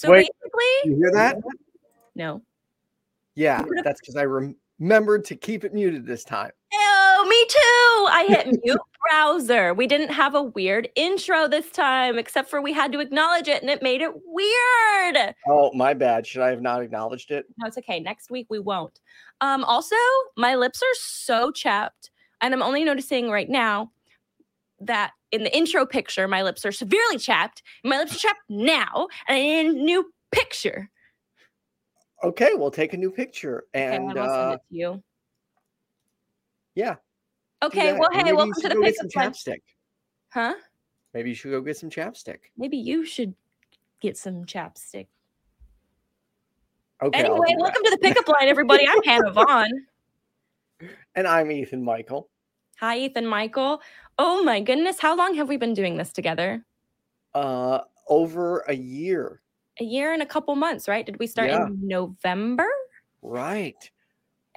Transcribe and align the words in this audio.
So 0.00 0.10
Wait. 0.10 0.30
basically, 0.42 0.90
You 0.90 0.96
hear 0.96 1.12
that? 1.12 1.36
no. 2.14 2.40
Yeah, 3.34 3.62
that's 3.84 4.00
because 4.00 4.16
I 4.16 4.24
rem- 4.24 4.56
remembered 4.78 5.26
to 5.26 5.36
keep 5.36 5.62
it 5.62 5.74
muted 5.74 6.06
this 6.06 6.24
time. 6.24 6.52
Oh, 6.72 7.26
me 7.28 7.44
too. 7.50 8.08
I 8.10 8.24
hit 8.26 8.60
mute 8.64 8.80
browser. 9.10 9.74
We 9.74 9.86
didn't 9.86 10.08
have 10.08 10.34
a 10.34 10.42
weird 10.42 10.88
intro 10.96 11.48
this 11.48 11.70
time, 11.70 12.18
except 12.18 12.48
for 12.48 12.62
we 12.62 12.72
had 12.72 12.92
to 12.92 13.00
acknowledge 13.00 13.46
it 13.46 13.60
and 13.60 13.70
it 13.70 13.82
made 13.82 14.00
it 14.00 14.10
weird. 14.24 15.34
Oh, 15.46 15.70
my 15.74 15.92
bad. 15.92 16.26
Should 16.26 16.40
I 16.40 16.48
have 16.48 16.62
not 16.62 16.80
acknowledged 16.80 17.30
it? 17.30 17.44
No, 17.58 17.66
it's 17.66 17.76
okay. 17.76 18.00
Next 18.00 18.30
week 18.30 18.46
we 18.48 18.58
won't. 18.58 19.00
Um, 19.42 19.64
also, 19.64 19.96
my 20.34 20.54
lips 20.54 20.82
are 20.82 20.94
so 20.94 21.50
chapped, 21.50 22.10
and 22.40 22.54
I'm 22.54 22.62
only 22.62 22.84
noticing 22.84 23.28
right 23.28 23.50
now 23.50 23.92
that 24.80 25.12
in 25.32 25.42
the 25.44 25.56
intro 25.56 25.86
picture, 25.86 26.26
my 26.28 26.42
lips 26.42 26.64
are 26.64 26.72
severely 26.72 27.18
chapped. 27.18 27.62
My 27.84 27.98
lips 27.98 28.14
are 28.14 28.18
chapped 28.18 28.40
now, 28.48 29.08
and 29.28 29.36
I 29.36 29.40
need 29.42 29.66
a 29.66 29.72
new 29.72 30.12
picture. 30.32 30.90
Okay, 32.22 32.50
we'll 32.54 32.70
take 32.70 32.92
a 32.92 32.96
new 32.96 33.10
picture. 33.10 33.64
Okay, 33.74 33.96
And 33.96 34.08
send 34.08 34.18
uh, 34.18 34.50
it 34.54 34.60
to 34.70 34.76
you. 34.76 35.02
yeah. 36.74 36.96
Okay, 37.62 37.92
well, 37.92 38.08
hey, 38.12 38.22
maybe 38.22 38.36
welcome 38.36 38.54
to 38.54 38.68
the 38.68 38.74
go 38.74 38.82
get 38.82 38.94
pickup 38.94 39.10
some 39.12 39.22
line. 39.22 39.32
chapstick. 39.32 39.60
Huh? 40.30 40.54
Maybe 41.12 41.28
you 41.30 41.34
should 41.34 41.50
go 41.50 41.60
get 41.60 41.76
some 41.76 41.90
chapstick. 41.90 42.38
Maybe 42.56 42.78
you 42.78 43.04
should 43.04 43.34
get 44.00 44.16
some 44.16 44.44
chapstick. 44.46 45.06
Okay. 47.02 47.18
Anyway, 47.18 47.54
welcome 47.58 47.82
to 47.84 47.90
the 47.90 47.98
pickup 47.98 48.28
line, 48.28 48.48
everybody. 48.48 48.86
I'm 48.88 49.02
Hannah 49.04 49.32
Vaughn. 49.32 49.86
And 51.14 51.26
I'm 51.26 51.50
Ethan 51.50 51.82
Michael. 51.82 52.28
Hi, 52.78 52.98
Ethan 52.98 53.26
Michael. 53.26 53.82
Oh 54.22 54.42
my 54.44 54.60
goodness, 54.60 55.00
how 55.00 55.16
long 55.16 55.34
have 55.36 55.48
we 55.48 55.56
been 55.56 55.72
doing 55.72 55.96
this 55.96 56.12
together? 56.12 56.62
Uh, 57.32 57.80
over 58.06 58.58
a 58.68 58.74
year. 58.74 59.40
A 59.80 59.84
year 59.84 60.12
and 60.12 60.20
a 60.20 60.26
couple 60.26 60.54
months, 60.56 60.88
right? 60.88 61.06
Did 61.06 61.18
we 61.18 61.26
start 61.26 61.48
Yeah. 61.48 61.64
in 61.68 61.88
November? 61.88 62.68
Right. 63.22 63.90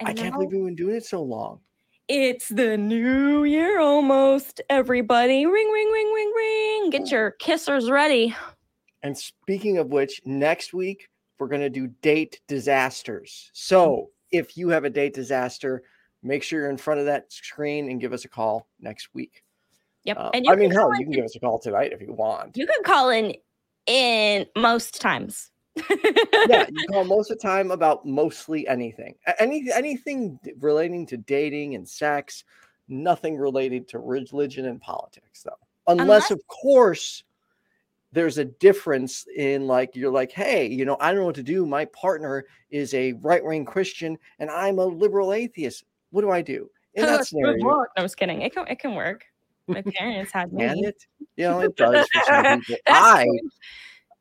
And 0.00 0.10
I 0.10 0.12
can't 0.12 0.34
believe 0.34 0.50
we've 0.52 0.66
been 0.66 0.74
doing 0.74 0.96
it 0.96 1.06
so 1.06 1.22
long. 1.22 1.60
it's 2.08 2.50
the 2.50 2.76
new 2.76 3.44
year 3.44 3.80
almost. 3.80 4.60
Everybody, 4.68 5.46
ring, 5.46 5.70
ring, 5.72 5.90
ring, 5.90 6.12
ring, 6.12 6.32
ring. 6.36 6.90
Get 6.90 7.10
your 7.10 7.34
kissers 7.40 7.90
ready. 7.90 8.36
And 9.02 9.16
speaking 9.16 9.78
of 9.78 9.88
which, 9.88 10.20
next 10.26 10.74
week 10.74 11.08
we're 11.38 11.48
going 11.48 11.62
to 11.62 11.70
do 11.70 11.86
date 12.02 12.42
disasters. 12.48 13.50
So 13.54 14.10
if 14.30 14.58
you 14.58 14.68
have 14.68 14.84
a 14.84 14.90
date 14.90 15.14
disaster, 15.14 15.84
make 16.22 16.42
sure 16.42 16.60
you're 16.60 16.68
in 16.70 16.76
front 16.76 17.00
of 17.00 17.06
that 17.06 17.32
screen 17.32 17.88
and 17.88 17.98
give 17.98 18.12
us 18.12 18.26
a 18.26 18.28
call 18.28 18.68
next 18.78 19.08
week. 19.14 19.42
Yep. 20.04 20.16
Uh, 20.18 20.30
and 20.34 20.44
you 20.44 20.52
I 20.52 20.56
mean, 20.56 20.70
hell, 20.70 20.94
you 20.98 21.04
can 21.04 21.12
give 21.12 21.24
us 21.24 21.34
a 21.36 21.40
call 21.40 21.58
tonight 21.58 21.92
if 21.92 22.00
you 22.00 22.12
want. 22.12 22.56
you 22.56 22.66
can 22.66 22.82
call 22.84 23.10
in 23.10 23.34
in 23.86 24.46
most 24.56 25.00
times. 25.00 25.50
yeah, 25.90 26.66
you 26.70 26.86
call 26.90 27.04
most 27.04 27.30
of 27.30 27.38
the 27.38 27.42
time 27.42 27.70
about 27.70 28.06
mostly 28.06 28.68
anything. 28.68 29.14
Any 29.38 29.70
anything 29.72 30.38
relating 30.60 31.06
to 31.06 31.16
dating 31.16 31.74
and 31.74 31.88
sex, 31.88 32.44
nothing 32.88 33.36
related 33.36 33.88
to 33.88 33.98
religion 33.98 34.66
and 34.66 34.80
politics, 34.80 35.42
though. 35.42 35.52
Unless, 35.86 36.02
Unless- 36.02 36.30
of 36.30 36.46
course, 36.46 37.24
there's 38.12 38.38
a 38.38 38.44
difference 38.44 39.26
in 39.36 39.66
like 39.66 39.96
you're 39.96 40.12
like, 40.12 40.30
hey, 40.30 40.66
you 40.66 40.84
know, 40.84 40.96
I 41.00 41.10
don't 41.10 41.20
know 41.20 41.26
what 41.26 41.34
to 41.34 41.42
do. 41.42 41.66
My 41.66 41.86
partner 41.86 42.44
is 42.70 42.94
a 42.94 43.14
right 43.14 43.44
wing 43.44 43.64
Christian 43.64 44.16
and 44.38 44.50
I'm 44.50 44.78
a 44.78 44.84
liberal 44.84 45.32
atheist. 45.32 45.84
What 46.10 46.22
do 46.22 46.30
I 46.30 46.40
do? 46.40 46.70
In 46.94 47.02
that 47.06 47.26
scenario. 47.26 47.56
No, 47.56 47.84
I 47.96 48.02
was 48.02 48.14
kidding. 48.14 48.42
It 48.42 48.54
can 48.54 48.66
it 48.68 48.78
can 48.78 48.94
work. 48.94 49.24
My 49.66 49.82
parents 49.82 50.32
had 50.32 50.52
me. 50.52 50.64
can 50.66 50.84
it? 50.84 51.04
You 51.36 51.44
know, 51.44 51.60
it 51.60 51.76
does 51.76 52.06
for 52.12 52.22
some 52.26 52.60
people. 52.60 52.76
I. 52.88 53.26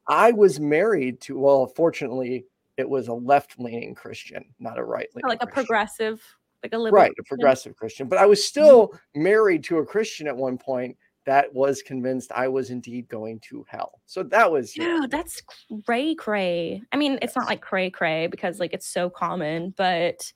I 0.08 0.32
was 0.32 0.60
married 0.60 1.22
to 1.22 1.40
well, 1.40 1.66
fortunately, 1.66 2.46
it 2.76 2.90
was 2.90 3.08
a 3.08 3.14
left-leaning 3.14 3.96
Christian, 3.96 4.44
not 4.60 4.78
a 4.78 4.84
right-leaning. 4.84 5.30
like 5.30 5.42
a 5.42 5.46
Christian. 5.46 5.66
progressive, 5.66 6.22
like 6.62 6.74
a 6.74 6.78
liberal. 6.78 7.02
right, 7.02 7.14
a 7.18 7.24
progressive 7.24 7.76
Christian. 7.76 8.08
But 8.08 8.20
I 8.20 8.26
was 8.26 8.40
mm-hmm. 8.40 8.48
still 8.48 9.00
married 9.16 9.64
to 9.66 9.78
a 9.78 9.86
Christian 9.86 10.28
at 10.28 10.36
one 10.36 10.58
point 10.58 10.98
that 11.26 11.54
was 11.54 11.82
convinced 11.82 12.32
I 12.34 12.48
was 12.48 12.70
indeed 12.70 13.08
going 13.08 13.40
to 13.42 13.66
hell. 13.70 14.02
So 14.06 14.24
that 14.24 14.52
was 14.52 14.74
Dude, 14.74 15.10
that's 15.10 15.42
cray 15.86 16.16
cray. 16.16 16.82
I 16.92 16.98
mean, 16.98 17.20
it's 17.22 17.36
not 17.36 17.48
like 17.48 17.62
cray 17.62 17.90
cray 17.90 18.28
because 18.28 18.60
like 18.60 18.74
it's 18.74 18.88
so 18.88 19.10
common, 19.10 19.74
but 19.78 20.34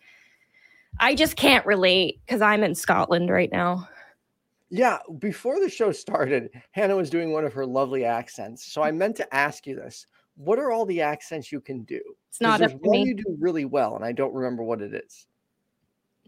I 0.99 1.15
just 1.15 1.35
can't 1.35 1.65
relate 1.65 2.21
because 2.25 2.41
I'm 2.41 2.63
in 2.63 2.75
Scotland 2.75 3.29
right 3.29 3.51
now. 3.51 3.89
Yeah. 4.69 4.99
Before 5.19 5.59
the 5.59 5.69
show 5.69 5.91
started, 5.91 6.49
Hannah 6.71 6.95
was 6.95 7.09
doing 7.09 7.31
one 7.31 7.45
of 7.45 7.53
her 7.53 7.65
lovely 7.65 8.05
accents. 8.05 8.65
So 8.65 8.81
I 8.81 8.91
mm. 8.91 8.97
meant 8.97 9.15
to 9.17 9.35
ask 9.35 9.67
you 9.67 9.75
this: 9.75 10.07
What 10.35 10.59
are 10.59 10.71
all 10.71 10.85
the 10.85 11.01
accents 11.01 11.51
you 11.51 11.61
can 11.61 11.83
do? 11.83 12.01
It's 12.29 12.41
not 12.41 12.59
there's 12.59 12.73
one 12.73 12.91
me. 12.91 13.03
you 13.03 13.15
do 13.15 13.37
really 13.39 13.65
well, 13.65 13.95
and 13.95 14.05
I 14.05 14.11
don't 14.11 14.33
remember 14.33 14.63
what 14.63 14.81
it 14.81 14.93
is. 14.93 15.27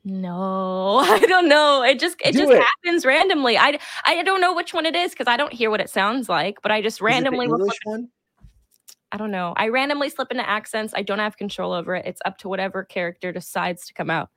No, 0.04 1.00
I 1.04 1.20
don't 1.20 1.50
know. 1.50 1.84
It 1.84 2.00
just 2.00 2.18
it 2.24 2.34
Do 2.34 2.40
just 2.40 2.52
it. 2.52 2.64
happens 2.64 3.06
randomly. 3.06 3.58
I 3.58 3.80
I 4.06 4.24
don't 4.24 4.42
know 4.42 4.54
which 4.54 4.74
one 4.74 4.86
it 4.86 4.96
is 4.96 5.12
because 5.12 5.28
I 5.28 5.38
don't 5.38 5.54
hear 5.54 5.70
what 5.70 5.82
it 5.82 5.90
sounds 5.90 6.30
like, 6.30 6.62
but 6.62 6.72
I 6.72 6.82
just 6.82 6.98
Is 6.98 7.02
randomly 7.02 7.48
will 7.48 7.60
English 7.60 7.80
one. 7.84 8.10
I 9.12 9.18
don't 9.18 9.32
know. 9.32 9.54
I 9.58 9.70
randomly 9.70 10.10
slip 10.10 10.30
into 10.32 10.48
accents. 10.48 10.94
I 10.96 11.02
don't 11.02 11.20
have 11.20 11.36
control 11.36 11.74
over 11.74 11.96
it. 11.96 12.06
It's 12.06 12.22
up 12.26 12.38
to 12.40 12.50
whatever 12.50 12.84
character 12.84 13.32
decides 13.32 13.88
to 13.88 13.94
come 13.94 14.10
out. 14.10 14.30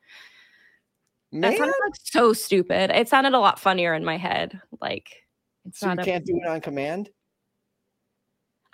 That 1.32 1.56
sounds 1.56 1.75
like 1.84 1.94
so 2.03 2.32
stupid. 2.32 2.91
It 2.91 3.09
sounded 3.09 3.32
a 3.32 3.38
lot 3.38 3.59
funnier 3.59 3.94
in 3.94 4.04
my 4.04 4.16
head. 4.19 4.60
Like 4.81 5.25
it's 5.65 5.81
so 5.81 5.87
you 5.87 5.94
not 5.94 6.00
up 6.00 6.04
can't 6.06 6.26
to 6.26 6.32
do 6.32 6.41
it 6.43 6.48
on 6.48 6.60
command. 6.60 7.10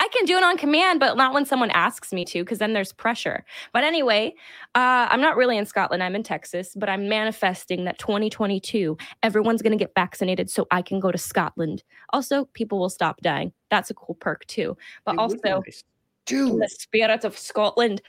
I 0.00 0.08
can 0.08 0.26
do 0.26 0.36
it 0.36 0.44
on 0.44 0.56
command, 0.56 1.00
but 1.00 1.16
not 1.16 1.34
when 1.34 1.44
someone 1.44 1.70
asks 1.72 2.12
me 2.12 2.24
to, 2.26 2.44
because 2.44 2.58
then 2.58 2.72
there's 2.72 2.92
pressure. 2.92 3.44
But 3.72 3.82
anyway, 3.82 4.32
uh, 4.76 5.08
I'm 5.10 5.20
not 5.20 5.36
really 5.36 5.58
in 5.58 5.66
Scotland. 5.66 6.04
I'm 6.04 6.14
in 6.14 6.22
Texas, 6.22 6.72
but 6.76 6.88
I'm 6.88 7.08
manifesting 7.08 7.84
that 7.84 7.98
2022, 7.98 8.96
everyone's 9.24 9.60
going 9.60 9.76
to 9.76 9.84
get 9.84 9.94
vaccinated 9.96 10.50
so 10.50 10.68
I 10.70 10.82
can 10.82 11.00
go 11.00 11.10
to 11.10 11.18
Scotland. 11.18 11.82
Also, 12.12 12.44
people 12.52 12.78
will 12.78 12.90
stop 12.90 13.20
dying. 13.22 13.52
That's 13.70 13.90
a 13.90 13.94
cool 13.94 14.14
perk 14.14 14.46
too. 14.46 14.76
But 15.04 15.14
It 15.14 15.18
also, 15.18 15.62
nice. 15.66 15.82
in 16.30 16.58
the 16.60 16.68
spirit 16.68 17.24
of 17.24 17.36
Scotland, 17.36 18.00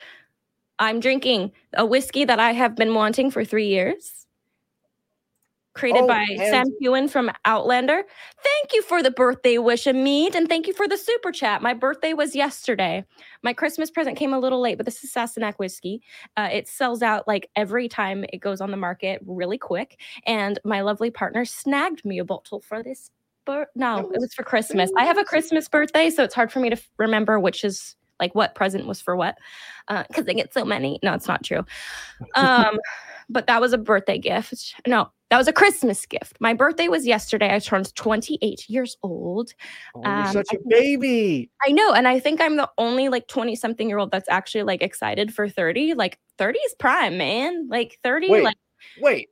I'm 0.78 1.00
drinking 1.00 1.52
a 1.74 1.86
whiskey 1.88 2.24
that 2.24 2.40
I 2.40 2.52
have 2.54 2.76
been 2.76 2.94
wanting 2.94 3.32
for 3.32 3.44
three 3.44 3.68
years. 3.68 4.28
Created 5.80 6.04
Oh, 6.04 6.08
by 6.08 6.26
and- 6.30 6.40
Sam 6.50 6.66
Heughan 6.82 7.08
from 7.10 7.32
Outlander. 7.46 8.04
Thank 8.44 8.74
you 8.74 8.82
for 8.82 9.02
the 9.02 9.12
birthday 9.12 9.58
wish, 9.58 9.86
Amit, 9.86 10.36
and 10.36 10.50
thank 10.50 10.68
you 10.68 10.74
for 10.74 10.88
the 10.90 10.98
super 10.98 11.32
chat. 11.32 11.62
My 11.62 11.74
birthday 11.74 12.14
was 12.14 12.36
yesterday. 12.36 13.06
My 13.44 13.54
Christmas 13.54 13.90
present 13.90 14.18
came 14.18 14.34
a 14.34 14.40
little 14.40 14.60
late, 14.60 14.76
but 14.76 14.86
this 14.86 15.04
is 15.04 15.14
Sassenach 15.14 15.56
whiskey. 15.56 16.02
Uh, 16.36 16.50
it 16.52 16.68
sells 16.68 17.02
out 17.02 17.28
like 17.30 17.50
every 17.56 17.88
time 17.88 18.26
it 18.34 18.40
goes 18.40 18.60
on 18.60 18.72
the 18.72 18.78
market 18.78 19.22
really 19.26 19.58
quick. 19.58 20.02
And 20.26 20.60
my 20.66 20.82
lovely 20.82 21.12
partner 21.12 21.46
snagged 21.46 22.04
me 22.04 22.20
a 22.20 22.26
bottle 22.26 22.60
for 22.60 22.84
this. 22.84 23.10
Bir- 23.46 23.70
no, 23.74 24.12
It 24.14 24.20
was 24.20 24.34
for 24.34 24.44
Christmas. 24.44 24.92
I 24.98 25.06
have 25.06 25.18
a 25.18 25.24
Christmas 25.24 25.70
birthday, 25.70 26.10
so 26.10 26.24
it's 26.26 26.36
hard 26.36 26.52
for 26.52 26.60
me 26.60 26.70
to 26.72 26.76
f- 26.76 26.90
remember 26.98 27.40
which 27.40 27.64
is 27.64 27.96
like 28.20 28.36
what 28.36 28.54
present 28.54 28.86
was 28.86 29.00
for 29.00 29.16
what 29.16 29.38
because 29.88 30.28
I 30.28 30.34
get 30.34 30.54
so 30.54 30.66
many. 30.66 31.00
No, 31.02 31.14
it's 31.14 31.28
not 31.30 31.42
true. 31.44 31.66
Um, 32.36 32.80
but 33.30 33.48
that 33.48 33.62
was 33.62 33.72
a 33.74 33.78
birthday 33.78 34.18
gift. 34.18 34.76
No, 34.86 35.10
that 35.30 35.38
was 35.38 35.48
a 35.48 35.54
Christmas 35.54 36.06
gift. 36.06 36.38
My 36.40 36.54
birthday 36.54 36.88
was 36.88 37.06
yesterday. 37.06 37.54
I 37.54 37.60
turned 37.60 37.94
28 37.96 38.68
years 38.68 38.98
old. 39.04 39.54
Oh, 39.94 40.02
you're 40.04 40.12
um, 40.12 40.34
such 40.34 40.48
I 40.52 40.56
a 40.56 40.68
baby. 40.68 41.52
I 41.66 41.72
know. 41.72 41.94
And 41.94 42.08
I 42.08 42.20
think 42.20 42.42
I'm 42.42 42.56
the 42.56 42.70
only 42.80 43.10
like 43.10 43.28
20 43.28 43.56
something 43.56 43.88
year 43.88 44.00
old 44.00 44.12
that's 44.12 44.30
actually 44.30 44.64
like 44.64 44.82
excited 44.82 45.34
for 45.34 45.48
30. 45.48 45.94
Like 45.94 46.18
30 46.40 46.60
is 46.60 46.76
prime, 46.80 47.18
man. 47.18 47.68
Like 47.70 48.00
30, 48.04 48.30
Wait, 48.30 48.44
like 48.44 48.58
wait. 49.00 49.30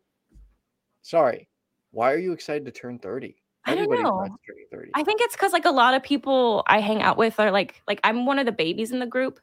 Sorry. 1.01 1.49
Why 1.91 2.13
are 2.13 2.19
you 2.19 2.31
excited 2.31 2.65
to 2.65 2.71
turn 2.71 2.99
30? 2.99 3.35
I 3.65 3.73
don't 3.73 3.89
know. 3.89 4.21
excited 4.21 4.37
to 4.45 4.53
turn 4.53 4.79
30. 4.79 4.91
I 4.93 5.03
think 5.03 5.21
it's 5.21 5.35
because 5.35 5.51
like 5.51 5.65
a 5.65 5.71
lot 5.71 5.95
of 5.95 6.03
people 6.03 6.63
I 6.67 6.79
hang 6.79 7.01
out 7.01 7.17
with 7.17 7.39
are 7.39 7.49
like, 7.49 7.81
like 7.87 7.99
I'm 8.03 8.27
one 8.27 8.37
of 8.37 8.45
the 8.45 8.51
babies 8.51 8.91
in 8.91 8.99
the 8.99 9.07
group. 9.07 9.39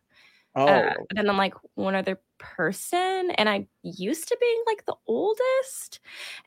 Oh, 0.55 0.67
Uh, 0.67 0.95
but 1.09 1.17
then 1.17 1.29
I'm 1.29 1.37
like 1.37 1.55
one 1.75 1.95
other 1.95 2.19
person, 2.39 3.31
and 3.39 3.49
I 3.49 3.67
used 3.83 4.29
to 4.29 4.37
being 4.41 4.62
like 4.67 4.85
the 4.87 4.95
oldest, 5.06 6.01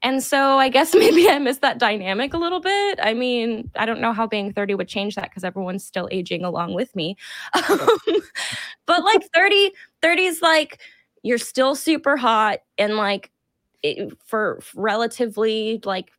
and 0.03 0.23
so 0.23 0.57
I 0.57 0.69
guess 0.69 0.93
maybe 0.95 1.29
I 1.29 1.39
miss 1.39 1.57
that 1.59 1.77
dynamic 1.79 2.33
a 2.33 2.37
little 2.37 2.59
bit. 2.61 2.99
I 3.01 3.13
mean, 3.13 3.69
I 3.75 3.85
don't 3.85 4.01
know 4.01 4.13
how 4.13 4.27
being 4.27 4.53
30 4.53 4.75
would 4.75 4.87
change 4.87 5.15
that 5.15 5.29
because 5.29 5.43
everyone's 5.43 5.85
still 5.85 6.07
aging 6.11 6.43
along 6.45 6.73
with 6.73 6.95
me. 6.95 7.15
Um, 7.69 8.21
but 8.85 9.03
like 9.03 9.23
30, 9.33 9.71
30 10.01 10.25
is 10.25 10.41
like 10.41 10.79
you're 11.23 11.37
still 11.37 11.75
super 11.75 12.17
hot, 12.17 12.59
and 12.77 12.95
like 12.97 13.31
it, 13.83 14.11
for 14.25 14.59
relatively 14.75 15.79
like 15.85 16.11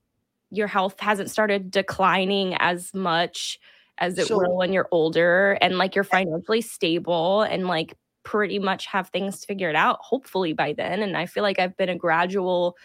your 0.50 0.67
health 0.69 0.99
hasn't 1.00 1.31
started 1.31 1.70
declining 1.70 2.55
as 2.56 2.94
much 2.94 3.58
as 3.98 4.18
it 4.18 4.30
will 4.30 4.56
when 4.56 4.72
you're 4.72 4.88
older 4.90 5.58
and 5.60 5.78
like 5.78 5.94
you're 5.94 6.04
financially 6.04 6.60
stable 6.60 7.42
and 7.42 7.66
like 7.66 7.94
pretty 8.24 8.58
much 8.58 8.86
have 8.86 9.08
things 9.08 9.44
figured 9.44 9.76
out 9.76 9.98
hopefully 10.00 10.52
by 10.52 10.72
then 10.72 11.02
and 11.02 11.16
i 11.16 11.24
feel 11.24 11.42
like 11.42 11.58
i've 11.58 11.76
been 11.76 11.88
a 11.88 11.96
gradual 11.96 12.76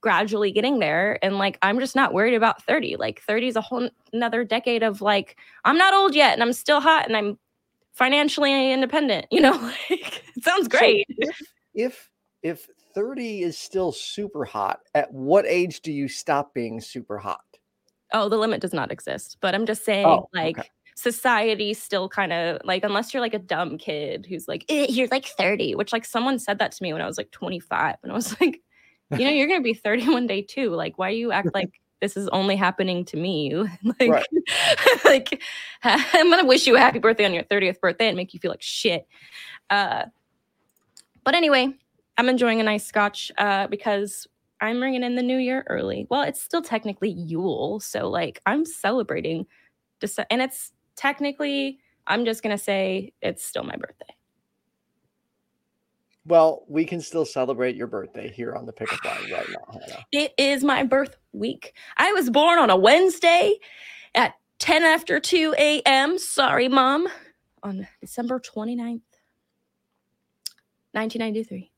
gradually 0.00 0.50
getting 0.52 0.78
there 0.78 1.18
and 1.22 1.36
like 1.36 1.58
i'm 1.62 1.78
just 1.78 1.94
not 1.94 2.14
worried 2.14 2.34
about 2.34 2.62
30 2.64 2.96
like 2.96 3.20
30 3.22 3.48
is 3.48 3.56
a 3.56 3.60
whole 3.60 3.82
n- 3.82 3.90
another 4.12 4.44
decade 4.44 4.82
of 4.82 5.02
like 5.02 5.36
i'm 5.64 5.76
not 5.76 5.92
old 5.92 6.14
yet 6.14 6.32
and 6.32 6.42
i'm 6.42 6.52
still 6.52 6.80
hot 6.80 7.06
and 7.06 7.16
i'm 7.16 7.38
financially 8.00 8.72
independent. 8.72 9.26
You 9.30 9.40
know, 9.40 9.72
like 9.88 10.24
it 10.36 10.42
sounds 10.42 10.68
great. 10.68 11.06
So 11.08 11.28
if, 11.28 11.40
if 11.74 12.10
if 12.42 12.68
30 12.94 13.42
is 13.42 13.58
still 13.58 13.92
super 13.92 14.44
hot, 14.44 14.80
at 14.94 15.12
what 15.12 15.46
age 15.46 15.80
do 15.82 15.92
you 15.92 16.08
stop 16.08 16.52
being 16.52 16.80
super 16.80 17.16
hot? 17.18 17.44
Oh, 18.12 18.28
the 18.28 18.36
limit 18.36 18.60
does 18.60 18.72
not 18.74 18.90
exist. 18.92 19.36
But 19.40 19.54
I'm 19.54 19.66
just 19.66 19.84
saying, 19.84 20.06
Oh, 20.06 20.28
like, 20.34 20.58
okay. 20.58 20.68
society 20.96 21.72
still 21.74 22.08
kind 22.08 22.32
of 22.32 22.60
like, 22.64 22.84
unless 22.84 23.12
you're 23.14 23.20
like 23.20 23.34
a 23.34 23.38
dumb 23.38 23.78
kid 23.78 24.26
who's 24.28 24.46
like, 24.48 24.64
"Eh, 24.68 24.86
you're 24.90 25.08
like 25.10 25.26
30, 25.26 25.74
which 25.74 25.92
like 25.92 26.04
someone 26.04 26.38
said 26.38 26.58
that 26.58 26.72
to 26.72 26.82
me 26.82 26.92
when 26.92 27.02
I 27.02 27.06
was 27.06 27.16
like 27.18 27.30
25. 27.30 27.96
And 28.02 28.12
I 28.12 28.14
was 28.14 28.32
like, 28.40 28.60
you 29.10 29.24
know, 29.24 29.30
you're 29.30 29.46
going 29.48 29.60
to 29.60 29.64
be 29.64 29.74
30 29.74 30.08
one 30.08 30.26
day 30.26 30.42
too. 30.42 30.70
Like, 30.70 30.98
why 30.98 31.10
you 31.10 31.32
act 31.32 31.54
like 31.54 31.70
this 32.00 32.16
is 32.16 32.28
only 32.28 32.56
happening 32.56 33.04
to 33.06 33.16
me? 33.16 33.54
like, 34.00 34.10
Right. 34.10 34.26
like, 35.04 35.42
I'm 35.84 36.30
going 36.30 36.40
to 36.42 36.46
wish 36.48 36.66
you 36.66 36.76
a 36.76 36.80
happy 36.80 36.98
birthday 36.98 37.24
on 37.26 37.34
your 37.34 37.44
30th 37.44 37.78
birthday 37.80 38.08
and 38.08 38.16
make 38.16 38.32
you 38.34 38.40
feel 38.40 38.50
like 38.50 38.62
shit. 38.62 39.06
Uh, 39.68 40.06
but 41.24 41.34
anyway, 41.34 41.68
I'm 42.16 42.28
enjoying 42.28 42.60
a 42.60 42.64
nice 42.64 42.84
scotch 42.86 43.30
uh, 43.38 43.66
because 43.66 44.26
I'm 44.60 44.78
bringing 44.78 45.02
in 45.02 45.16
the 45.16 45.22
new 45.22 45.38
year 45.38 45.64
early. 45.68 46.06
Well, 46.10 46.22
it's 46.22 46.42
still 46.42 46.62
technically 46.62 47.10
Yule, 47.10 47.80
so 47.80 48.08
like 48.08 48.40
I'm 48.46 48.64
celebrating, 48.64 49.46
Dece- 50.00 50.26
and 50.30 50.42
it's 50.42 50.72
technically 50.96 51.78
I'm 52.06 52.24
just 52.24 52.42
gonna 52.42 52.58
say 52.58 53.12
it's 53.22 53.44
still 53.44 53.62
my 53.62 53.76
birthday. 53.76 54.14
Well, 56.26 56.64
we 56.68 56.84
can 56.84 57.00
still 57.00 57.24
celebrate 57.24 57.76
your 57.76 57.86
birthday 57.86 58.30
here 58.30 58.54
on 58.54 58.66
the 58.66 58.72
pickup 58.72 59.02
line 59.04 59.32
right 59.32 59.46
now, 59.48 59.80
Hannah. 59.80 60.04
It 60.12 60.32
is 60.36 60.62
my 60.62 60.84
birth 60.84 61.16
week. 61.32 61.74
I 61.96 62.12
was 62.12 62.28
born 62.30 62.58
on 62.58 62.68
a 62.70 62.76
Wednesday 62.76 63.58
at 64.14 64.34
10 64.58 64.82
after 64.82 65.18
2 65.18 65.54
a.m. 65.58 66.18
Sorry, 66.18 66.68
mom. 66.68 67.08
On 67.62 67.86
December 68.00 68.38
29th, 68.38 69.02
1993. 70.92 71.70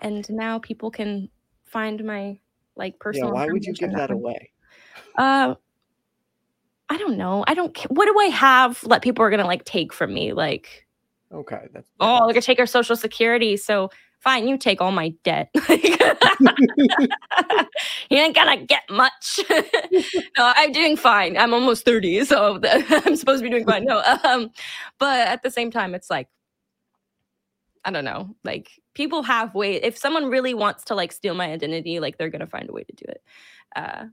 And 0.00 0.28
now 0.30 0.58
people 0.58 0.90
can 0.90 1.28
find 1.74 2.02
my 2.04 2.38
like 2.76 2.94
Yeah, 2.94 3.00
personal 3.00 3.32
why 3.32 3.46
would 3.48 3.64
you 3.64 3.74
give 3.74 3.92
that 3.92 4.10
away? 4.10 4.50
Uh, 5.18 5.56
I 6.88 6.96
don't 6.96 7.18
know. 7.18 7.44
I 7.46 7.54
don't. 7.54 7.76
What 7.90 8.06
do 8.06 8.18
I 8.18 8.26
have 8.26 8.80
that 8.88 9.02
people 9.02 9.24
are 9.24 9.30
gonna 9.30 9.44
like 9.44 9.64
take 9.64 9.92
from 9.92 10.14
me? 10.14 10.32
Like, 10.32 10.86
Okay, 11.32 11.66
that's 11.72 11.88
oh, 11.98 12.26
they're 12.26 12.34
gonna 12.34 12.42
take 12.42 12.60
our 12.60 12.66
social 12.66 12.94
security. 12.94 13.56
So 13.56 13.90
fine, 14.20 14.46
you 14.46 14.56
take 14.56 14.80
all 14.80 14.92
my 14.92 15.12
debt. 15.24 15.50
you 15.68 15.88
ain't 18.10 18.36
gonna 18.36 18.64
get 18.64 18.82
much. 18.88 19.40
no, 19.50 20.52
I'm 20.56 20.70
doing 20.70 20.96
fine. 20.96 21.36
I'm 21.36 21.52
almost 21.52 21.84
thirty, 21.84 22.24
so 22.24 22.60
I'm 22.70 23.16
supposed 23.16 23.42
to 23.42 23.48
be 23.48 23.50
doing 23.50 23.66
fine. 23.66 23.84
No, 23.84 24.00
um, 24.22 24.50
but 25.00 25.26
at 25.26 25.42
the 25.42 25.50
same 25.50 25.70
time, 25.70 25.94
it's 25.94 26.08
like. 26.08 26.28
I 27.84 27.90
don't 27.90 28.04
know. 28.04 28.34
Like 28.44 28.70
people 28.94 29.22
have 29.22 29.54
ways. 29.54 29.80
If 29.82 29.98
someone 29.98 30.26
really 30.26 30.54
wants 30.54 30.84
to 30.84 30.94
like 30.94 31.12
steal 31.12 31.34
my 31.34 31.50
identity, 31.50 32.00
like 32.00 32.18
they're 32.18 32.30
gonna 32.30 32.46
find 32.46 32.68
a 32.68 32.72
way 32.72 32.84
to 32.84 32.92
do 32.92 33.04
it. 33.08 33.22
Uh, 33.76 34.04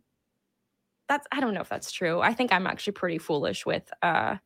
that's 1.07 1.27
I 1.31 1.39
don't 1.39 1.53
know 1.53 1.61
if 1.61 1.69
that's 1.69 1.91
true. 1.91 2.21
I 2.21 2.33
think 2.33 2.51
I'm 2.51 2.67
actually 2.67 2.93
pretty 2.93 3.17
foolish 3.17 3.65
with 3.65 3.89
uh 4.01 4.37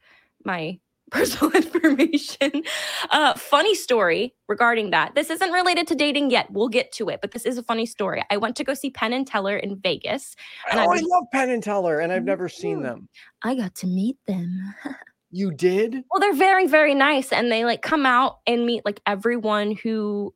my 0.43 0.79
personal 1.11 1.53
information. 1.53 2.63
Uh 3.11 3.35
funny 3.35 3.75
story 3.75 4.33
regarding 4.47 4.89
that. 4.89 5.13
This 5.13 5.29
isn't 5.29 5.51
related 5.51 5.87
to 5.87 5.95
dating 5.95 6.31
yet. 6.31 6.49
We'll 6.51 6.69
get 6.69 6.91
to 6.93 7.09
it, 7.09 7.21
but 7.21 7.31
this 7.31 7.45
is 7.45 7.59
a 7.59 7.63
funny 7.63 7.85
story. 7.85 8.23
I 8.31 8.37
went 8.37 8.55
to 8.57 8.63
go 8.63 8.73
see 8.73 8.89
Penn 8.89 9.13
and 9.13 9.27
Teller 9.27 9.57
in 9.57 9.79
Vegas. 9.79 10.35
and 10.71 10.79
oh, 10.79 10.91
I 10.91 10.97
I 10.97 11.01
love 11.01 11.25
Penn 11.31 11.51
and 11.51 11.61
Teller, 11.61 11.99
and 11.99 12.11
I've 12.11 12.23
never 12.23 12.49
seen 12.49 12.81
them. 12.81 13.09
I 13.43 13.55
got 13.55 13.75
to 13.75 13.87
meet 13.87 14.17
them. 14.25 14.73
You 15.31 15.51
did? 15.51 16.03
Well, 16.11 16.19
they're 16.19 16.33
very, 16.33 16.67
very 16.67 16.95
nice. 16.95 17.31
And 17.31 17.51
they 17.51 17.65
like 17.65 17.81
come 17.81 18.05
out 18.05 18.39
and 18.47 18.65
meet 18.65 18.85
like 18.85 19.01
everyone 19.05 19.75
who 19.75 20.33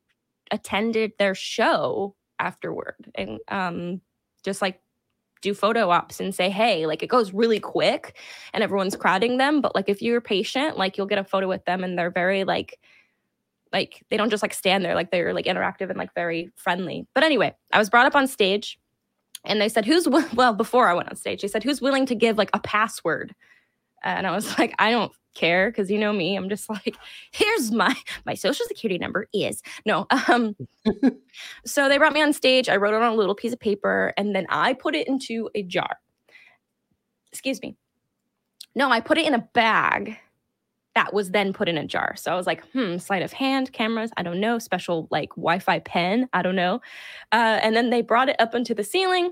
attended 0.52 1.14
their 1.20 1.36
show 1.36 2.16
afterward 2.40 2.96
and 3.16 3.38
um 3.50 4.02
just 4.44 4.62
like 4.62 4.82
do 5.42 5.54
photo 5.54 5.90
ops 5.90 6.20
and 6.20 6.34
say, 6.36 6.50
hey, 6.50 6.86
like 6.86 7.02
it 7.04 7.08
goes 7.08 7.34
really 7.34 7.60
quick 7.60 8.18
and 8.54 8.64
everyone's 8.64 8.96
crowding 8.96 9.38
them. 9.38 9.62
But 9.62 9.76
like 9.76 9.88
if 9.88 10.02
you're 10.02 10.22
patient, 10.22 10.78
like 10.78 10.98
you'll 10.98 11.08
get 11.08 11.18
a 11.18 11.24
photo 11.24 11.48
with 11.48 11.64
them 11.66 11.84
and 11.84 11.98
they're 11.98 12.12
very 12.12 12.44
like 12.44 12.80
like 13.72 14.04
they 14.10 14.18
don't 14.18 14.32
just 14.32 14.44
like 14.44 14.54
stand 14.54 14.84
there, 14.84 14.96
like 14.96 15.12
they're 15.12 15.34
like 15.34 15.46
interactive 15.46 15.90
and 15.90 15.98
like 15.98 16.14
very 16.14 16.52
friendly. 16.56 17.08
But 17.14 17.24
anyway, 17.24 17.56
I 17.72 17.78
was 17.78 17.90
brought 17.90 18.08
up 18.08 18.16
on 18.16 18.28
stage 18.28 18.80
and 19.46 19.62
they 19.62 19.70
said, 19.70 19.86
who's 19.86 20.06
wi-" 20.06 20.28
well, 20.34 20.54
before 20.54 20.88
I 20.88 20.94
went 20.94 21.10
on 21.10 21.16
stage, 21.16 21.42
they 21.42 21.48
said, 21.48 21.64
who's 21.64 21.82
willing 21.82 22.06
to 22.08 22.16
give 22.16 22.38
like 22.38 22.50
a 22.54 22.60
password? 22.60 23.36
And 24.04 24.28
I 24.28 24.32
was 24.32 24.58
like, 24.60 24.74
I 24.80 24.92
don't 24.92 25.12
care 25.36 25.70
because 25.70 25.90
you 25.90 25.98
know 25.98 26.12
me. 26.12 26.36
I'm 26.36 26.50
just 26.50 26.70
like, 26.70 26.96
here's 27.32 27.72
my 27.72 27.96
my 28.26 28.34
social 28.34 28.66
security 28.66 28.98
number 28.98 29.28
is 29.34 29.62
no. 29.86 30.08
Um, 30.28 30.56
so 31.66 31.90
they 31.90 31.98
brought 31.98 32.14
me 32.14 32.22
on 32.22 32.34
stage. 32.34 32.70
I 32.70 32.76
wrote 32.76 32.94
it 32.94 33.02
on 33.02 33.12
a 33.12 33.16
little 33.16 33.36
piece 33.36 33.54
of 33.54 33.60
paper, 33.60 34.14
and 34.18 34.36
then 34.36 34.46
I 34.50 34.74
put 34.74 34.96
it 34.96 35.08
into 35.08 35.50
a 35.56 35.64
jar. 35.64 36.00
Excuse 37.32 37.62
me. 37.62 37.76
No, 38.76 38.92
I 38.92 39.00
put 39.00 39.18
it 39.18 39.26
in 39.26 39.34
a 39.34 39.48
bag 39.54 40.18
that 40.96 41.14
was 41.14 41.32
then 41.32 41.54
put 41.54 41.70
in 41.70 41.78
a 41.78 41.86
jar. 41.86 42.16
So 42.16 42.32
I 42.32 42.36
was 42.36 42.48
like, 42.48 42.66
hmm, 42.72 42.98
sleight 42.98 43.22
of 43.22 43.32
hand, 43.32 43.72
cameras, 43.72 44.12
I 44.18 44.24
don't 44.24 44.40
know, 44.40 44.60
special 44.60 45.08
like 45.12 45.30
Wi-Fi 45.30 45.80
pen, 45.80 46.28
I 46.34 46.42
don't 46.42 46.56
know. 46.56 46.82
Uh, 47.32 47.60
and 47.62 47.76
then 47.76 47.90
they 47.90 48.02
brought 48.02 48.30
it 48.30 48.36
up 48.40 48.56
into 48.56 48.74
the 48.74 48.84
ceiling 48.84 49.32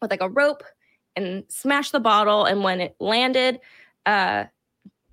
with 0.00 0.10
like 0.10 0.22
a 0.22 0.30
rope 0.30 0.62
and 1.22 1.44
smashed 1.48 1.92
the 1.92 2.00
bottle. 2.00 2.44
And 2.44 2.62
when 2.64 2.80
it 2.80 2.96
landed, 3.00 3.60
uh, 4.06 4.44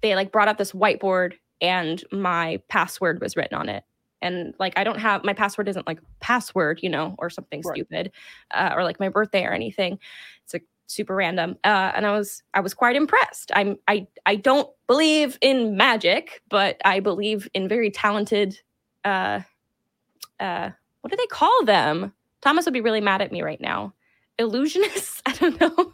they 0.02 0.16
like 0.16 0.32
brought 0.32 0.48
up 0.48 0.58
this 0.58 0.72
whiteboard 0.72 1.34
and 1.62 2.04
my 2.12 2.62
password 2.70 3.22
was 3.22 3.36
written 3.36 3.58
on 3.58 3.70
it. 3.70 3.84
And 4.22 4.54
like 4.60 4.74
I 4.78 4.84
don't 4.84 5.00
have 5.00 5.24
my 5.24 5.34
password 5.34 5.68
isn't 5.68 5.88
like 5.88 6.00
password, 6.20 6.80
you 6.82 6.90
know, 6.90 7.16
or 7.20 7.30
something 7.30 7.62
Right. 7.64 7.76
stupid, 7.76 8.12
uh, 8.54 8.74
or 8.76 8.84
like 8.84 9.00
my 9.00 9.10
birthday 9.10 9.44
or 9.46 9.52
anything. 9.54 10.00
It's 10.44 10.54
like 10.54 10.66
super 10.88 11.16
random. 11.16 11.58
Uh, 11.64 11.92
and 11.96 12.06
I 12.06 12.12
was 12.12 12.42
I 12.54 12.62
was 12.62 12.74
quite 12.74 12.96
impressed. 12.96 13.52
I'm 13.54 13.78
I 13.88 14.08
I 14.26 14.36
don't 14.36 14.70
believe 14.88 15.38
in 15.42 15.76
magic, 15.78 16.42
but 16.50 16.82
I 16.86 17.00
believe 17.02 17.48
in 17.54 17.68
very 17.68 17.92
talented. 17.92 18.60
Uh, 19.04 19.42
uh, 20.40 20.70
what 21.02 21.12
do 21.12 21.18
they 21.18 21.28
call 21.28 21.66
them? 21.66 22.14
Thomas 22.42 22.66
would 22.66 22.74
be 22.74 22.82
really 22.82 23.02
mad 23.02 23.22
at 23.22 23.32
me 23.32 23.42
right 23.42 23.62
now. 23.62 23.94
Illusionists? 24.40 25.22
I 25.26 25.34
don't 25.34 25.60
know. 25.60 25.94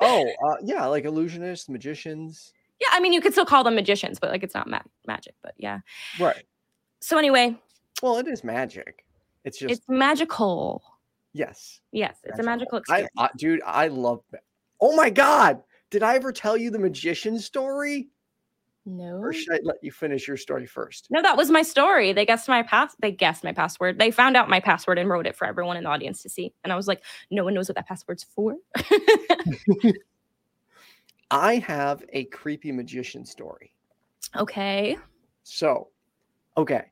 Oh, 0.00 0.28
uh, 0.48 0.56
yeah, 0.62 0.86
like 0.86 1.04
illusionists, 1.04 1.68
magicians. 1.68 2.52
Yeah, 2.80 2.88
I 2.92 3.00
mean, 3.00 3.12
you 3.12 3.20
could 3.20 3.32
still 3.32 3.44
call 3.46 3.64
them 3.64 3.74
magicians, 3.74 4.18
but 4.18 4.30
like 4.30 4.42
it's 4.42 4.54
not 4.54 4.68
ma- 4.68 4.80
magic. 5.06 5.34
But 5.42 5.54
yeah. 5.56 5.80
Right. 6.20 6.44
So 7.00 7.16
anyway, 7.18 7.56
Well, 8.02 8.18
it 8.18 8.26
is 8.28 8.42
magic. 8.44 9.04
It's 9.44 9.58
just 9.58 9.72
it's 9.72 9.84
magical. 9.88 10.82
yes. 11.32 11.80
Yes, 11.92 12.16
it's 12.24 12.38
a 12.38 12.42
magical 12.42 12.78
experience. 12.78 13.10
I, 13.16 13.28
dude, 13.36 13.62
I 13.64 13.88
love. 13.88 14.22
Oh 14.80 14.96
my 14.96 15.10
god! 15.10 15.62
Did 15.90 16.02
I 16.02 16.16
ever 16.16 16.32
tell 16.32 16.56
you 16.56 16.70
the 16.70 16.78
magician 16.78 17.38
story, 17.38 18.08
no. 18.86 19.16
or 19.18 19.32
should 19.32 19.54
I 19.54 19.60
let 19.62 19.76
you 19.82 19.90
finish 19.90 20.28
your 20.28 20.36
story 20.36 20.66
first? 20.66 21.08
No, 21.10 21.22
that 21.22 21.36
was 21.36 21.50
my 21.50 21.62
story. 21.62 22.12
They 22.12 22.26
guessed 22.26 22.48
my 22.48 22.62
pass. 22.62 22.94
They 23.00 23.10
guessed 23.12 23.42
my 23.44 23.52
password. 23.52 23.98
They 23.98 24.10
found 24.10 24.36
out 24.36 24.48
my 24.48 24.60
password 24.60 24.98
and 24.98 25.08
wrote 25.08 25.26
it 25.26 25.36
for 25.36 25.46
everyone 25.46 25.76
in 25.76 25.84
the 25.84 25.90
audience 25.90 26.22
to 26.22 26.28
see. 26.28 26.52
And 26.64 26.72
I 26.72 26.76
was 26.76 26.86
like, 26.88 27.02
no 27.30 27.44
one 27.44 27.54
knows 27.54 27.68
what 27.68 27.76
that 27.76 27.88
password's 27.88 28.24
for. 28.24 28.56
I 31.30 31.56
have 31.56 32.04
a 32.12 32.24
creepy 32.24 32.70
magician 32.72 33.24
story. 33.24 33.72
okay. 34.36 34.96
So, 35.42 35.88
okay. 36.56 36.84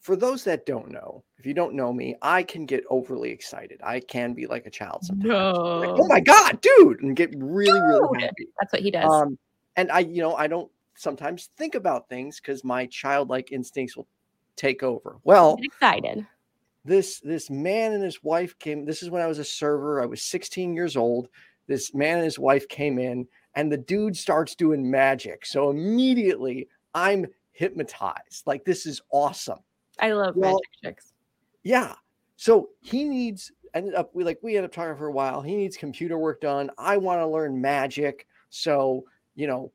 For 0.00 0.16
those 0.16 0.42
that 0.44 0.66
don't 0.66 0.90
know, 0.90 1.22
if 1.38 1.46
you 1.46 1.54
don't 1.54 1.74
know 1.74 1.92
me, 1.92 2.16
I 2.22 2.42
can 2.42 2.66
get 2.66 2.84
overly 2.90 3.30
excited. 3.30 3.80
I 3.84 4.00
can 4.00 4.32
be 4.34 4.46
like 4.46 4.66
a 4.66 4.70
child 4.70 5.04
sometimes. 5.04 5.28
Like, 5.28 5.54
No. 5.54 5.96
oh 6.00 6.06
my 6.08 6.18
god, 6.20 6.60
dude, 6.60 7.02
and 7.02 7.14
get 7.14 7.30
really, 7.36 7.80
really 7.80 8.20
happy. 8.22 8.48
That's 8.60 8.72
what 8.72 8.82
he 8.82 8.90
does. 8.90 9.08
Um, 9.10 9.38
and 9.76 9.90
I, 9.92 10.00
you 10.00 10.20
know, 10.22 10.34
I 10.34 10.48
don't 10.48 10.70
sometimes 10.94 11.50
think 11.56 11.74
about 11.74 12.08
things 12.08 12.40
because 12.40 12.64
my 12.64 12.86
childlike 12.86 13.52
instincts 13.52 13.96
will 13.96 14.06
take 14.56 14.82
over. 14.82 15.16
Well, 15.24 15.56
Get 15.56 15.66
excited. 15.66 16.26
this 16.84 17.20
this 17.20 17.50
man 17.50 17.92
and 17.92 18.02
his 18.02 18.22
wife 18.22 18.58
came. 18.58 18.84
This 18.84 19.02
is 19.02 19.10
when 19.10 19.22
I 19.22 19.26
was 19.26 19.38
a 19.38 19.44
server. 19.44 20.02
I 20.02 20.06
was 20.06 20.22
16 20.22 20.74
years 20.74 20.96
old. 20.96 21.28
This 21.66 21.94
man 21.94 22.16
and 22.16 22.24
his 22.24 22.38
wife 22.38 22.68
came 22.68 22.98
in, 22.98 23.26
and 23.54 23.70
the 23.70 23.76
dude 23.78 24.16
starts 24.16 24.54
doing 24.54 24.88
magic. 24.90 25.46
So 25.46 25.70
immediately 25.70 26.68
I'm 26.94 27.26
hypnotized. 27.52 28.46
Like 28.46 28.64
this 28.64 28.86
is 28.86 29.00
awesome. 29.10 29.60
I 29.98 30.12
love 30.12 30.36
Well- 30.36 30.52
magic 30.54 30.68
tricks. 30.82 31.12
Yeah. 31.62 31.94
So 32.36 32.70
he 32.80 33.04
needs 33.04 33.52
ended 33.74 33.94
up 33.94 34.10
we 34.14 34.24
like 34.24 34.38
we 34.42 34.56
ended 34.56 34.70
up 34.70 34.74
talking 34.74 34.96
for 34.96 35.06
a 35.06 35.12
while. 35.12 35.40
He 35.40 35.54
needs 35.56 35.76
computer 35.76 36.18
work 36.18 36.40
done. 36.40 36.70
I 36.76 36.96
want 36.96 37.20
to 37.20 37.26
learn 37.26 37.60
magic. 37.60 38.26
So, 38.50 39.04
you 39.34 39.46
know, 39.46 39.70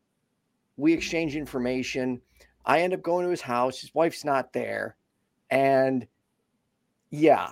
we 0.77 0.93
exchange 0.93 1.35
information. 1.35 2.21
I 2.65 2.81
end 2.81 2.93
up 2.93 3.01
going 3.01 3.25
to 3.25 3.31
his 3.31 3.41
house. 3.41 3.81
His 3.81 3.93
wife's 3.93 4.23
not 4.23 4.53
there. 4.53 4.95
And 5.49 6.07
yeah. 7.09 7.49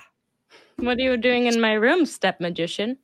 What 0.77 0.97
are 0.97 1.01
you 1.01 1.17
doing 1.17 1.47
in 1.47 1.59
my 1.59 1.73
room, 1.73 2.05
step 2.05 2.39
magician? 2.39 2.97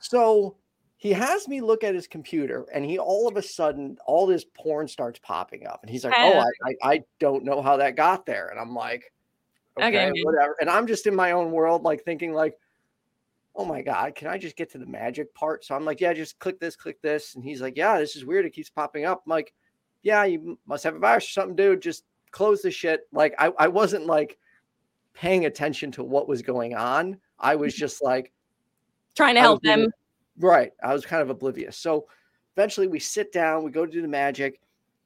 So 0.00 0.56
he 1.02 1.12
has 1.12 1.48
me 1.48 1.60
look 1.60 1.82
at 1.82 1.96
his 1.96 2.06
computer 2.06 2.64
and 2.72 2.84
he 2.84 2.96
all 2.96 3.26
of 3.26 3.36
a 3.36 3.42
sudden 3.42 3.98
all 4.06 4.24
this 4.24 4.44
porn 4.54 4.86
starts 4.86 5.18
popping 5.18 5.66
up 5.66 5.80
and 5.82 5.90
he's 5.90 6.04
like 6.04 6.14
oh 6.16 6.38
I, 6.38 6.44
I, 6.64 6.92
I 6.92 7.04
don't 7.18 7.44
know 7.44 7.60
how 7.60 7.76
that 7.78 7.96
got 7.96 8.24
there 8.24 8.46
and 8.50 8.60
i'm 8.60 8.72
like 8.72 9.12
okay, 9.76 10.06
okay 10.06 10.22
whatever 10.22 10.54
and 10.60 10.70
i'm 10.70 10.86
just 10.86 11.08
in 11.08 11.14
my 11.16 11.32
own 11.32 11.50
world 11.50 11.82
like 11.82 12.04
thinking 12.04 12.32
like 12.32 12.54
oh 13.54 13.64
my 13.64 13.82
god 13.82 14.14
can 14.14 14.28
i 14.28 14.38
just 14.38 14.56
get 14.56 14.70
to 14.70 14.78
the 14.78 14.86
magic 14.86 15.32
part 15.34 15.64
so 15.64 15.74
i'm 15.74 15.84
like 15.84 16.00
yeah 16.00 16.12
just 16.12 16.38
click 16.38 16.58
this 16.58 16.76
click 16.76 17.00
this 17.02 17.34
and 17.34 17.44
he's 17.44 17.60
like 17.60 17.76
yeah 17.76 17.98
this 17.98 18.16
is 18.16 18.24
weird 18.24 18.46
it 18.46 18.50
keeps 18.52 18.70
popping 18.70 19.04
up 19.04 19.22
I'm 19.26 19.30
like 19.30 19.52
yeah 20.02 20.24
you 20.24 20.58
must 20.66 20.84
have 20.84 20.94
a 20.94 20.98
virus 20.98 21.24
or 21.24 21.28
something 21.28 21.56
dude 21.56 21.82
just 21.82 22.04
close 22.30 22.62
the 22.62 22.70
shit 22.70 23.02
like 23.12 23.34
i, 23.38 23.52
I 23.58 23.68
wasn't 23.68 24.06
like 24.06 24.38
paying 25.12 25.44
attention 25.44 25.92
to 25.92 26.02
what 26.02 26.28
was 26.28 26.40
going 26.40 26.74
on 26.74 27.18
i 27.38 27.54
was 27.54 27.74
just 27.74 28.02
like 28.02 28.32
trying 29.14 29.34
to 29.34 29.42
help 29.42 29.62
them 29.62 29.92
Right. 30.38 30.72
I 30.82 30.92
was 30.92 31.04
kind 31.04 31.22
of 31.22 31.30
oblivious. 31.30 31.76
So 31.76 32.06
eventually 32.56 32.88
we 32.88 32.98
sit 32.98 33.32
down, 33.32 33.64
we 33.64 33.70
go 33.70 33.86
to 33.86 33.92
do 33.92 34.02
the 34.02 34.08
magic. 34.08 34.60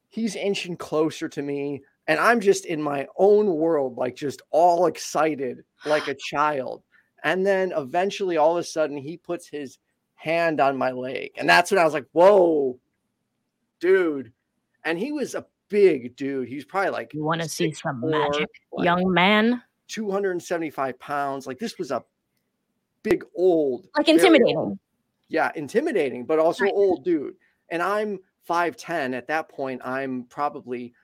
He's 0.08 0.36
inching 0.36 0.76
closer 0.76 1.28
to 1.28 1.42
me, 1.42 1.82
and 2.06 2.18
I'm 2.20 2.40
just 2.40 2.64
in 2.64 2.80
my 2.80 3.06
own 3.16 3.46
world, 3.46 3.96
like 3.96 4.14
just 4.14 4.40
all 4.50 4.86
excited, 4.86 5.64
like 5.84 6.08
a 6.08 6.14
child. 6.30 6.82
And 7.26 7.44
then 7.44 7.72
eventually, 7.76 8.36
all 8.36 8.52
of 8.52 8.58
a 8.58 8.62
sudden, 8.62 8.96
he 8.96 9.16
puts 9.16 9.48
his 9.48 9.78
hand 10.14 10.60
on 10.60 10.76
my 10.76 10.92
leg. 10.92 11.32
And 11.36 11.48
that's 11.48 11.72
when 11.72 11.80
I 11.80 11.84
was 11.84 11.92
like, 11.92 12.06
whoa, 12.12 12.78
dude. 13.80 14.30
And 14.84 14.96
he 14.96 15.10
was 15.10 15.34
a 15.34 15.44
big 15.68 16.14
dude. 16.14 16.48
He's 16.48 16.64
probably 16.64 16.90
like, 16.90 17.12
You 17.12 17.24
want 17.24 17.42
to 17.42 17.48
see 17.48 17.72
some 17.72 18.00
four, 18.00 18.10
magic, 18.10 18.48
like 18.70 18.84
young 18.84 19.12
man? 19.12 19.60
275 19.88 21.00
pounds. 21.00 21.48
Like, 21.48 21.58
this 21.58 21.78
was 21.78 21.90
a 21.90 22.04
big, 23.02 23.24
old, 23.34 23.88
like 23.96 24.08
intimidating. 24.08 24.56
Old, 24.56 24.78
yeah, 25.26 25.50
intimidating, 25.56 26.26
but 26.26 26.38
also 26.38 26.62
right. 26.62 26.72
old 26.72 27.02
dude. 27.02 27.34
And 27.70 27.82
I'm 27.82 28.20
5'10. 28.48 29.16
At 29.16 29.26
that 29.26 29.48
point, 29.48 29.80
I'm 29.84 30.26
probably 30.28 30.94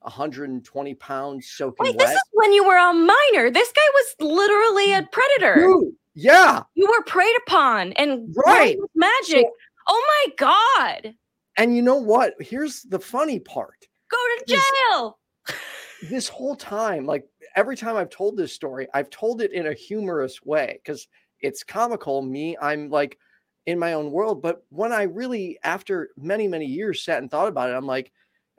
120 0.00 0.94
pounds 0.94 1.48
soaking 1.48 1.86
Wait, 1.86 1.96
wet. 1.96 2.08
This 2.08 2.16
is 2.16 2.22
when 2.32 2.52
you 2.52 2.66
were 2.66 2.76
a 2.76 2.92
minor. 2.92 3.50
This 3.50 3.72
guy 3.72 3.82
was 3.94 4.14
literally 4.20 4.92
a 4.94 5.08
predator. 5.10 5.60
Dude, 5.60 5.94
yeah. 6.14 6.62
You 6.74 6.88
were 6.88 7.04
preyed 7.04 7.36
upon 7.46 7.92
and 7.94 8.34
right 8.46 8.76
magic. 8.94 9.46
So, 9.46 9.52
oh 9.88 10.24
my 10.28 10.34
God. 10.36 11.14
And 11.56 11.76
you 11.76 11.82
know 11.82 11.96
what? 11.96 12.34
Here's 12.40 12.82
the 12.82 12.98
funny 12.98 13.38
part. 13.38 13.86
Go 14.10 14.16
to 14.16 14.44
jail. 14.46 15.18
This, 15.46 16.10
this 16.10 16.28
whole 16.28 16.56
time, 16.56 17.04
like 17.04 17.26
every 17.56 17.76
time 17.76 17.96
I've 17.96 18.10
told 18.10 18.36
this 18.36 18.52
story, 18.52 18.88
I've 18.94 19.10
told 19.10 19.42
it 19.42 19.52
in 19.52 19.66
a 19.66 19.74
humorous 19.74 20.42
way 20.42 20.80
because 20.82 21.06
it's 21.40 21.62
comical. 21.62 22.22
Me, 22.22 22.56
I'm 22.60 22.90
like, 22.90 23.18
in 23.66 23.78
my 23.78 23.92
own 23.92 24.10
world. 24.10 24.42
But 24.42 24.64
when 24.70 24.92
I 24.92 25.02
really, 25.02 25.58
after 25.62 26.10
many, 26.16 26.48
many 26.48 26.66
years, 26.66 27.02
sat 27.02 27.18
and 27.18 27.30
thought 27.30 27.48
about 27.48 27.70
it, 27.70 27.74
I'm 27.74 27.86
like, 27.86 28.12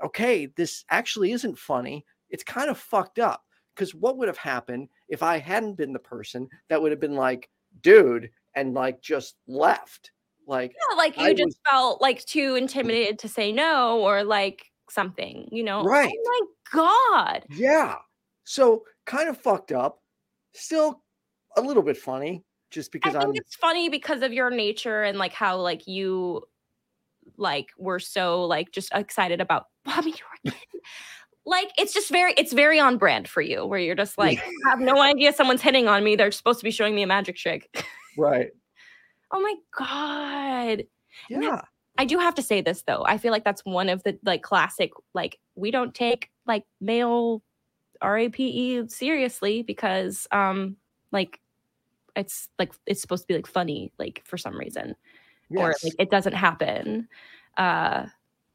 okay, 0.03 0.47
this 0.55 0.85
actually 0.89 1.31
isn't 1.31 1.57
funny. 1.57 2.05
It's 2.29 2.43
kind 2.43 2.69
of 2.69 2.77
fucked 2.77 3.19
up. 3.19 3.43
Because 3.75 3.95
what 3.95 4.17
would 4.17 4.27
have 4.27 4.37
happened 4.37 4.89
if 5.07 5.23
I 5.23 5.37
hadn't 5.37 5.75
been 5.75 5.93
the 5.93 5.99
person 5.99 6.49
that 6.67 6.81
would 6.81 6.91
have 6.91 6.99
been 6.99 7.15
like, 7.15 7.49
dude, 7.81 8.29
and 8.53 8.73
like 8.73 9.01
just 9.01 9.35
left? 9.47 10.11
Like, 10.45 10.73
yeah, 10.73 10.97
like 10.97 11.17
you 11.17 11.23
I 11.23 11.33
just 11.33 11.45
was, 11.45 11.59
felt 11.69 12.01
like 12.01 12.23
too 12.25 12.53
mm. 12.53 12.57
intimidated 12.57 13.17
to 13.19 13.29
say 13.29 13.51
no 13.51 14.01
or 14.01 14.23
like 14.23 14.65
something, 14.89 15.47
you 15.51 15.63
know? 15.63 15.81
Oh 15.81 15.85
right. 15.85 16.11
Oh 16.13 16.47
my 16.73 17.31
God. 17.31 17.45
Yeah. 17.49 17.95
So 18.43 18.83
kind 19.05 19.29
of 19.29 19.37
fucked 19.37 19.71
up, 19.71 20.01
still 20.53 21.01
a 21.55 21.61
little 21.61 21.83
bit 21.83 21.97
funny 21.97 22.43
just 22.71 22.91
because 22.91 23.15
I 23.15 23.19
think 23.19 23.29
I'm 23.29 23.35
it's 23.35 23.55
funny 23.55 23.89
because 23.89 24.21
of 24.21 24.33
your 24.33 24.49
nature 24.49 25.03
and 25.03 25.17
like 25.17 25.33
how 25.33 25.57
like 25.57 25.87
you 25.87 26.43
like 27.41 27.69
were 27.77 27.99
so 27.99 28.45
like 28.45 28.71
just 28.71 28.89
excited 28.93 29.41
about 29.41 29.65
you 30.05 30.13
were 30.45 30.51
like 31.45 31.71
it's 31.77 31.93
just 31.93 32.09
very 32.09 32.33
it's 32.37 32.53
very 32.53 32.79
on 32.79 32.97
brand 32.97 33.27
for 33.27 33.41
you 33.41 33.65
where 33.65 33.79
you're 33.79 33.95
just 33.95 34.17
like 34.17 34.39
I 34.39 34.69
have 34.69 34.79
no 34.79 35.01
idea 35.01 35.33
someone's 35.33 35.61
hitting 35.61 35.87
on 35.87 36.03
me. 36.03 36.15
They're 36.15 36.31
supposed 36.31 36.59
to 36.59 36.63
be 36.63 36.71
showing 36.71 36.95
me 36.95 37.01
a 37.01 37.07
magic 37.07 37.35
trick. 37.35 37.85
Right. 38.17 38.51
Oh 39.31 39.39
my 39.39 39.55
god. 39.77 40.83
Yeah. 41.29 41.61
I 41.97 42.05
do 42.05 42.19
have 42.19 42.35
to 42.35 42.41
say 42.41 42.61
this 42.61 42.83
though. 42.83 43.03
I 43.05 43.17
feel 43.17 43.31
like 43.31 43.43
that's 43.43 43.65
one 43.65 43.89
of 43.89 44.03
the 44.03 44.19
like 44.23 44.43
classic 44.43 44.91
like 45.13 45.39
we 45.55 45.71
don't 45.71 45.95
take 45.95 46.29
like 46.45 46.65
male 46.79 47.41
RAPE 48.03 48.89
seriously 48.89 49.63
because 49.63 50.27
um 50.31 50.77
like 51.11 51.39
it's 52.15 52.49
like 52.59 52.73
it's 52.85 53.01
supposed 53.01 53.23
to 53.23 53.27
be 53.27 53.35
like 53.35 53.47
funny 53.47 53.91
like 53.97 54.21
for 54.25 54.37
some 54.37 54.57
reason 54.57 54.95
yes. 55.51 55.61
or 55.61 55.75
like 55.83 55.95
it 55.99 56.09
doesn't 56.09 56.33
happen. 56.33 57.07
Uh 57.57 58.05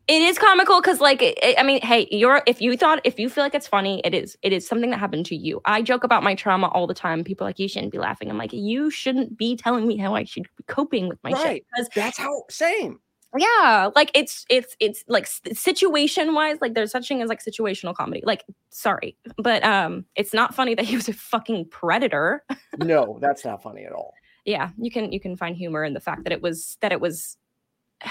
it 0.09 0.23
is 0.23 0.38
comical 0.38 0.81
because 0.81 1.00
like 1.00 1.21
it, 1.21 1.38
i 1.59 1.62
mean 1.62 1.81
hey 1.81 2.07
you're 2.11 2.43
if 2.47 2.61
you 2.61 2.76
thought 2.76 3.00
if 3.05 3.19
you 3.19 3.29
feel 3.29 3.43
like 3.43 3.55
it's 3.55 3.67
funny 3.67 4.00
it 4.05 4.15
is 4.15 4.37
it 4.43 4.53
is 4.53 4.67
something 4.67 4.91
that 4.91 4.99
happened 4.99 5.26
to 5.26 5.37
you. 5.37 5.61
I 5.65 5.83
joke 5.83 6.05
about 6.05 6.23
my 6.23 6.35
trauma 6.35 6.69
all 6.69 6.87
the 6.87 6.95
time. 6.95 7.25
People 7.25 7.47
like 7.47 7.59
you 7.59 7.69
shouldn't 7.69 7.93
be 7.93 7.99
laughing. 7.99 8.31
I'm 8.31 8.38
like 8.38 8.53
you 8.53 8.91
shouldn't 8.91 9.37
be 9.37 9.57
telling 9.57 9.87
me 9.87 9.97
how 9.97 10.15
i 10.15 10.25
should 10.25 10.45
be 10.45 10.65
coping 10.69 11.09
with 11.09 11.19
my 11.25 11.33
right. 11.33 11.43
shit 11.43 11.67
because 11.75 11.88
that's 11.95 12.19
how 12.19 12.45
same. 12.50 13.00
Yeah 13.37 13.91
like 13.97 14.11
it's 14.15 14.47
it's 14.49 14.76
it's 14.81 15.05
like 15.09 15.26
situation 15.26 16.35
wise 16.35 16.59
like 16.61 16.75
there's 16.75 16.93
such 16.93 17.09
thing 17.09 17.21
as 17.21 17.29
like 17.29 17.45
situational 17.45 17.95
comedy. 17.95 18.23
Like 18.25 18.45
sorry 18.71 19.17
but 19.38 19.65
um 19.65 20.05
it's 20.15 20.33
not 20.33 20.55
funny 20.55 20.75
that 20.75 20.85
he 20.85 20.95
was 20.95 21.09
a 21.09 21.12
fucking 21.12 21.69
predator. 21.71 22.45
No 22.79 23.19
that's 23.21 23.45
not 23.45 23.62
funny 23.62 23.85
at 23.85 23.93
all 23.93 24.15
yeah 24.47 24.71
you 24.79 24.91
can 24.91 25.12
you 25.12 25.21
can 25.21 25.37
find 25.37 25.57
humor 25.57 25.85
in 25.85 25.93
the 25.93 26.00
fact 26.00 26.25
that 26.25 26.33
it 26.33 26.41
was 26.41 26.79
that 26.81 26.93
it 26.93 27.00
was 27.00 27.37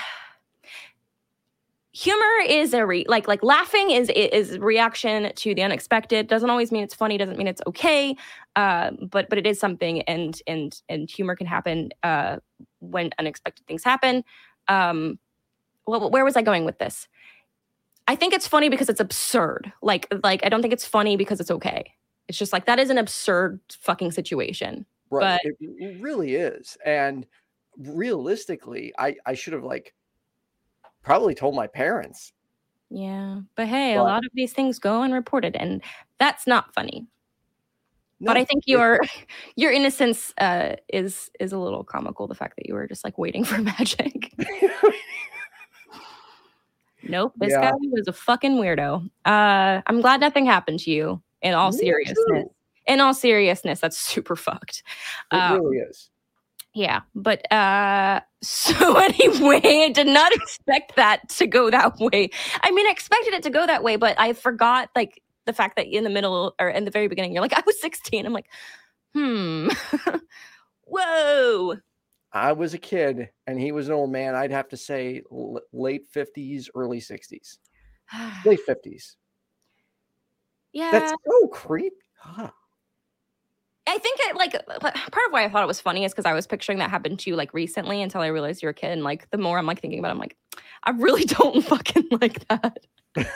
humor 1.91 2.25
is 2.47 2.73
a 2.73 2.85
re 2.85 3.05
like 3.07 3.27
like 3.27 3.41
laughing 3.41 3.89
is 3.89 4.11
is 4.15 4.59
reaction 4.59 5.31
to 5.35 5.55
the 5.55 5.63
unexpected. 5.63 6.27
Doesn't 6.27 6.49
always 6.49 6.71
mean 6.71 6.83
it's 6.83 6.93
funny 6.93 7.17
doesn't 7.17 7.37
mean 7.37 7.47
it's 7.47 7.61
okay 7.65 8.15
uh, 8.57 8.91
but 9.09 9.29
but 9.29 9.37
it 9.37 9.47
is 9.47 9.59
something 9.59 10.01
and 10.03 10.39
and 10.45 10.81
and 10.89 11.09
humor 11.09 11.35
can 11.35 11.47
happen 11.47 11.89
uh, 12.03 12.37
when 12.79 13.11
unexpected 13.17 13.65
things 13.65 13.83
happen. 13.83 14.23
Um 14.67 15.17
well 15.87 16.11
where 16.11 16.25
was 16.25 16.35
i 16.35 16.41
going 16.41 16.65
with 16.65 16.79
this? 16.79 17.07
I 18.07 18.15
think 18.15 18.33
it's 18.33 18.47
funny 18.47 18.69
because 18.69 18.89
it's 18.89 18.99
absurd. 18.99 19.71
Like 19.81 20.13
like 20.21 20.45
i 20.45 20.49
don't 20.49 20.61
think 20.61 20.73
it's 20.73 20.85
funny 20.85 21.15
because 21.15 21.39
it's 21.39 21.51
okay. 21.51 21.93
It's 22.27 22.37
just 22.37 22.51
like 22.51 22.65
that 22.65 22.79
is 22.79 22.89
an 22.89 22.97
absurd 22.97 23.61
fucking 23.69 24.11
situation 24.11 24.85
right 25.11 25.39
but, 25.43 25.53
it 25.59 26.01
really 26.01 26.35
is 26.35 26.77
and 26.85 27.25
realistically 27.77 28.93
i 28.97 29.15
i 29.25 29.33
should 29.33 29.53
have 29.53 29.63
like 29.63 29.93
probably 31.03 31.35
told 31.35 31.55
my 31.55 31.67
parents 31.67 32.33
yeah 32.89 33.39
but 33.55 33.67
hey 33.67 33.95
but, 33.95 34.01
a 34.01 34.03
lot 34.03 34.25
of 34.25 34.31
these 34.33 34.53
things 34.53 34.79
go 34.79 35.01
unreported 35.01 35.55
and 35.55 35.81
that's 36.19 36.47
not 36.47 36.73
funny 36.73 37.07
no, 38.19 38.27
but 38.27 38.37
I 38.37 38.45
think 38.45 38.63
your 38.65 38.99
your 39.55 39.71
innocence 39.71 40.33
uh, 40.37 40.75
is 40.87 41.29
is 41.39 41.51
a 41.51 41.57
little 41.57 41.83
comical. 41.83 42.27
The 42.27 42.35
fact 42.35 42.55
that 42.57 42.67
you 42.67 42.73
were 42.73 42.87
just 42.87 43.03
like 43.03 43.17
waiting 43.17 43.43
for 43.45 43.59
magic. 43.59 44.33
nope, 47.03 47.33
this 47.37 47.51
yeah. 47.51 47.71
guy 47.71 47.77
was 47.91 48.07
a 48.07 48.13
fucking 48.13 48.53
weirdo. 48.53 49.05
Uh, 49.25 49.81
I'm 49.85 50.01
glad 50.01 50.21
nothing 50.21 50.45
happened 50.45 50.79
to 50.81 50.91
you. 50.91 51.21
In 51.41 51.53
all 51.53 51.71
Me 51.71 51.77
seriousness. 51.77 52.47
In 52.87 52.99
all 52.99 53.13
seriousness, 53.13 53.79
that's 53.79 53.97
super 53.97 54.35
fucked. 54.35 54.83
It 55.31 55.37
um, 55.37 55.59
really 55.59 55.77
is. 55.77 56.09
Yeah, 56.73 57.01
but 57.15 57.49
uh 57.51 58.19
so 58.43 58.97
anyway, 58.97 59.61
I 59.63 59.91
did 59.93 60.07
not 60.07 60.33
expect 60.33 60.95
that 60.97 61.27
to 61.29 61.47
go 61.47 61.71
that 61.71 61.97
way. 61.97 62.29
I 62.61 62.71
mean, 62.71 62.85
I 62.85 62.91
expected 62.91 63.33
it 63.33 63.43
to 63.43 63.49
go 63.49 63.65
that 63.65 63.83
way, 63.83 63.95
but 63.95 64.19
I 64.19 64.33
forgot 64.33 64.89
like 64.95 65.21
the 65.45 65.53
fact 65.53 65.77
that 65.77 65.87
in 65.87 66.03
the 66.03 66.09
middle 66.09 66.53
or 66.59 66.69
in 66.69 66.85
the 66.85 66.91
very 66.91 67.07
beginning, 67.07 67.33
you're 67.33 67.41
like, 67.41 67.57
I 67.57 67.63
was 67.65 67.79
16. 67.79 68.25
I'm 68.25 68.33
like, 68.33 68.49
hmm, 69.13 69.69
whoa. 70.83 71.77
I 72.33 72.51
was 72.51 72.73
a 72.73 72.77
kid 72.77 73.29
and 73.47 73.57
he 73.57 73.71
was 73.71 73.87
an 73.87 73.93
old 73.93 74.11
man. 74.11 74.35
I'd 74.35 74.51
have 74.51 74.67
to 74.69 74.77
say 74.77 75.21
l- 75.31 75.61
late 75.71 76.11
50s, 76.13 76.67
early 76.75 76.99
60s, 76.99 77.57
late 78.45 78.59
50s. 78.67 79.15
Yeah. 80.73 80.91
That's 80.91 81.13
so 81.25 81.47
creepy. 81.47 81.95
Huh. 82.19 82.51
I 83.87 83.97
think 83.99 84.19
it 84.21 84.35
like 84.35 84.53
part 84.53 85.25
of 85.27 85.31
why 85.31 85.43
I 85.43 85.49
thought 85.49 85.63
it 85.63 85.67
was 85.67 85.79
funny 85.79 86.05
is 86.05 86.11
because 86.11 86.25
I 86.25 86.33
was 86.33 86.47
picturing 86.47 86.79
that 86.79 86.89
happened 86.89 87.19
to 87.19 87.29
you 87.29 87.35
like 87.35 87.53
recently 87.53 88.01
until 88.01 88.21
I 88.21 88.27
realized 88.27 88.63
you're 88.63 88.71
a 88.71 88.73
kid. 88.73 88.91
And 88.91 89.03
like 89.03 89.29
the 89.29 89.37
more 89.37 89.59
I'm 89.59 89.67
like 89.67 89.79
thinking 89.79 89.99
about 89.99 90.09
it, 90.09 90.11
I'm 90.13 90.19
like, 90.19 90.35
I 90.83 90.91
really 90.91 91.25
don't 91.25 91.61
fucking 91.63 92.07
like 92.11 92.47
that. 92.47 92.79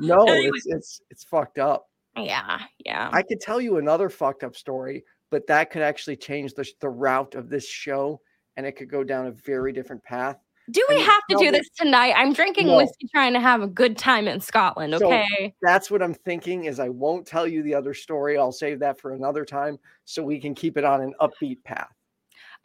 no, 0.00 0.24
anyway. 0.24 0.50
it's 0.54 0.66
it's 0.66 1.00
it's 1.10 1.24
fucked 1.24 1.58
up. 1.58 1.86
Yeah, 2.16 2.60
yeah. 2.84 3.08
I 3.12 3.22
could 3.22 3.40
tell 3.40 3.60
you 3.60 3.78
another 3.78 4.08
fucked 4.08 4.44
up 4.44 4.54
story, 4.54 5.04
but 5.30 5.46
that 5.46 5.70
could 5.70 5.82
actually 5.82 6.16
change 6.16 6.52
the 6.52 6.70
the 6.80 6.90
route 6.90 7.34
of 7.34 7.48
this 7.48 7.66
show, 7.66 8.20
and 8.56 8.66
it 8.66 8.72
could 8.72 8.90
go 8.90 9.02
down 9.02 9.26
a 9.26 9.32
very 9.32 9.72
different 9.72 10.02
path. 10.04 10.36
Do 10.70 10.84
we 10.88 11.00
have 11.00 11.22
to 11.30 11.36
do 11.36 11.50
this 11.50 11.68
tonight? 11.76 12.14
I'm 12.16 12.32
drinking 12.32 12.68
no. 12.68 12.78
whiskey, 12.78 13.06
trying 13.14 13.34
to 13.34 13.40
have 13.40 13.60
a 13.60 13.66
good 13.66 13.98
time 13.98 14.26
in 14.26 14.40
Scotland. 14.40 14.94
Okay, 14.94 15.26
so 15.38 15.52
that's 15.60 15.90
what 15.90 16.02
I'm 16.02 16.14
thinking. 16.14 16.64
Is 16.64 16.80
I 16.80 16.88
won't 16.88 17.26
tell 17.26 17.46
you 17.46 17.62
the 17.62 17.74
other 17.74 17.92
story. 17.92 18.38
I'll 18.38 18.52
save 18.52 18.78
that 18.78 18.98
for 18.98 19.12
another 19.12 19.44
time, 19.44 19.78
so 20.06 20.22
we 20.22 20.40
can 20.40 20.54
keep 20.54 20.78
it 20.78 20.84
on 20.84 21.02
an 21.02 21.12
upbeat 21.20 21.62
path. 21.64 21.92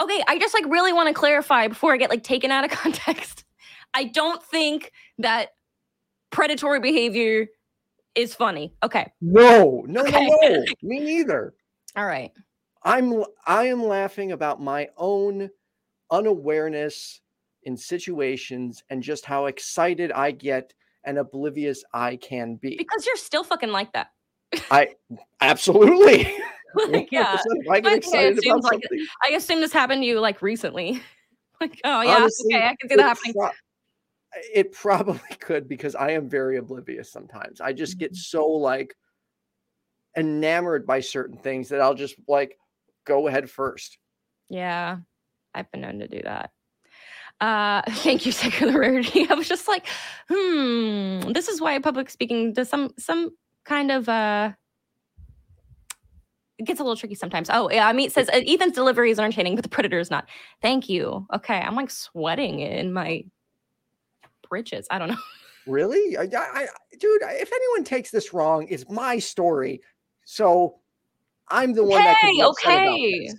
Okay, 0.01 0.23
I 0.29 0.39
just 0.39 0.53
like 0.53 0.65
really 0.67 0.93
want 0.93 1.09
to 1.09 1.13
clarify 1.13 1.67
before 1.67 1.93
I 1.93 1.97
get 1.97 2.09
like 2.09 2.23
taken 2.23 2.51
out 2.51 2.63
of 2.63 2.71
context. 2.77 3.43
I 3.93 4.05
don't 4.05 4.41
think 4.43 4.91
that 5.17 5.49
predatory 6.29 6.79
behavior 6.79 7.47
is 8.15 8.33
funny. 8.33 8.73
Okay. 8.81 9.11
No, 9.19 9.83
no, 9.87 10.01
Okay. 10.01 10.27
no, 10.27 10.37
no. 10.41 10.63
Me 10.81 10.99
neither. 10.99 11.53
All 11.97 12.05
right. 12.05 12.31
I'm 12.83 13.25
I 13.45 13.65
am 13.65 13.83
laughing 13.83 14.31
about 14.31 14.61
my 14.61 14.87
own 14.95 15.49
unawareness 16.11 17.19
in 17.63 17.75
situations 17.77 18.83
and 18.89 19.03
just 19.03 19.25
how 19.25 19.45
excited 19.47 20.11
I 20.11 20.31
get 20.31 20.73
and 21.03 21.17
oblivious 21.17 21.83
I 21.93 22.15
can 22.17 22.55
be. 22.55 22.75
Because 22.77 23.05
you're 23.05 23.15
still 23.15 23.43
fucking 23.43 23.71
like 23.71 23.91
that. 23.93 24.11
I 24.71 24.95
absolutely. 25.41 26.33
like, 26.87 27.09
yeah. 27.11 27.37
I 27.69 27.79
get 27.79 27.97
excited 27.97 28.41
seems 28.41 28.45
about 28.45 28.63
like 28.63 28.81
something. 28.83 29.05
I 29.23 29.35
assume 29.35 29.61
this 29.61 29.73
happened 29.73 30.01
to 30.01 30.07
you 30.07 30.19
like 30.19 30.41
recently. 30.41 31.01
like, 31.61 31.79
oh 31.83 32.01
yeah, 32.01 32.17
honestly, 32.17 32.55
okay, 32.55 32.65
I 32.67 32.75
can 32.79 32.89
see 32.89 32.95
that 32.95 33.03
happening. 33.03 33.33
pro- 33.33 33.51
it 34.53 34.71
probably 34.71 35.35
could 35.39 35.67
because 35.67 35.95
I 35.95 36.11
am 36.11 36.29
very 36.29 36.57
oblivious 36.57 37.11
sometimes. 37.11 37.61
I 37.61 37.73
just 37.73 37.97
get 37.97 38.13
Mhm. 38.13 38.17
so 38.17 38.47
like 38.47 38.95
enamored 40.15 40.85
by 40.85 40.99
certain 40.99 41.37
things 41.37 41.69
that 41.69 41.81
I'll 41.81 41.95
just 41.95 42.15
like 42.27 42.57
go 43.05 43.27
ahead 43.27 43.49
first. 43.49 43.97
Yeah, 44.49 44.97
I've 45.53 45.71
been 45.71 45.81
known 45.81 45.99
to 45.99 46.07
do 46.07 46.21
that. 46.23 46.51
Uh, 47.41 47.81
thank 47.89 48.25
you, 48.25 48.31
secularity. 48.45 49.27
I 49.29 49.33
was 49.33 49.47
just 49.47 49.67
like, 49.67 49.87
hmm, 50.29 51.31
this 51.31 51.47
is 51.47 51.61
why 51.61 51.77
public 51.79 52.09
speaking 52.09 52.53
does 52.53 52.69
some 52.69 52.93
some 52.97 53.31
kind 53.65 53.91
of 53.91 54.09
uh 54.09 54.51
it 56.57 56.65
gets 56.65 56.79
a 56.81 56.83
little 56.83 56.97
tricky 56.97 57.15
sometimes. 57.15 57.49
Oh, 57.49 57.71
yeah, 57.71 57.87
I 57.87 57.93
mean, 57.93 58.07
it 58.07 58.11
says 58.11 58.27
uh, 58.29 58.41
Ethan's 58.45 58.73
delivery 58.73 59.11
is 59.11 59.19
entertaining, 59.19 59.55
but 59.55 59.63
the 59.63 59.69
predator 59.69 59.97
is 59.97 60.11
not. 60.11 60.27
Thank 60.61 60.89
you. 60.89 61.25
Okay, 61.33 61.55
I'm 61.57 61.75
like 61.75 61.89
sweating 61.89 62.59
in 62.59 62.91
my 62.91 63.23
britches. 64.49 64.85
I 64.91 64.99
don't 64.99 65.09
know. 65.09 65.17
Really? 65.67 66.17
I, 66.17 66.23
I, 66.23 66.27
I- 66.33 66.67
dude, 66.99 67.21
if 67.23 67.51
anyone 67.53 67.83
takes 67.83 68.09
this 68.09 68.33
wrong, 68.33 68.65
it's 68.69 68.89
my 68.89 69.19
story. 69.19 69.81
So 70.25 70.79
I'm 71.47 71.73
the 71.73 71.83
one 71.83 72.03
that 72.03 72.17
could 72.21 72.43
Okay, 72.47 72.87
okay. 72.87 73.29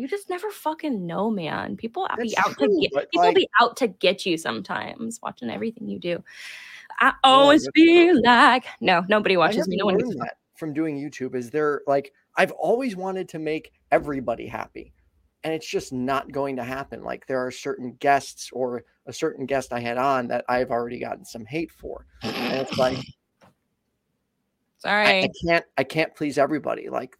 You 0.00 0.08
just 0.08 0.30
never 0.30 0.50
fucking 0.50 1.06
know, 1.06 1.30
man. 1.30 1.76
People 1.76 2.08
be 2.18 2.32
That's 2.34 2.48
out 2.48 2.58
to 2.58 2.66
get 2.80 3.10
people 3.10 3.26
like- 3.26 3.34
be 3.34 3.48
out 3.60 3.76
to 3.78 3.88
get 3.88 4.24
you 4.24 4.36
sometimes, 4.38 5.20
watching 5.22 5.50
everything 5.50 5.88
you 5.88 5.98
do. 5.98 6.24
I 7.00 7.10
Oh, 7.24 7.30
always 7.30 7.68
feel 7.74 8.20
like 8.22 8.64
no, 8.80 9.04
nobody 9.08 9.36
watches 9.36 9.68
me. 9.68 9.76
No 9.76 9.84
one 9.86 9.96
gives 9.98 10.04
a 10.04 10.12
learned 10.12 10.20
fuck. 10.20 10.28
that 10.28 10.36
from 10.58 10.72
doing 10.72 10.96
YouTube. 10.98 11.34
Is 11.34 11.50
there 11.50 11.82
like 11.86 12.12
I've 12.36 12.52
always 12.52 12.96
wanted 12.96 13.28
to 13.30 13.38
make 13.38 13.72
everybody 13.90 14.46
happy, 14.46 14.92
and 15.44 15.52
it's 15.52 15.66
just 15.68 15.92
not 15.92 16.32
going 16.32 16.56
to 16.56 16.64
happen. 16.64 17.02
Like 17.04 17.26
there 17.26 17.44
are 17.44 17.50
certain 17.50 17.92
guests 18.00 18.50
or 18.52 18.84
a 19.06 19.12
certain 19.12 19.44
guest 19.46 19.72
I 19.72 19.80
had 19.80 19.98
on 19.98 20.28
that 20.28 20.44
I've 20.48 20.70
already 20.70 20.98
gotten 20.98 21.24
some 21.26 21.44
hate 21.44 21.70
for, 21.70 22.06
and 22.22 22.60
it's 22.60 22.78
like 22.78 22.98
I, 23.42 23.48
Sorry. 24.78 25.22
I 25.24 25.28
can't 25.46 25.64
I 25.78 25.84
can't 25.84 26.14
please 26.14 26.38
everybody. 26.38 26.88
Like 26.88 27.16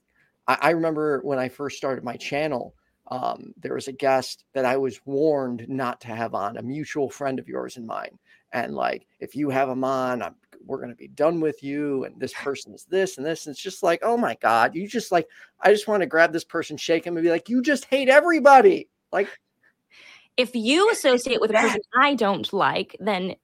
I, 0.50 0.58
I 0.60 0.70
remember 0.70 1.20
when 1.22 1.38
I 1.38 1.48
first 1.48 1.76
started 1.76 2.02
my 2.02 2.16
channel, 2.16 2.74
um, 3.08 3.54
there 3.60 3.74
was 3.74 3.88
a 3.88 3.92
guest 3.92 4.44
that 4.52 4.64
I 4.64 4.76
was 4.76 5.00
warned 5.04 5.66
not 5.68 6.00
to 6.02 6.08
have 6.08 6.34
on, 6.34 6.56
a 6.56 6.62
mutual 6.62 7.08
friend 7.08 7.38
of 7.38 7.48
yours 7.48 7.76
and 7.76 7.86
mine. 7.86 8.18
And 8.52 8.74
like, 8.74 9.06
if 9.20 9.36
you 9.36 9.50
have 9.50 9.68
him 9.68 9.84
on, 9.84 10.22
I'm, 10.22 10.34
we're 10.66 10.78
going 10.78 10.90
to 10.90 10.96
be 10.96 11.08
done 11.08 11.40
with 11.40 11.62
you. 11.62 12.04
And 12.04 12.18
this 12.20 12.32
person 12.42 12.74
is 12.74 12.84
this 12.84 13.16
and 13.16 13.24
this. 13.24 13.46
And 13.46 13.52
it's 13.52 13.62
just 13.62 13.82
like, 13.82 14.00
oh 14.02 14.16
my 14.16 14.36
God, 14.40 14.74
you 14.74 14.88
just 14.88 15.12
like, 15.12 15.28
I 15.60 15.70
just 15.70 15.86
want 15.86 16.02
to 16.02 16.06
grab 16.06 16.32
this 16.32 16.44
person, 16.44 16.76
shake 16.76 17.06
him, 17.06 17.16
and 17.16 17.24
be 17.24 17.30
like, 17.30 17.48
you 17.48 17.62
just 17.62 17.84
hate 17.84 18.08
everybody. 18.08 18.88
Like, 19.12 19.28
if 20.36 20.54
you 20.54 20.90
associate 20.90 21.40
with 21.40 21.50
a 21.50 21.54
person 21.54 21.80
I 22.00 22.14
don't 22.14 22.50
like, 22.52 22.96
then 22.98 23.34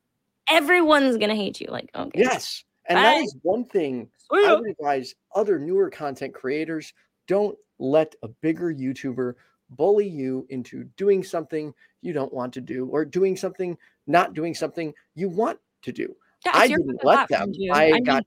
everyone's 0.48 1.18
gonna 1.18 1.35
hate 1.35 1.61
you. 1.61 1.66
Like, 1.68 1.90
okay. 1.94 2.20
yes. 2.20 2.64
And 2.88 2.96
that 2.96 3.16
Bye. 3.16 3.20
is 3.20 3.37
one 3.42 3.64
thing 3.64 4.09
I 4.33 4.54
would 4.54 4.70
advise 4.70 5.14
other 5.35 5.59
newer 5.59 5.90
content 5.90 6.35
creators 6.35 6.92
don't 7.26 7.56
let 7.78 8.14
a 8.22 8.28
bigger 8.28 8.72
YouTuber 8.72 9.34
bully 9.70 10.08
you 10.08 10.46
into 10.48 10.84
doing 10.96 11.24
something 11.24 11.74
you 12.00 12.12
don't 12.12 12.32
want 12.32 12.52
to 12.54 12.60
do 12.60 12.86
or 12.86 13.04
doing 13.04 13.36
something, 13.36 13.76
not 14.06 14.34
doing 14.34 14.54
something 14.54 14.94
you 15.14 15.28
want 15.28 15.58
to 15.82 15.92
do. 15.92 16.14
Yeah, 16.44 16.52
I 16.54 16.68
didn't 16.68 17.04
let 17.04 17.28
them. 17.28 17.52
I, 17.72 17.92
mean, 17.92 18.04
got 18.04 18.24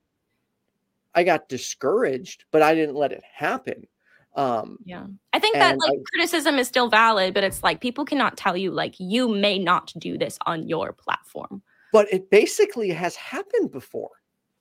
I 1.16 1.24
got 1.24 1.48
discouraged, 1.50 2.46
but 2.52 2.62
I 2.62 2.76
didn't 2.76 2.96
let 2.96 3.12
it 3.12 3.24
happen. 3.24 3.88
Um, 4.36 4.78
Yeah. 4.86 5.08
I 5.34 5.40
think 5.40 5.56
that 5.56 5.78
like 5.78 6.00
I- 6.00 6.04
criticism 6.12 6.60
is 6.60 6.68
still 6.68 6.90
valid, 6.90 7.34
but 7.34 7.44
it's 7.44 7.64
like 7.64 7.82
people 7.82 8.06
cannot 8.06 8.38
tell 8.38 8.56
you 8.56 8.72
like 8.72 8.96
you 9.00 9.28
may 9.28 9.58
not 9.58 9.92
do 9.98 10.18
this 10.18 10.38
on 10.46 10.68
your 10.68 10.94
platform. 10.94 11.62
but 11.92 12.12
it 12.14 12.30
basically 12.30 12.92
has 12.92 13.16
happened 13.16 13.72
before. 13.72 14.12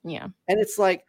Yeah. 0.03 0.29
And 0.47 0.59
it's 0.59 0.79
like, 0.79 1.05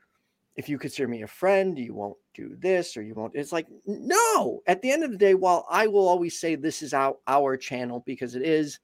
if 0.56 0.68
you 0.68 0.78
consider 0.78 1.08
me 1.08 1.22
a 1.22 1.26
friend, 1.26 1.78
you 1.78 1.94
won't 1.94 2.16
do 2.34 2.56
this 2.58 2.96
or 2.96 3.02
you 3.02 3.14
won't. 3.14 3.34
It's 3.34 3.52
like, 3.52 3.66
no. 3.86 4.62
At 4.66 4.82
the 4.82 4.90
end 4.90 5.04
of 5.04 5.10
the 5.10 5.16
day, 5.16 5.34
while 5.34 5.66
I 5.70 5.86
will 5.86 6.06
always 6.08 6.38
say 6.38 6.54
this 6.54 6.82
is 6.82 6.92
our, 6.92 7.16
our 7.26 7.56
channel 7.56 8.02
because 8.04 8.34
it 8.34 8.42
is, 8.42 8.78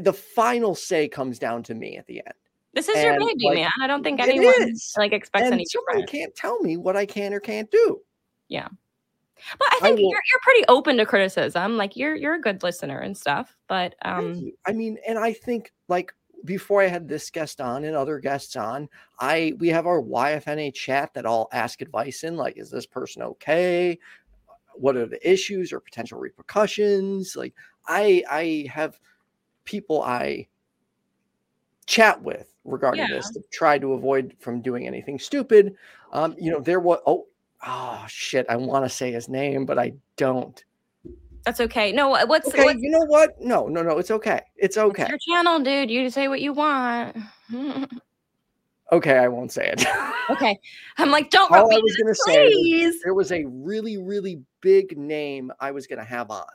the 0.00 0.12
final 0.12 0.74
say 0.74 1.08
comes 1.08 1.38
down 1.38 1.62
to 1.64 1.74
me 1.74 1.96
at 1.96 2.06
the 2.06 2.18
end. 2.18 2.34
This 2.74 2.88
is 2.88 3.02
your 3.02 3.18
baby, 3.18 3.34
like, 3.44 3.54
man. 3.56 3.70
I 3.82 3.86
don't 3.86 4.04
think 4.04 4.20
anyone 4.20 4.54
like 4.98 5.12
expects 5.12 5.46
And 5.46 5.54
any 5.54 5.64
someone 5.64 6.02
different. 6.02 6.10
can't 6.10 6.34
tell 6.36 6.60
me 6.60 6.76
what 6.76 6.96
I 6.96 7.06
can 7.06 7.32
or 7.32 7.40
can't 7.40 7.70
do. 7.70 8.00
Yeah. 8.48 8.68
But 9.58 9.68
I 9.72 9.76
I 9.76 9.80
think 9.80 9.96
will- 9.98 10.10
you're 10.10 10.22
you're 10.30 10.40
pretty 10.42 10.64
open 10.68 10.96
to 10.98 11.06
criticism. 11.06 11.76
Like 11.76 11.96
you're 11.96 12.14
you're 12.14 12.34
a 12.34 12.40
good 12.40 12.62
listener 12.62 12.98
and 12.98 13.16
stuff. 13.16 13.56
But 13.66 13.94
um. 14.02 14.52
I 14.66 14.72
mean, 14.72 14.98
and 15.08 15.18
I 15.18 15.32
think 15.32 15.72
like 15.88 16.12
before 16.44 16.82
I 16.82 16.86
had 16.86 17.08
this 17.08 17.30
guest 17.30 17.60
on 17.60 17.84
and 17.84 17.96
other 17.96 18.18
guests 18.18 18.56
on, 18.56 18.88
I 19.20 19.54
we 19.58 19.68
have 19.68 19.86
our 19.86 20.00
YFNA 20.02 20.74
chat 20.74 21.14
that 21.14 21.26
I'll 21.26 21.48
ask 21.52 21.80
advice 21.82 22.24
in. 22.24 22.36
Like, 22.36 22.56
is 22.58 22.70
this 22.70 22.86
person 22.86 23.22
okay? 23.22 23.98
What 24.74 24.96
are 24.96 25.06
the 25.06 25.30
issues 25.30 25.72
or 25.72 25.80
potential 25.80 26.18
repercussions? 26.18 27.36
Like, 27.36 27.54
I 27.86 28.22
I 28.30 28.68
have 28.72 28.98
people 29.64 30.02
I 30.02 30.48
chat 31.86 32.22
with 32.22 32.52
regarding 32.64 33.00
Yeah. 33.00 33.16
this 33.16 33.30
to 33.30 33.42
try 33.52 33.78
to 33.78 33.94
avoid 33.94 34.34
from 34.38 34.60
doing 34.60 34.86
anything 34.86 35.18
stupid. 35.18 35.74
Um, 36.12 36.34
you 36.38 36.50
know, 36.50 36.60
there 36.60 36.80
was 36.80 37.00
oh 37.06 37.26
oh 37.66 38.04
shit, 38.08 38.46
I 38.48 38.56
want 38.56 38.84
to 38.84 38.88
say 38.88 39.10
his 39.12 39.28
name, 39.28 39.66
but 39.66 39.78
I 39.78 39.94
don't. 40.16 40.62
That's 41.44 41.60
okay. 41.60 41.92
No, 41.92 42.08
what's, 42.08 42.48
Okay, 42.48 42.64
what's 42.64 42.82
you 42.82 42.90
know 42.90 43.04
what? 43.06 43.40
No, 43.40 43.66
no, 43.66 43.82
no, 43.82 43.98
it's 43.98 44.10
okay. 44.10 44.42
It's 44.56 44.76
it's 44.76 44.78
okay. 44.78 45.06
your 45.08 45.18
channel, 45.18 45.60
dude. 45.60 45.90
You 45.90 46.10
say 46.10 46.28
what 46.28 46.40
you 46.40 46.52
want. 46.52 47.16
Okay, 48.90 49.18
I 49.18 49.28
won't 49.28 49.52
say 49.52 49.68
it. 49.68 49.84
okay. 50.30 50.58
I'm 50.96 51.10
like, 51.10 51.30
don't 51.30 51.50
All 51.50 51.58
I 51.58 51.62
repeat 51.62 51.82
was 51.82 51.94
it, 51.94 52.02
gonna 52.02 52.14
say 52.14 52.46
was 52.86 53.02
there 53.02 53.14
was 53.14 53.32
a 53.32 53.44
really, 53.44 53.98
really 53.98 54.40
big 54.62 54.96
name 54.96 55.52
I 55.60 55.72
was 55.72 55.86
gonna 55.86 56.04
have 56.04 56.30
on. 56.30 56.46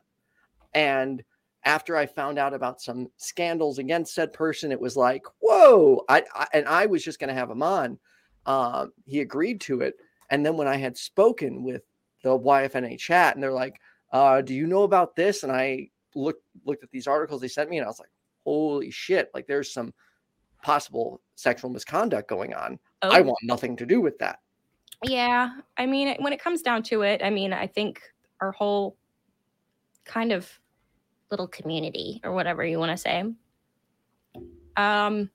And 0.74 1.24
after 1.64 1.96
I 1.96 2.08
found 2.08 2.40
out 2.40 2.54
about 2.54 2.82
some 2.82 3.08
scandals 3.18 3.78
against 3.78 4.16
said 4.16 4.34
person, 4.34 4.72
it 4.72 4.82
was 4.82 4.98
like, 4.98 5.24
whoa. 5.40 6.04
I, 6.10 6.24
I 6.34 6.48
and 6.54 6.68
I 6.68 6.88
was 6.88 7.04
just 7.04 7.20
gonna 7.20 7.36
have 7.36 7.52
him 7.52 7.62
on. 7.62 8.00
Um, 8.48 8.94
he 9.06 9.22
agreed 9.22 9.62
to 9.62 9.82
it. 9.82 9.94
And 10.32 10.44
then 10.44 10.58
when 10.58 10.68
I 10.68 10.78
had 10.78 10.98
spoken 10.98 11.64
with 11.64 11.84
the 12.24 12.38
YFNA 12.38 12.98
chat, 12.98 13.36
and 13.36 13.44
they're 13.44 13.52
like, 13.52 13.80
uh, 14.14 14.42
do 14.42 14.54
you 14.54 14.66
know 14.68 14.84
about 14.84 15.16
this? 15.16 15.44
And 15.44 15.52
I 15.52 15.90
looked 16.16 16.44
looked 16.66 16.84
at 16.84 16.92
these 16.92 17.08
articles 17.08 17.42
they 17.42 17.48
sent 17.50 17.70
me, 17.70 17.78
and 17.78 17.86
I 17.86 17.90
was 17.90 18.00
like, 18.00 18.10
holy 18.46 18.92
shit, 18.92 19.30
like 19.34 19.48
there's 19.48 19.74
some 19.74 19.94
possible 20.62 21.20
sexual 21.36 21.70
misconduct 21.70 22.30
going 22.30 22.54
on. 22.54 22.80
I 23.02 23.20
Oh, 23.20 23.24
want 23.24 23.38
nothing 23.44 23.76
to 23.78 23.86
do 23.86 24.00
with 24.00 24.18
that. 24.20 24.40
Yeah. 25.04 25.50
I 25.78 25.86
mean, 25.86 26.16
when 26.20 26.32
it 26.32 26.42
comes 26.42 26.62
down 26.62 26.84
to 26.84 27.02
it, 27.02 27.22
I 27.22 27.30
mean, 27.30 27.52
I 27.52 27.68
think 27.68 28.02
our 28.40 28.54
whole 28.54 28.96
kind 30.06 30.32
of 30.32 30.50
little 31.32 31.48
community 31.48 32.22
or 32.24 32.32
whatever 32.32 32.64
you 32.66 32.80
want 32.80 32.92
to 32.92 32.98
say, 32.98 33.26
um, 34.78 35.30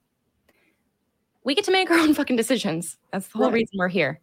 we 1.45 1.55
get 1.55 1.65
to 1.65 1.73
make 1.73 1.91
our 1.91 1.99
own 1.99 2.15
fucking 2.15 2.37
decisions. 2.37 2.97
That's 3.13 3.29
the 3.29 3.39
whole 3.39 3.49
Right. 3.49 3.55
reason 3.55 3.77
we're 3.79 3.89
here. 3.89 4.21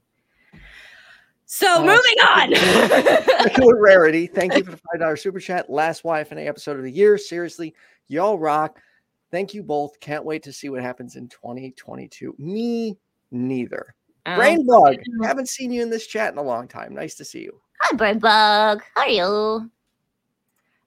So 1.46 1.78
Uh, 1.78 1.80
moving 1.82 2.56
on. 3.36 3.44
Secular 3.44 3.80
rarity. 3.82 4.28
Thank 4.28 4.56
you 4.56 4.64
for 4.64 4.72
the 4.72 4.78
five 4.78 5.00
dollar 5.00 5.16
super 5.16 5.40
chat. 5.40 5.70
Last 5.70 6.04
YFNA 6.04 6.48
episode 6.48 6.78
of 6.78 6.84
the 6.84 6.92
year. 6.92 7.18
Seriously, 7.18 7.76
y'all 8.08 8.38
rock. 8.40 8.80
Thank 9.32 9.54
you 9.54 9.64
both. 9.64 10.00
Can't 10.00 10.24
wait 10.24 10.44
to 10.44 10.54
see 10.54 10.70
what 10.70 10.82
happens 10.82 11.16
in 11.16 11.28
2022. 11.28 12.36
Me 12.38 12.98
neither. 13.32 13.96
Oh, 14.26 14.36
Brain 14.36 14.66
bug. 14.66 14.96
Haven't 15.24 15.50
seen 15.50 15.72
you 15.72 15.82
in 15.82 15.90
this 15.90 16.08
chat 16.08 16.32
in 16.32 16.38
a 16.40 16.44
long 16.44 16.68
time. 16.68 16.94
Nice 16.94 17.16
to 17.16 17.26
see 17.26 17.42
you. 17.42 17.60
Hi, 17.82 17.96
Brain 17.96 18.20
Bug. 18.20 18.82
How 18.96 19.02
are 19.02 19.10
you? 19.10 19.70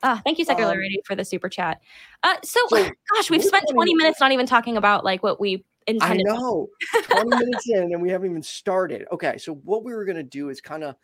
Ah, 0.02 0.20
thank 0.24 0.38
you, 0.38 0.44
Secular 0.44 0.72
Um, 0.72 0.78
Rarity, 0.78 1.00
for 1.04 1.14
the 1.14 1.24
super 1.24 1.48
chat. 1.48 1.80
Uh, 2.22 2.34
so, 2.42 2.60
so 2.68 2.82
gosh, 3.14 3.30
we've 3.30 3.44
spent 3.44 3.64
20 3.70 3.74
20 3.74 3.94
minutes 3.94 4.20
not 4.20 4.32
even 4.32 4.46
talking 4.46 4.76
about 4.76 5.04
like 5.04 5.22
what 5.22 5.38
we 5.40 5.64
I 6.00 6.16
know. 6.16 6.68
20 7.04 7.36
minutes 7.36 7.68
in 7.68 7.92
and 7.92 8.02
we 8.02 8.10
haven't 8.10 8.30
even 8.30 8.42
started. 8.42 9.06
Okay, 9.12 9.38
so 9.38 9.54
what 9.64 9.84
we 9.84 9.94
were 9.94 10.04
going 10.04 10.16
to 10.16 10.22
do 10.22 10.50
is 10.50 10.60
kind 10.60 10.84
of 10.84 10.96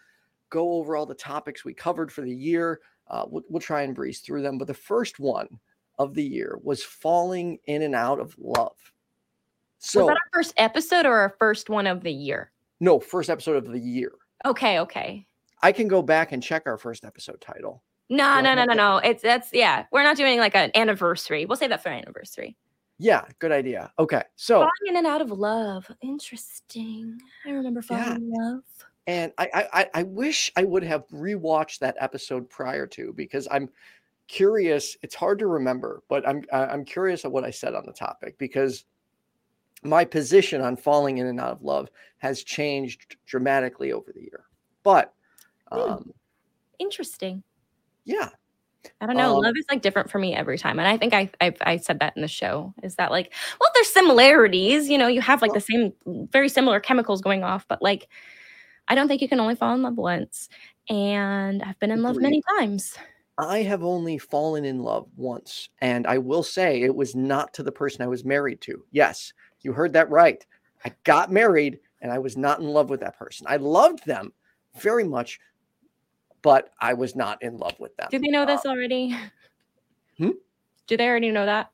go 0.50 0.74
over 0.74 0.96
all 0.96 1.06
the 1.06 1.14
topics 1.14 1.64
we 1.64 1.74
covered 1.74 2.12
for 2.12 2.20
the 2.22 2.34
year. 2.34 2.80
uh, 3.08 3.24
we'll, 3.28 3.42
we'll 3.48 3.60
try 3.60 3.82
and 3.82 3.94
breeze 3.94 4.20
through 4.20 4.42
them. 4.42 4.58
But 4.58 4.68
the 4.68 4.74
first 4.74 5.18
one 5.18 5.48
of 5.98 6.14
the 6.14 6.24
year 6.24 6.58
was 6.62 6.82
falling 6.82 7.58
in 7.66 7.82
and 7.82 7.94
out 7.94 8.20
of 8.20 8.34
love. 8.38 8.76
So 9.78 10.00
was 10.00 10.08
that 10.08 10.16
our 10.16 10.30
first 10.32 10.54
episode 10.56 11.06
or 11.06 11.16
our 11.16 11.34
first 11.38 11.68
one 11.68 11.86
of 11.86 12.02
the 12.02 12.12
year? 12.12 12.50
no, 12.80 13.00
first 13.00 13.30
episode 13.30 13.56
of 13.56 13.72
the 13.72 13.78
year. 13.78 14.12
Okay, 14.44 14.78
okay. 14.80 15.26
I 15.62 15.72
can 15.72 15.88
go 15.88 16.02
back 16.02 16.32
and 16.32 16.42
check 16.42 16.64
our 16.66 16.76
first 16.76 17.04
episode 17.04 17.40
title. 17.40 17.82
No, 18.10 18.40
no, 18.40 18.54
no, 18.54 18.64
no, 18.64 18.74
no. 18.74 18.98
It's 18.98 19.22
that's 19.22 19.48
yeah. 19.52 19.86
We're 19.90 20.02
not 20.02 20.16
doing 20.16 20.38
like 20.38 20.54
an 20.54 20.70
anniversary. 20.74 21.46
We'll 21.46 21.56
save 21.56 21.70
that 21.70 21.82
for 21.82 21.88
an 21.88 22.02
anniversary. 22.02 22.56
Yeah, 22.98 23.24
good 23.40 23.50
idea. 23.52 23.92
Okay, 23.98 24.22
so 24.36 24.56
Falling 24.60 24.70
in 24.86 24.96
and 24.96 25.06
out 25.06 25.20
of 25.20 25.30
love. 25.30 25.90
Interesting. 26.00 27.18
I 27.44 27.50
remember 27.50 27.82
falling 27.82 28.04
Yeah. 28.04 28.14
in 28.16 28.30
love. 28.30 28.62
and 29.06 29.32
I, 29.36 29.68
I 29.72 29.90
I- 29.94 30.02
wish 30.04 30.50
I 30.56 30.64
would 30.64 30.82
have 30.84 31.06
rewatched 31.08 31.80
that 31.80 31.96
episode 32.00 32.48
prior 32.48 32.86
to 32.88 33.12
because 33.12 33.46
I'm 33.50 33.68
curious. 34.28 34.96
It's 35.02 35.14
hard 35.14 35.38
to 35.40 35.46
remember, 35.46 36.02
but 36.08 36.26
I'm 36.26 36.44
I'm 36.52 36.84
curious 36.84 37.24
of 37.24 37.32
what 37.32 37.44
I 37.44 37.50
said 37.50 37.74
on 37.74 37.84
the 37.84 37.92
topic 37.92 38.38
because 38.38 38.84
my 39.82 40.04
position 40.06 40.62
on 40.62 40.76
falling 40.76 41.18
in 41.18 41.26
and 41.26 41.38
out 41.38 41.50
of 41.52 41.62
love 41.62 41.90
has 42.18 42.42
changed 42.44 43.16
dramatically 43.26 43.92
over 43.92 44.12
the 44.12 44.22
year. 44.22 44.44
But 44.82 45.12
Hmm. 45.70 45.78
um, 45.80 46.14
Interesting. 46.78 47.42
yeah, 48.04 48.30
I 49.00 49.06
don't 49.06 49.16
know. 49.16 49.36
Um, 49.36 49.42
love 49.42 49.54
is 49.58 49.64
like 49.70 49.82
different 49.82 50.10
for 50.10 50.18
me 50.18 50.34
every 50.34 50.58
time, 50.58 50.78
and 50.78 50.88
I 50.88 50.96
think 50.96 51.14
I 51.14 51.30
I, 51.40 51.54
I 51.62 51.76
said 51.76 52.00
that 52.00 52.14
in 52.16 52.22
the 52.22 52.28
show. 52.28 52.74
Is 52.82 52.96
that 52.96 53.10
like, 53.10 53.32
well, 53.60 53.70
there's 53.74 53.92
similarities. 53.92 54.88
You 54.88 54.98
know, 54.98 55.06
you 55.06 55.20
have 55.20 55.42
like 55.42 55.52
the 55.52 55.60
same, 55.60 55.92
very 56.06 56.48
similar 56.48 56.80
chemicals 56.80 57.20
going 57.20 57.44
off, 57.44 57.66
but 57.68 57.82
like, 57.82 58.08
I 58.88 58.94
don't 58.94 59.08
think 59.08 59.22
you 59.22 59.28
can 59.28 59.40
only 59.40 59.54
fall 59.54 59.74
in 59.74 59.82
love 59.82 59.96
once. 59.96 60.48
And 60.88 61.62
I've 61.62 61.78
been 61.78 61.90
in 61.90 62.02
love 62.02 62.16
many 62.16 62.42
times. 62.58 62.96
I 63.38 63.62
have 63.62 63.82
only 63.82 64.18
fallen 64.18 64.64
in 64.64 64.80
love 64.80 65.08
once, 65.16 65.68
and 65.80 66.06
I 66.06 66.18
will 66.18 66.42
say 66.42 66.82
it 66.82 66.94
was 66.94 67.16
not 67.16 67.52
to 67.54 67.62
the 67.62 67.72
person 67.72 68.02
I 68.02 68.06
was 68.06 68.24
married 68.24 68.60
to. 68.62 68.84
Yes, 68.92 69.32
you 69.62 69.72
heard 69.72 69.92
that 69.94 70.10
right. 70.10 70.44
I 70.84 70.92
got 71.04 71.32
married 71.32 71.80
and 72.00 72.12
I 72.12 72.18
was 72.18 72.36
not 72.36 72.60
in 72.60 72.66
love 72.66 72.90
with 72.90 73.00
that 73.00 73.18
person. 73.18 73.46
I 73.48 73.56
loved 73.56 74.04
them 74.06 74.32
very 74.78 75.04
much, 75.04 75.40
but 76.44 76.70
I 76.78 76.92
was 76.92 77.16
not 77.16 77.42
in 77.42 77.56
love 77.56 77.74
with 77.80 77.96
them. 77.96 78.08
Do 78.10 78.18
they 78.20 78.28
know 78.28 78.44
this 78.44 78.66
already? 78.66 79.16
Hmm? 80.18 80.30
Do 80.86 80.96
they 80.96 81.08
already 81.08 81.30
know 81.32 81.46
that? 81.46 81.70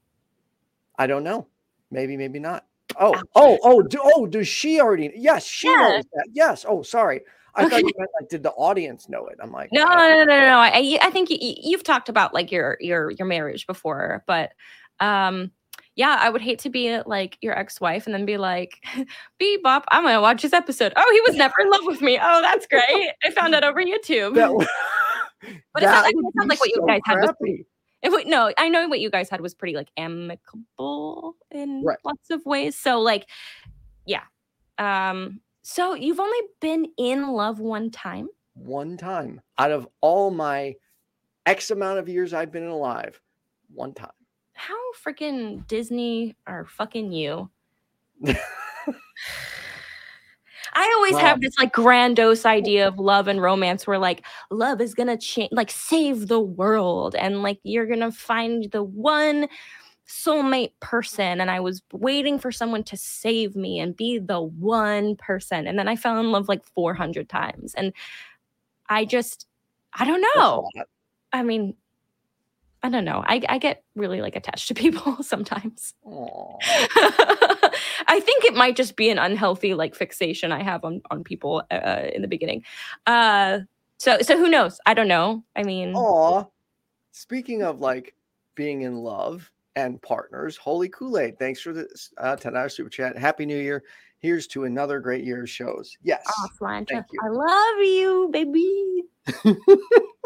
I 0.96 1.06
don't 1.08 1.24
know. 1.24 1.48
Maybe, 1.90 2.16
maybe 2.16 2.38
not. 2.38 2.64
Oh, 2.98 3.14
Ouch. 3.14 3.26
oh, 3.34 3.58
oh, 3.64 3.82
do, 3.82 3.98
oh, 4.02 4.26
does 4.26 4.46
she 4.46 4.80
already? 4.80 5.12
Yes, 5.16 5.44
she 5.44 5.68
Yeah. 5.68 5.76
knows 5.76 6.04
that. 6.14 6.28
Yes. 6.32 6.64
Oh, 6.66 6.82
sorry. 6.82 7.22
I 7.54 7.68
thought 7.68 7.80
you 7.80 7.92
meant 7.98 8.10
like, 8.20 8.28
did 8.30 8.44
the 8.44 8.52
audience 8.52 9.08
know 9.08 9.26
it? 9.26 9.38
I'm 9.42 9.50
like, 9.50 9.70
No, 9.72 9.82
uh, 9.82 9.94
no, 9.96 10.08
no, 10.08 10.24
no, 10.24 10.40
no. 10.40 10.58
I, 10.58 10.98
I 11.02 11.10
think 11.10 11.30
you, 11.30 11.38
you've 11.40 11.82
talked 11.82 12.08
about 12.08 12.32
like 12.32 12.52
your 12.52 12.76
your 12.80 13.10
your 13.10 13.26
marriage 13.26 13.66
before, 13.66 14.22
but 14.26 14.52
um, 15.00 15.50
yeah, 16.00 16.16
I 16.18 16.30
would 16.30 16.40
hate 16.40 16.58
to 16.60 16.70
be 16.70 16.84
like 17.04 17.36
your 17.42 17.56
ex-wife 17.58 18.06
and 18.06 18.14
then 18.14 18.24
be 18.24 18.38
like, 18.38 18.72
"Bebop, 19.40 19.84
I'm 19.90 20.02
gonna 20.04 20.20
watch 20.22 20.40
this 20.42 20.54
episode." 20.54 20.92
Oh, 20.96 21.10
he 21.12 21.20
was 21.30 21.36
never 21.36 21.54
in 21.60 21.68
love 21.70 21.84
with 21.84 22.00
me. 22.00 22.18
Oh, 22.20 22.40
that's 22.40 22.66
great. 22.74 23.10
I 23.24 23.30
found 23.30 23.52
that 23.54 23.64
over 23.64 23.82
YouTube. 23.82 24.34
that, 24.34 24.46
w- 24.48 24.66
But 25.74 25.82
it 25.82 25.86
sounds 25.86 26.04
that 26.04 26.04
like- 26.04 26.14
it 26.14 26.34
sounds 26.38 26.48
like 26.48 26.60
what 26.60 26.68
you 26.70 26.76
so 26.76 26.86
guys 26.86 27.00
had 27.06 27.16
was 27.20 27.30
crappy. 27.38 27.66
If 28.02 28.14
we- 28.14 28.24
no, 28.24 28.50
I 28.56 28.68
know 28.70 28.88
what 28.88 29.00
you 29.00 29.10
guys 29.10 29.28
had 29.28 29.40
was 29.42 29.52
pretty 29.54 29.74
like 29.76 29.90
amicable 29.98 31.36
in 31.50 31.82
Right. 31.84 31.98
lots 32.04 32.30
of 32.30 32.44
ways. 32.46 32.76
So 32.78 32.98
like, 33.00 33.28
yeah. 34.06 34.22
Um, 34.78 35.40
so 35.62 35.92
you've 35.94 36.20
only 36.20 36.40
been 36.60 36.86
in 36.96 37.28
love 37.28 37.60
one 37.60 37.90
time. 37.90 38.28
one 38.54 38.96
time 38.96 39.40
out 39.58 39.70
of 39.70 39.86
all 40.00 40.30
my 40.30 40.74
X 41.46 41.70
amount 41.70 41.98
of 41.98 42.08
years 42.08 42.32
I've 42.32 42.50
been 42.52 42.66
alive. 42.66 43.20
One 43.74 43.92
time. 43.94 44.16
How 44.60 44.76
freaking 44.92 45.66
Disney 45.68 46.36
are 46.46 46.66
fucking 46.66 47.12
you? 47.12 47.48
I 50.74 50.92
always 50.96 51.14
Wow. 51.14 51.20
have 51.20 51.40
this 51.40 51.56
like 51.58 51.72
grandiose 51.72 52.44
idea 52.44 52.86
of 52.86 52.98
love 52.98 53.26
and 53.26 53.40
romance 53.40 53.86
where 53.86 53.98
like 53.98 54.24
love 54.50 54.82
is 54.82 54.94
gonna 54.94 55.16
change, 55.16 55.48
like 55.52 55.70
save 55.70 56.28
the 56.28 56.40
world, 56.40 57.14
and 57.14 57.42
like 57.42 57.58
you're 57.62 57.86
gonna 57.86 58.12
find 58.12 58.70
the 58.70 58.82
one 58.82 59.48
soulmate 60.06 60.72
person. 60.80 61.40
And 61.40 61.50
I 61.50 61.60
was 61.60 61.82
waiting 61.92 62.38
for 62.38 62.52
someone 62.52 62.82
to 62.84 62.96
save 62.98 63.56
me 63.56 63.80
and 63.80 63.96
be 63.96 64.18
the 64.18 64.40
one 64.42 65.16
person. 65.16 65.66
And 65.68 65.78
then 65.78 65.88
I 65.88 65.96
fell 65.96 66.20
in 66.20 66.32
love 66.32 66.48
like 66.48 66.64
400 66.74 67.28
times. 67.30 67.74
And 67.74 67.94
I 68.90 69.04
just, 69.06 69.46
I 69.94 70.04
don't 70.04 70.24
know. 70.36 70.68
I 71.32 71.42
mean, 71.42 71.76
I 72.82 72.88
don't 72.88 73.04
know. 73.04 73.22
I, 73.26 73.42
I 73.48 73.58
get 73.58 73.84
really 73.94 74.20
like 74.20 74.36
attached 74.36 74.68
to 74.68 74.74
people 74.74 75.22
sometimes. 75.22 75.94
I 78.06 78.20
think 78.20 78.44
it 78.44 78.54
might 78.54 78.76
just 78.76 78.96
be 78.96 79.10
an 79.10 79.18
unhealthy 79.18 79.74
like 79.74 79.94
fixation 79.94 80.52
I 80.52 80.62
have 80.62 80.84
on 80.84 81.02
on 81.10 81.24
people 81.24 81.62
uh, 81.70 82.02
in 82.12 82.22
the 82.22 82.28
beginning. 82.28 82.64
Uh, 83.06 83.60
so 83.98 84.18
so 84.22 84.38
who 84.38 84.48
knows? 84.48 84.80
I 84.86 84.94
don't 84.94 85.08
know. 85.08 85.44
I 85.56 85.62
mean, 85.62 85.94
Aw. 85.94 86.44
Speaking 87.12 87.62
of 87.62 87.80
like 87.80 88.14
being 88.54 88.82
in 88.82 88.96
love 88.96 89.50
and 89.76 90.00
partners, 90.02 90.56
Holy 90.56 90.88
Kool 90.88 91.18
Aid. 91.18 91.38
Thanks 91.38 91.60
for 91.60 91.72
the 91.72 91.88
uh, 92.18 92.36
10 92.36 92.56
hour 92.56 92.68
super 92.68 92.90
chat. 92.90 93.16
Happy 93.16 93.46
New 93.46 93.58
Year. 93.58 93.82
Here's 94.18 94.46
to 94.48 94.64
another 94.64 95.00
great 95.00 95.24
year 95.24 95.42
of 95.42 95.50
shows. 95.50 95.96
Yes. 96.02 96.22
oh, 96.28 96.48
you. 96.90 97.20
I 97.24 97.28
love 97.28 97.78
you, 97.78 98.28
baby. 98.32 99.04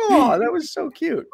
Oh, 0.07 0.39
that 0.39 0.53
was 0.53 0.73
so 0.73 0.91
cute. 0.91 1.27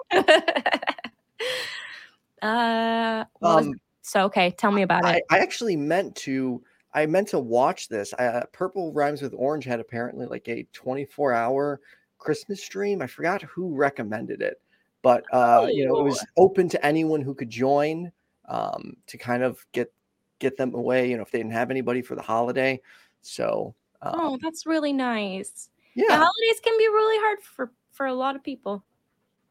uh, 2.42 3.24
Um, 3.42 3.74
so 4.02 4.24
okay, 4.24 4.50
tell 4.50 4.72
me 4.72 4.82
about 4.82 5.04
I, 5.04 5.16
it. 5.16 5.24
I 5.30 5.38
actually 5.38 5.76
meant 5.76 6.14
to 6.16 6.62
I 6.92 7.06
meant 7.06 7.28
to 7.28 7.38
watch 7.38 7.88
this. 7.88 8.12
Uh, 8.14 8.44
Purple 8.52 8.92
Rhymes 8.92 9.22
with 9.22 9.34
Orange 9.36 9.64
had 9.64 9.80
apparently 9.80 10.26
like 10.26 10.48
a 10.48 10.66
24 10.72 11.32
hour 11.32 11.80
Christmas 12.18 12.62
stream. 12.62 13.00
I 13.02 13.06
forgot 13.06 13.42
who 13.42 13.74
recommended 13.74 14.42
it, 14.42 14.60
but 15.02 15.24
uh, 15.32 15.68
you 15.70 15.86
know, 15.86 16.00
it 16.00 16.04
was 16.04 16.24
open 16.36 16.68
to 16.70 16.84
anyone 16.84 17.20
who 17.20 17.34
could 17.34 17.50
join 17.50 18.10
um, 18.48 18.96
to 19.06 19.16
kind 19.16 19.42
of 19.42 19.64
get 19.72 19.92
get 20.38 20.56
them 20.56 20.74
away. 20.74 21.10
You 21.10 21.16
know, 21.16 21.22
if 21.22 21.30
they 21.30 21.38
didn't 21.38 21.52
have 21.52 21.70
anybody 21.70 22.02
for 22.02 22.16
the 22.16 22.22
holiday. 22.22 22.80
So 23.22 23.74
um, 24.02 24.14
Oh, 24.16 24.38
that's 24.42 24.66
really 24.66 24.92
nice. 24.92 25.68
The 25.94 26.04
yeah, 26.08 26.16
holidays 26.16 26.60
can 26.62 26.76
be 26.78 26.88
really 26.88 27.18
hard 27.18 27.42
for 27.42 27.72
for 27.92 28.06
a 28.06 28.14
lot 28.14 28.34
of 28.34 28.42
people 28.42 28.84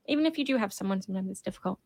even 0.10 0.26
if 0.26 0.38
you 0.38 0.46
do 0.46 0.58
have 0.58 0.74
someone 0.74 1.02
sometimes 1.02 1.30
it's 1.30 1.42
difficult. 1.42 1.80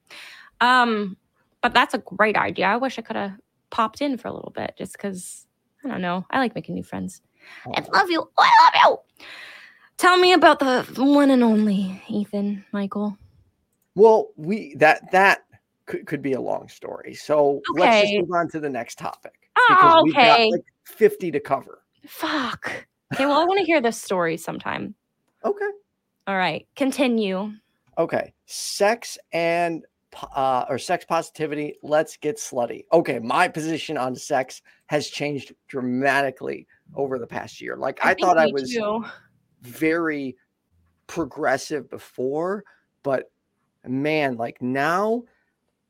Um 0.61 1.17
but 1.61 1.73
that's 1.73 1.93
a 1.93 1.99
great 1.99 2.35
idea. 2.35 2.65
I 2.65 2.77
wish 2.77 2.97
i 2.99 3.01
could 3.01 3.15
have 3.15 3.33
popped 3.69 4.01
in 4.01 4.17
for 4.17 4.27
a 4.27 4.33
little 4.33 4.51
bit 4.51 4.75
just 4.77 4.93
because 4.93 5.47
i 5.83 5.87
don't 5.87 6.01
know 6.01 6.23
i 6.29 6.37
like 6.39 6.55
making 6.55 6.75
new 6.75 6.83
friends. 6.83 7.21
I 7.75 7.83
love 7.93 8.09
you. 8.09 8.29
I 8.37 8.51
love 8.63 8.73
you. 9.19 9.25
Tell 9.97 10.17
me 10.17 10.33
about 10.33 10.59
the 10.59 10.83
one 10.97 11.29
and 11.29 11.43
only 11.43 12.01
ethan 12.07 12.65
michael. 12.71 13.17
Well, 13.95 14.29
we 14.37 14.75
that 14.75 15.11
that 15.11 15.45
could, 15.85 16.05
could 16.07 16.21
be 16.21 16.33
a 16.33 16.41
long 16.41 16.67
story. 16.67 17.13
So 17.13 17.61
let's 17.75 18.09
just 18.09 18.21
move 18.21 18.31
on 18.31 18.49
to 18.49 18.59
the 18.59 18.69
next 18.69 18.97
topic. 18.97 19.49
oh 19.57 20.01
we've 20.03 20.15
okay. 20.15 20.49
got 20.49 20.57
like 20.57 20.65
50 20.85 21.31
to 21.31 21.39
cover. 21.39 21.83
fuck. 22.07 22.87
Okay 23.13 23.25
well 23.27 23.39
i 23.39 23.45
want 23.45 23.59
to 23.59 23.65
hear 23.65 23.81
this 23.81 24.01
story 24.01 24.37
sometime. 24.37 24.95
Okay. 25.45 25.69
all 26.27 26.37
right 26.37 26.65
continue 26.75 27.51
Okay, 27.97 28.33
sex 28.45 29.17
and 29.31 29.85
uh, 30.35 30.65
or 30.69 30.77
sex 30.77 31.05
positivity. 31.05 31.75
Let's 31.83 32.17
get 32.17 32.37
slutty. 32.37 32.85
Okay, 32.91 33.19
my 33.19 33.47
position 33.47 33.97
on 33.97 34.15
sex 34.15 34.61
has 34.87 35.07
changed 35.09 35.53
dramatically 35.67 36.67
over 36.95 37.19
the 37.19 37.27
past 37.27 37.61
year. 37.61 37.75
Like 37.77 37.99
I, 38.03 38.13
think 38.13 38.21
thought 38.21 38.37
I 38.37 38.47
was 38.47 38.71
too. 38.71 39.05
very 39.61 40.35
progressive 41.07 41.89
before, 41.89 42.63
but 43.03 43.31
man, 43.85 44.37
like 44.37 44.61
now, 44.61 45.23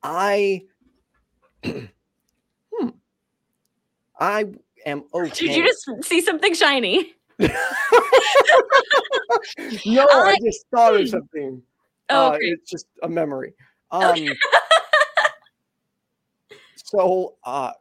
I, 0.02 0.64
hmm, 1.64 2.90
I 4.20 4.46
am 4.86 5.04
okay. 5.14 5.48
did 5.48 5.56
you 5.56 5.66
just 5.66 5.90
see 6.04 6.22
something 6.22 6.54
shiny 6.54 7.14
no, 7.40 7.48
I- 9.88 10.34
I 10.36 10.38
just 10.44 10.66
thought 10.74 11.00
of 11.00 11.08
something. 11.10 11.62
Oh 12.10 12.32
Uh, 12.32 12.38
it's 12.40 12.70
just 12.70 12.88
a 13.04 13.10
memory. 13.10 13.54
Um, 13.92 14.16
so, 16.76 17.36
uh, 17.44 17.72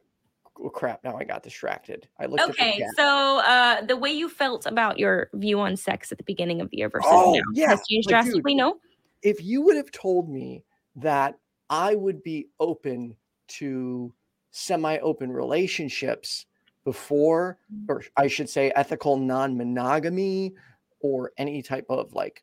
oh, 0.63 0.69
crap! 0.69 1.03
Now 1.05 1.17
I 1.17 1.25
got 1.25 1.43
distracted. 1.43 2.09
I 2.21 2.27
looked 2.27 2.43
Okay, 2.51 2.85
so 2.97 3.41
uh, 3.45 3.83
the 3.83 3.97
way 3.97 4.13
you 4.13 4.29
felt 4.29 4.67
about 4.67 4.99
your 4.99 5.29
view 5.35 5.61
on 5.61 5.77
sex 5.77 6.13
at 6.13 6.19
the 6.19 6.25
beginning 6.25 6.61
of 6.61 6.71
the 6.71 6.79
year 6.79 6.89
versus 6.89 7.09
Oh, 7.11 7.35
now 7.35 7.41
yeah, 7.55 7.71
has 7.71 7.83
changed 7.89 8.09
drastically. 8.09 8.55
No, 8.55 8.79
If 9.23 9.43
you 9.43 9.63
would 9.63 9.77
have 9.77 9.91
told 9.91 10.29
me 10.29 10.63
that 10.97 11.39
I 11.71 11.95
would 11.95 12.23
be 12.23 12.49
open 12.61 13.17
to 13.49 14.13
semi-open 14.51 15.33
relationships 15.33 16.47
before, 16.85 17.59
Mm. 17.73 17.85
or 17.89 18.03
I 18.17 18.27
should 18.27 18.51
say, 18.51 18.71
ethical 18.77 19.17
non-monogamy, 19.17 20.55
or 21.01 21.33
any 21.39 21.63
type 21.63 21.87
of 21.89 22.13
like, 22.13 22.43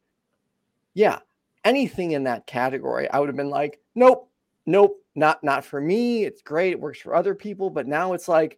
yeah, 0.93 1.19
anything 1.63 2.11
in 2.11 2.23
that 2.23 2.47
category, 2.47 3.09
I 3.09 3.19
would 3.19 3.29
have 3.29 3.35
been 3.35 3.49
like, 3.49 3.79
nope, 3.95 4.29
nope, 4.65 5.03
not 5.15 5.43
not 5.43 5.65
for 5.65 5.81
me. 5.81 6.23
It's 6.23 6.41
great, 6.41 6.71
it 6.71 6.79
works 6.79 6.99
for 6.99 7.15
other 7.15 7.35
people, 7.35 7.69
but 7.69 7.87
now 7.87 8.13
it's 8.13 8.27
like 8.27 8.57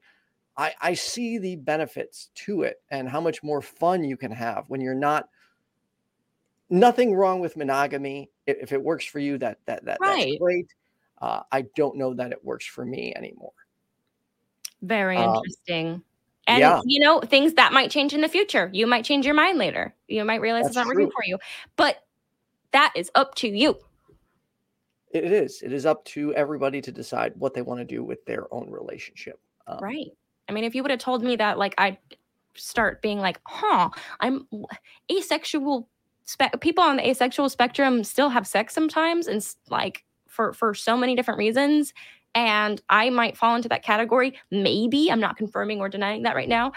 I, 0.57 0.73
I 0.81 0.93
see 0.93 1.37
the 1.37 1.55
benefits 1.55 2.29
to 2.35 2.63
it 2.63 2.81
and 2.89 3.07
how 3.07 3.21
much 3.21 3.41
more 3.41 3.61
fun 3.61 4.03
you 4.03 4.17
can 4.17 4.31
have 4.31 4.65
when 4.67 4.81
you're 4.81 4.93
not 4.93 5.29
nothing 6.69 7.15
wrong 7.15 7.39
with 7.39 7.57
monogamy. 7.57 8.29
If 8.47 8.71
it 8.71 8.81
works 8.81 9.05
for 9.05 9.19
you, 9.19 9.37
that 9.39 9.59
that 9.65 9.85
that 9.85 9.97
Right. 10.01 10.25
that's 10.27 10.39
great. 10.39 10.67
Uh, 11.21 11.43
I 11.51 11.65
don't 11.75 11.97
know 11.97 12.13
that 12.15 12.31
it 12.31 12.43
works 12.43 12.65
for 12.65 12.83
me 12.83 13.13
anymore. 13.15 13.53
Very 14.81 15.17
Um, 15.17 15.35
interesting. 15.35 16.03
And 16.47 16.59
yeah. 16.59 16.81
you 16.83 16.99
know, 16.99 17.21
things 17.21 17.53
that 17.53 17.71
might 17.71 17.91
change 17.91 18.13
in 18.13 18.21
the 18.21 18.27
future. 18.27 18.69
You 18.73 18.87
might 18.87 19.05
change 19.05 19.25
your 19.25 19.35
mind 19.35 19.57
later. 19.59 19.93
You 20.07 20.25
might 20.25 20.41
realize 20.41 20.65
it's 20.65 20.75
That's 20.75 20.87
not 20.87 20.95
working 20.95 21.11
for 21.11 21.23
you. 21.23 21.37
But 21.75 22.03
that 22.73 22.93
is 22.95 23.11
up 23.15 23.35
to 23.35 23.47
you. 23.47 23.77
It 25.11 25.25
is. 25.25 25.61
It 25.61 25.73
is 25.73 25.85
up 25.85 26.05
to 26.05 26.33
everybody 26.35 26.81
to 26.81 26.91
decide 26.91 27.33
what 27.35 27.53
they 27.53 27.61
want 27.61 27.79
to 27.79 27.85
do 27.85 28.03
with 28.03 28.23
their 28.25 28.51
own 28.53 28.69
relationship. 28.69 29.39
Um, 29.67 29.79
Right. 29.81 30.11
I 30.47 30.53
mean, 30.53 30.63
if 30.63 30.73
you 30.73 30.81
would 30.83 30.91
have 30.91 30.99
told 30.99 31.23
me 31.23 31.35
that, 31.35 31.57
like, 31.57 31.75
I'd 31.77 31.97
start 32.55 33.01
being 33.01 33.19
like, 33.19 33.39
huh, 33.45 33.89
I'm 34.19 34.47
asexual. 35.11 35.87
Spe- 36.23 36.59
people 36.61 36.83
on 36.83 36.97
the 36.97 37.07
asexual 37.07 37.49
spectrum 37.49 38.03
still 38.03 38.29
have 38.29 38.47
sex 38.47 38.73
sometimes, 38.73 39.27
and 39.27 39.45
like 39.69 40.03
for 40.27 40.53
for 40.53 40.73
so 40.73 40.95
many 40.95 41.15
different 41.15 41.37
reasons. 41.37 41.93
And 42.35 42.81
I 42.89 43.09
might 43.09 43.37
fall 43.37 43.55
into 43.55 43.67
that 43.69 43.83
category. 43.83 44.37
Maybe 44.51 45.11
I'm 45.11 45.19
not 45.19 45.35
confirming 45.35 45.79
or 45.81 45.89
denying 45.89 46.23
that 46.23 46.35
right 46.35 46.47
now, 46.47 46.71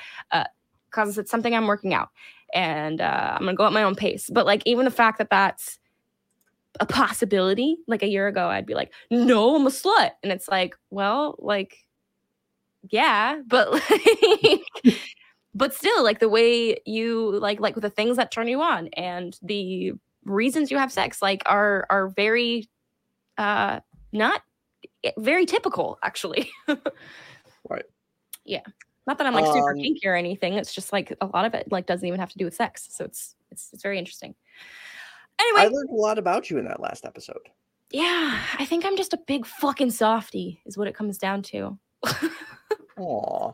because 0.90 1.18
it's 1.18 1.30
something 1.30 1.54
I'm 1.54 1.66
working 1.66 1.94
out, 1.94 2.10
and 2.52 3.00
uh, 3.00 3.32
I'm 3.34 3.44
gonna 3.44 3.54
go 3.54 3.66
at 3.66 3.72
my 3.72 3.84
own 3.84 3.94
pace. 3.94 4.30
But 4.32 4.46
like, 4.46 4.62
even 4.66 4.84
the 4.84 4.90
fact 4.90 5.18
that 5.18 5.30
that's 5.30 5.78
a 6.80 6.86
possibility, 6.86 7.76
like 7.86 8.02
a 8.02 8.08
year 8.08 8.26
ago, 8.28 8.48
I'd 8.48 8.66
be 8.66 8.74
like, 8.74 8.92
no, 9.10 9.56
I'm 9.56 9.66
a 9.66 9.70
slut, 9.70 10.12
and 10.22 10.32
it's 10.32 10.48
like, 10.48 10.76
well, 10.90 11.36
like 11.38 11.78
yeah 12.90 13.40
but 13.46 13.72
like 14.42 14.62
but 15.54 15.74
still 15.74 16.02
like 16.02 16.18
the 16.18 16.28
way 16.28 16.76
you 16.84 17.30
like 17.38 17.60
like 17.60 17.74
the 17.76 17.90
things 17.90 18.16
that 18.16 18.30
turn 18.30 18.48
you 18.48 18.60
on 18.60 18.88
and 18.88 19.38
the 19.42 19.92
reasons 20.24 20.70
you 20.70 20.78
have 20.78 20.92
sex 20.92 21.22
like 21.22 21.42
are 21.46 21.86
are 21.90 22.08
very 22.08 22.68
uh 23.38 23.80
not 24.12 24.42
eh, 25.02 25.12
very 25.18 25.46
typical 25.46 25.98
actually. 26.02 26.50
Right. 27.70 27.84
yeah. 28.44 28.60
Not 29.06 29.16
that 29.16 29.26
i'm 29.26 29.32
like 29.32 29.46
super 29.46 29.72
Um, 29.72 29.78
kinky 29.78 30.06
or 30.06 30.14
anything. 30.14 30.52
It's 30.52 30.74
just 30.74 30.92
like 30.92 31.16
a 31.22 31.26
lot 31.26 31.46
of 31.46 31.54
it 31.54 31.72
like 31.72 31.86
doesn't 31.86 32.06
even 32.06 32.20
have 32.20 32.30
to 32.32 32.38
do 32.38 32.44
with 32.44 32.54
sex. 32.54 32.88
So 32.90 33.04
it's 33.06 33.34
it's, 33.50 33.70
it's 33.72 33.82
very 33.82 33.98
interesting 33.98 34.34
I 35.40 35.68
learned 35.70 35.90
a 35.90 35.94
lot 35.94 36.18
about 36.18 36.50
you 36.50 36.58
in 36.58 36.64
that 36.66 36.80
last 36.80 37.04
episode. 37.04 37.48
yeah 37.90 38.40
i 38.58 38.64
think 38.64 38.84
i'm 38.84 38.96
just 38.96 39.12
a 39.12 39.18
big 39.26 39.46
fucking 39.46 39.90
softy 39.90 40.60
is 40.66 40.76
what 40.78 40.88
it 40.88 40.94
comes 40.94 41.18
down 41.18 41.42
to 41.42 41.78
Aw. 42.96 42.98
Well, 42.98 43.52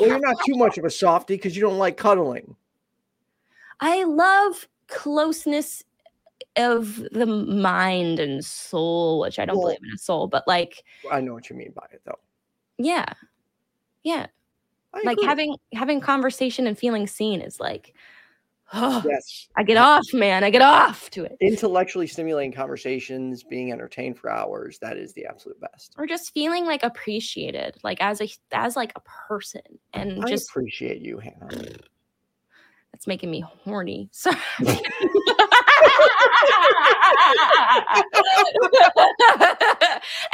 you're 0.00 0.18
not 0.18 0.36
too 0.46 0.54
much 0.56 0.78
of 0.78 0.84
a 0.84 0.90
softie 0.90 1.34
because 1.34 1.54
you 1.54 1.60
don't 1.60 1.76
like 1.78 1.98
cuddling. 1.98 2.56
I 3.80 4.04
love 4.04 4.66
closeness 4.88 5.84
of 6.56 6.96
the 7.12 7.26
mind 7.26 8.18
and 8.20 8.42
soul, 8.44 9.20
which 9.20 9.38
I 9.38 9.44
don't 9.44 9.56
Well- 9.58 9.66
believe 9.66 9.80
in 9.82 9.94
a 9.94 9.98
soul, 9.98 10.28
but 10.28 10.48
like, 10.48 10.82
I 11.10 11.20
know 11.20 11.34
what 11.34 11.50
you 11.50 11.56
mean 11.56 11.72
by 11.74 11.86
it, 11.92 12.00
though. 12.06 12.18
yeah, 12.78 13.04
yeah, 14.02 14.26
I 14.94 15.02
like 15.04 15.18
agree. 15.18 15.26
having 15.26 15.56
having 15.74 16.00
conversation 16.00 16.66
and 16.66 16.78
feeling 16.78 17.06
seen 17.06 17.42
is 17.42 17.60
like, 17.60 17.94
oh, 18.72 19.02
yes, 19.06 19.48
I 19.56 19.62
get 19.62 19.76
off, 19.76 20.04
man, 20.12 20.44
I 20.44 20.50
get 20.50 20.62
off 20.62 21.10
to 21.10 21.24
it, 21.24 21.36
intellectually 21.40 22.06
stimulating 22.06 22.52
conversations, 22.52 23.42
being 23.42 23.72
entertained 23.72 24.18
for 24.18 24.30
hours. 24.30 24.78
That 24.80 24.96
is 24.96 25.12
the 25.14 25.26
absolute 25.26 25.60
best. 25.60 25.94
or 25.98 26.06
just 26.06 26.32
feeling 26.32 26.64
like 26.64 26.82
appreciated, 26.82 27.76
like 27.82 28.00
as 28.00 28.20
a 28.20 28.28
as 28.52 28.76
like 28.76 28.92
a 28.96 29.00
person, 29.00 29.62
and 29.92 30.24
I 30.24 30.28
just 30.28 30.50
appreciate 30.50 31.00
you, 31.02 31.18
Hannah. 31.18 31.48
that's 32.92 33.06
making 33.06 33.30
me 33.30 33.44
horny. 33.64 34.08
Sorry. 34.12 34.36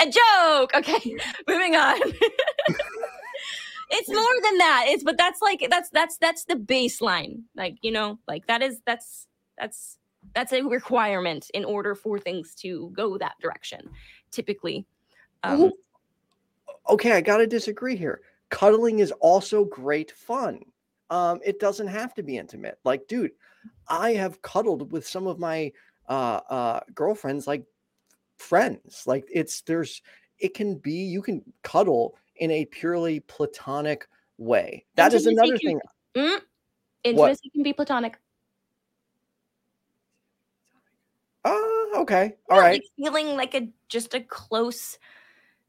a 0.01 0.11
joke. 0.11 0.73
Okay, 0.75 1.17
moving 1.49 1.77
on. 1.77 1.99
It's 3.91 4.09
more 4.09 4.41
than 4.43 4.59
that. 4.59 4.87
It's 4.89 5.05
but 5.05 5.17
that's 5.17 5.41
like 5.41 5.67
that's 5.71 5.91
that's 5.91 6.19
that's 6.19 6.45
the 6.45 6.55
baseline. 6.55 7.43
Like 7.55 7.77
you 7.83 7.93
know, 7.93 8.19
like 8.27 8.47
that 8.47 8.63
is 8.63 8.81
that's 8.87 9.27
that's 9.59 9.99
that's 10.35 10.53
a 10.53 10.63
requirement 10.63 11.51
in 11.55 11.65
order 11.65 11.95
for 11.95 12.19
things 12.19 12.55
to 12.57 12.91
go 12.95 13.17
that 13.19 13.35
direction. 13.41 13.89
Typically, 14.31 14.87
um, 15.43 15.73
Okay, 16.89 17.13
I 17.13 17.21
gotta 17.21 17.47
disagree 17.47 17.97
here. 17.97 18.21
Cuddling 18.51 19.01
is 19.01 19.13
also 19.13 19.65
great 19.65 20.13
fun. 20.13 20.61
Um, 21.11 21.41
it 21.45 21.59
doesn't 21.59 21.89
have 21.89 22.15
to 22.15 22.23
be 22.23 22.37
intimate. 22.37 22.79
Like, 22.85 23.09
dude, 23.09 23.33
I 23.89 24.13
have 24.13 24.43
cuddled 24.43 24.93
with 24.93 25.07
some 25.07 25.27
of 25.27 25.39
my 25.39 25.73
uh 26.09 26.41
uh 26.49 26.81
girlfriends, 26.95 27.47
like 27.47 27.65
friends. 28.37 29.05
Like 29.07 29.29
it's 29.33 29.63
there's 29.63 30.03
it 30.39 30.55
can 30.55 30.77
be 30.77 30.93
you 30.93 31.23
can 31.23 31.43
cuddle 31.63 32.17
in 32.39 32.51
a 32.51 32.65
purely 32.67 33.21
platonic 33.21 34.07
way. 34.39 34.85
That 34.97 35.13
is 35.15 35.27
another 35.27 35.59
can- 35.59 35.81
thing. 35.81 35.81
mm, 36.17 36.41
intimacy 37.05 37.51
can 37.51 37.63
be 37.63 37.73
platonic. 37.73 38.19
Uh, 41.45 41.53
okay. 41.97 42.35
All 42.51 42.57
Yeah, 42.59 42.63
right. 42.63 42.73
like 42.73 42.83
feeling 42.97 43.37
like 43.37 43.55
a 43.55 43.69
just 43.89 44.15
a 44.15 44.21
close 44.21 44.99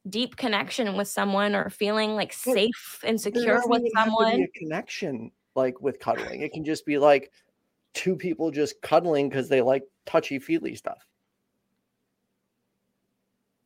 deep 0.10 0.36
connection 0.36 0.96
with 0.96 1.08
someone 1.08 1.54
or 1.56 1.70
feeling 1.70 2.16
like 2.16 2.34
safe 2.34 3.04
and 3.06 3.20
secure 3.20 3.62
with 3.68 3.84
someone 3.96 4.42
a 4.42 4.48
connection 4.56 5.32
like 5.56 5.80
with 5.82 6.00
cuddling. 6.00 6.42
It 6.42 6.54
can 6.54 6.64
just 6.66 6.86
be 6.86 6.98
like 6.98 7.32
two 7.94 8.16
people 8.16 8.52
just 8.52 8.82
cuddling 8.82 9.30
because 9.30 9.50
they 9.50 9.62
like 9.62 9.84
touchy 10.06 10.40
feely 10.40 10.76
stuff. 10.76 11.06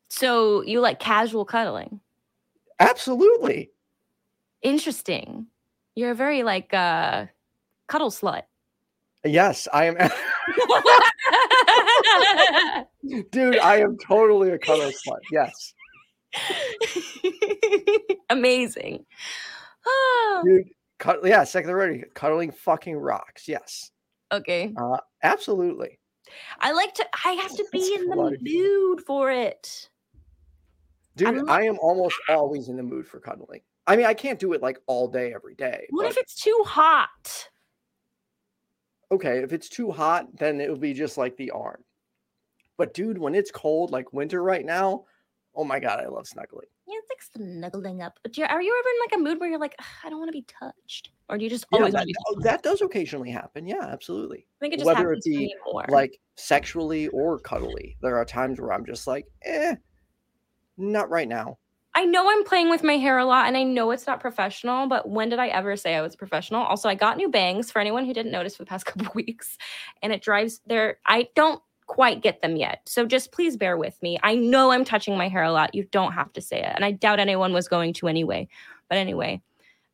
so 0.08 0.60
you 0.62 0.78
like 0.80 1.00
casual 1.00 1.46
cuddling 1.46 1.98
Absolutely. 2.88 3.70
interesting 4.62 5.46
you're 5.94 6.12
a 6.12 6.14
very 6.14 6.42
like 6.42 6.72
uh 6.74 7.26
cuddle 7.86 8.10
slut 8.10 8.42
Yes, 9.24 9.68
I 9.72 9.84
am. 9.84 9.96
Dude, 13.30 13.58
I 13.58 13.78
am 13.78 13.96
totally 13.98 14.50
a 14.50 14.58
cuddle 14.58 14.90
slut. 14.90 15.20
Yes. 15.30 15.74
amazing 18.30 19.04
Dude, 20.44 20.70
cut, 20.98 21.20
yeah, 21.24 21.44
second. 21.44 22.04
Cuddling 22.14 22.50
fucking 22.50 22.96
rocks. 22.96 23.46
Yes. 23.46 23.92
okay 24.32 24.72
Uh, 24.76 24.96
absolutely. 25.22 26.00
i 26.60 26.72
like 26.72 26.94
to 26.94 27.06
i 27.24 27.32
have 27.32 27.54
to 27.54 27.64
be 27.70 27.80
That's 27.80 28.02
in 28.02 28.08
the 28.08 28.38
mood 28.40 29.02
for 29.02 29.30
it 29.30 29.88
Dude, 31.16 31.48
I 31.48 31.62
am 31.64 31.78
almost 31.80 32.16
always 32.28 32.68
in 32.68 32.76
the 32.76 32.82
mood 32.82 33.06
for 33.06 33.20
cuddling. 33.20 33.60
I 33.86 33.96
mean, 33.96 34.06
I 34.06 34.14
can't 34.14 34.38
do 34.38 34.52
it 34.52 34.62
like 34.62 34.78
all 34.86 35.08
day, 35.08 35.34
every 35.34 35.54
day. 35.54 35.86
what 35.90 36.04
but- 36.04 36.12
if 36.12 36.16
it's 36.18 36.34
too 36.34 36.62
hot 36.66 37.48
okay, 39.12 39.38
if 39.38 39.52
it's 39.52 39.68
too 39.68 39.92
hot, 39.92 40.26
then 40.38 40.60
it 40.60 40.68
will 40.68 40.78
be 40.78 40.94
just 40.94 41.18
like 41.18 41.36
the 41.36 41.50
arm. 41.50 41.84
But 42.78 42.94
dude, 42.94 43.18
when 43.18 43.34
it's 43.34 43.50
cold, 43.50 43.92
like 43.92 44.12
winter 44.12 44.42
right 44.42 44.64
now, 44.64 45.04
oh 45.54 45.64
my 45.64 45.78
god, 45.78 46.00
I 46.00 46.08
love 46.08 46.26
snuggling. 46.26 46.66
Yeah, 46.88 46.94
it's 46.98 47.08
like 47.10 47.46
snuggling 47.46 48.02
up. 48.02 48.18
But 48.22 48.36
you're, 48.36 48.48
you 48.48 48.54
ever 48.54 48.88
in 48.88 49.00
like 49.00 49.20
a 49.20 49.22
mood 49.22 49.38
where 49.38 49.50
you're 49.50 49.60
like, 49.60 49.76
I 50.02 50.08
don't 50.08 50.18
want 50.18 50.30
to 50.30 50.32
be 50.32 50.46
touched, 50.60 51.10
or 51.28 51.38
do 51.38 51.44
you 51.44 51.50
just 51.50 51.66
Yeah, 51.70 51.80
always 51.80 51.92
that, 51.92 51.98
want 51.98 52.08
to 52.08 52.14
be? 52.14 52.14
oh, 52.26 52.40
that 52.40 52.62
does 52.62 52.80
occasionally 52.80 53.30
happen. 53.30 53.66
Yeah, 53.66 53.82
absolutely. 53.82 54.46
I 54.60 54.64
think 54.64 54.74
it 54.74 54.78
just 54.78 54.86
whether 54.86 55.12
it 55.12 55.22
be, 55.22 55.36
me 55.36 55.54
more. 55.70 55.84
Like 55.88 56.18
sexually 56.36 57.08
or 57.08 57.38
cuddly, 57.38 57.96
there 58.00 58.16
are 58.16 58.24
times 58.24 58.60
where 58.60 58.72
I'm 58.72 58.86
just 58.86 59.06
like, 59.06 59.26
eh, 59.42 59.76
not 60.76 61.10
right 61.10 61.28
now. 61.28 61.58
I 61.94 62.04
know 62.06 62.30
I'm 62.30 62.44
playing 62.44 62.70
with 62.70 62.82
my 62.82 62.96
hair 62.96 63.18
a 63.18 63.24
lot, 63.26 63.46
and 63.46 63.56
I 63.56 63.64
know 63.64 63.90
it's 63.90 64.06
not 64.06 64.18
professional. 64.18 64.86
But 64.86 65.08
when 65.08 65.28
did 65.28 65.38
I 65.38 65.48
ever 65.48 65.76
say 65.76 65.94
I 65.94 66.00
was 66.00 66.16
professional? 66.16 66.62
Also, 66.62 66.88
I 66.88 66.94
got 66.94 67.18
new 67.18 67.28
bangs 67.28 67.70
for 67.70 67.80
anyone 67.80 68.06
who 68.06 68.14
didn't 68.14 68.32
notice 68.32 68.56
for 68.56 68.62
the 68.62 68.68
past 68.68 68.86
couple 68.86 69.06
of 69.06 69.14
weeks, 69.14 69.58
and 70.02 70.12
it 70.12 70.22
drives 70.22 70.60
there. 70.66 70.98
I 71.04 71.28
don't 71.34 71.62
quite 71.86 72.22
get 72.22 72.40
them 72.40 72.56
yet, 72.56 72.80
so 72.86 73.04
just 73.04 73.32
please 73.32 73.56
bear 73.58 73.76
with 73.76 74.00
me. 74.02 74.18
I 74.22 74.34
know 74.36 74.70
I'm 74.70 74.84
touching 74.84 75.18
my 75.18 75.28
hair 75.28 75.42
a 75.42 75.52
lot. 75.52 75.74
You 75.74 75.84
don't 75.90 76.12
have 76.12 76.32
to 76.32 76.40
say 76.40 76.60
it, 76.60 76.72
and 76.74 76.84
I 76.84 76.92
doubt 76.92 77.20
anyone 77.20 77.52
was 77.52 77.68
going 77.68 77.92
to 77.94 78.08
anyway. 78.08 78.48
But 78.88 78.96
anyway, 78.96 79.42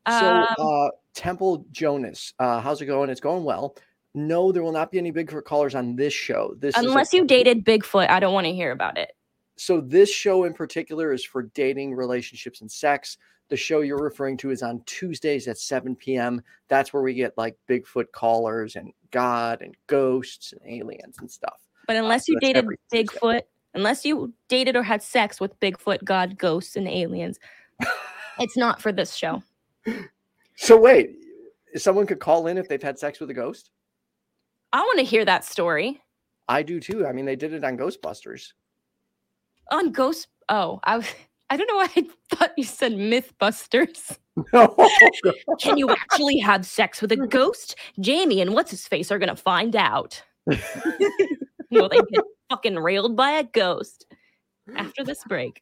So, 0.07 0.31
um, 0.31 0.45
uh, 0.57 0.89
Temple 1.15 1.65
Jonas, 1.71 2.33
uh, 2.39 2.61
how's 2.61 2.81
it 2.81 2.85
going? 2.85 3.09
It's 3.09 3.19
going 3.19 3.43
well. 3.43 3.75
No, 4.15 4.51
there 4.53 4.63
will 4.63 4.71
not 4.71 4.91
be 4.91 4.97
any 4.97 5.11
Bigfoot 5.11 5.43
callers 5.43 5.75
on 5.75 5.95
this 5.97 6.13
show. 6.13 6.55
This 6.57 6.77
is 6.77 6.83
a- 6.83 6.87
unless 6.87 7.13
you 7.13 7.25
dated 7.25 7.65
Bigfoot, 7.65 8.09
I 8.09 8.19
don't 8.21 8.33
want 8.33 8.45
to 8.47 8.53
hear 8.53 8.71
about 8.71 8.97
it. 8.97 9.11
So 9.59 9.81
this 9.81 10.09
show 10.09 10.45
in 10.45 10.53
particular 10.53 11.11
is 11.11 11.25
for 11.25 11.43
dating, 11.43 11.93
relationships, 11.93 12.61
and 12.61 12.71
sex. 12.71 13.17
The 13.49 13.57
show 13.57 13.81
you're 13.81 13.97
referring 13.97 14.37
to 14.37 14.51
is 14.51 14.63
on 14.63 14.81
Tuesdays 14.85 15.47
at 15.47 15.57
7 15.57 15.95
p.m. 15.95 16.41
That's 16.67 16.93
where 16.93 17.03
we 17.03 17.13
get 17.13 17.37
like 17.37 17.57
Bigfoot 17.67 18.11
callers 18.13 18.75
and 18.75 18.93
God 19.11 19.61
and 19.61 19.75
ghosts 19.87 20.53
and 20.53 20.61
aliens 20.65 21.17
and 21.19 21.29
stuff. 21.29 21.59
But 21.87 21.97
uh, 21.97 21.99
unless 21.99 22.27
so 22.27 22.33
you 22.33 22.39
dated 22.39 22.67
Tuesday. 22.91 23.03
Bigfoot, 23.03 23.41
unless 23.73 24.05
you 24.05 24.33
dated 24.47 24.75
or 24.75 24.83
had 24.83 25.03
sex 25.03 25.41
with 25.41 25.59
Bigfoot, 25.59 26.03
God, 26.03 26.37
ghosts, 26.37 26.75
and 26.75 26.87
aliens, 26.87 27.37
it's 28.39 28.55
not 28.55 28.81
for 28.81 28.91
this 28.91 29.13
show. 29.13 29.43
So 30.55 30.79
wait, 30.79 31.17
someone 31.75 32.05
could 32.05 32.19
call 32.19 32.47
in 32.47 32.57
if 32.57 32.69
they've 32.69 32.81
had 32.81 32.97
sex 32.97 33.19
with 33.19 33.29
a 33.29 33.33
ghost. 33.33 33.71
I 34.71 34.79
want 34.79 34.99
to 34.99 35.05
hear 35.05 35.25
that 35.25 35.43
story 35.43 36.01
I 36.49 36.63
do 36.63 36.79
too. 36.79 37.05
I 37.05 37.13
mean, 37.13 37.25
they 37.25 37.35
did 37.35 37.53
it 37.53 37.63
on 37.63 37.77
Ghostbusters. 37.77 38.53
On 39.71 39.91
Ghost. 39.91 40.27
Oh, 40.49 40.79
I. 40.83 41.03
I 41.51 41.57
don't 41.57 41.67
know 41.67 41.77
why 41.77 41.89
I 41.95 42.07
thought 42.35 42.51
you 42.57 42.63
said 42.63 42.93
Mythbusters. 42.93 44.17
No, 44.53 44.75
Can 45.59 45.77
you 45.77 45.89
actually 45.89 46.37
have 46.37 46.65
sex 46.65 47.01
with 47.01 47.11
a 47.11 47.17
ghost? 47.27 47.75
Jamie 47.99 48.39
and 48.41 48.53
what's 48.53 48.71
his 48.71 48.87
face 48.87 49.11
are 49.11 49.19
gonna 49.19 49.35
find 49.35 49.75
out. 49.75 50.21
Will 51.71 51.89
they 51.89 51.97
get 51.97 52.23
fucking 52.49 52.77
railed 52.77 53.15
by 53.15 53.31
a 53.31 53.43
ghost 53.43 54.05
after 54.75 55.03
this 55.03 55.23
break? 55.27 55.61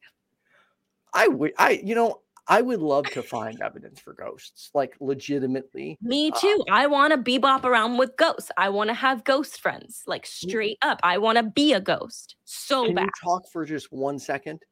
I 1.14 1.28
would. 1.28 1.54
I 1.58 1.82
you 1.84 1.96
know 1.96 2.20
I 2.50 2.62
would 2.62 2.82
love 2.82 3.06
to 3.12 3.22
find 3.22 3.62
evidence 3.62 4.00
for 4.00 4.14
ghosts, 4.14 4.70
like 4.74 4.96
legitimately. 5.00 5.98
Me 6.02 6.32
Uh, 6.32 6.40
too. 6.40 6.64
I 6.72 6.88
want 6.88 7.12
to 7.12 7.18
bebop 7.18 7.64
around 7.66 7.98
with 7.98 8.16
ghosts. 8.18 8.52
I 8.58 8.70
want 8.70 8.90
to 8.90 8.94
have 8.94 9.24
ghost 9.26 9.60
friends, 9.60 10.04
like 10.08 10.26
straight 10.26 10.78
up. 10.82 11.00
I 11.04 11.18
want 11.18 11.38
to 11.38 11.44
be 11.44 11.74
a 11.74 11.82
ghost 11.82 12.36
so 12.46 12.86
Can 12.86 12.96
bad. 12.96 13.06
you 13.06 13.12
talk 13.24 13.48
for 13.52 13.66
just 13.66 13.92
one 13.92 14.18
second? 14.20 14.60
Well, 14.62 14.68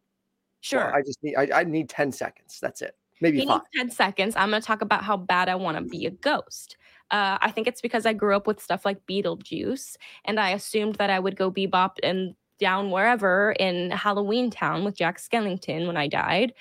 Sure. 0.62 0.96
I 0.96 1.02
just 1.02 1.22
need. 1.22 1.36
I, 1.36 1.60
I 1.60 1.64
need 1.64 1.90
ten 1.90 2.12
seconds. 2.12 2.60
That's 2.62 2.82
it. 2.82 2.96
Maybe 3.22 3.46
five. 3.46 3.62
10 3.76 3.92
seconds. 3.92 4.36
I'm 4.36 4.50
going 4.50 4.62
to 4.62 4.66
talk 4.66 4.82
about 4.82 5.04
how 5.04 5.16
bad 5.16 5.48
I 5.48 5.56
want 5.56 5.78
to 5.78 5.84
be 5.84 6.06
a 6.06 6.10
ghost. 6.12 6.76
Uh, 7.12 7.38
I 7.40 7.50
think 7.52 7.66
it's 7.68 7.80
because 7.80 8.06
I 8.06 8.12
grew 8.14 8.36
up 8.36 8.46
with 8.48 8.62
stuff 8.62 8.84
like 8.84 9.06
Beetlejuice, 9.06 9.96
and 10.26 10.38
I 10.40 10.50
assumed 10.50 10.96
that 10.96 11.10
I 11.10 11.20
would 11.20 11.38
go 11.38 11.50
bebop 11.52 11.92
and 12.04 12.36
down 12.60 12.90
wherever 12.92 13.52
in 13.60 13.92
Halloween 13.92 14.50
Town 14.50 14.84
with 14.84 14.96
Jack 14.98 15.20
Skellington 15.20 15.88
when 15.88 15.98
I 15.98 16.08
died. 16.08 16.54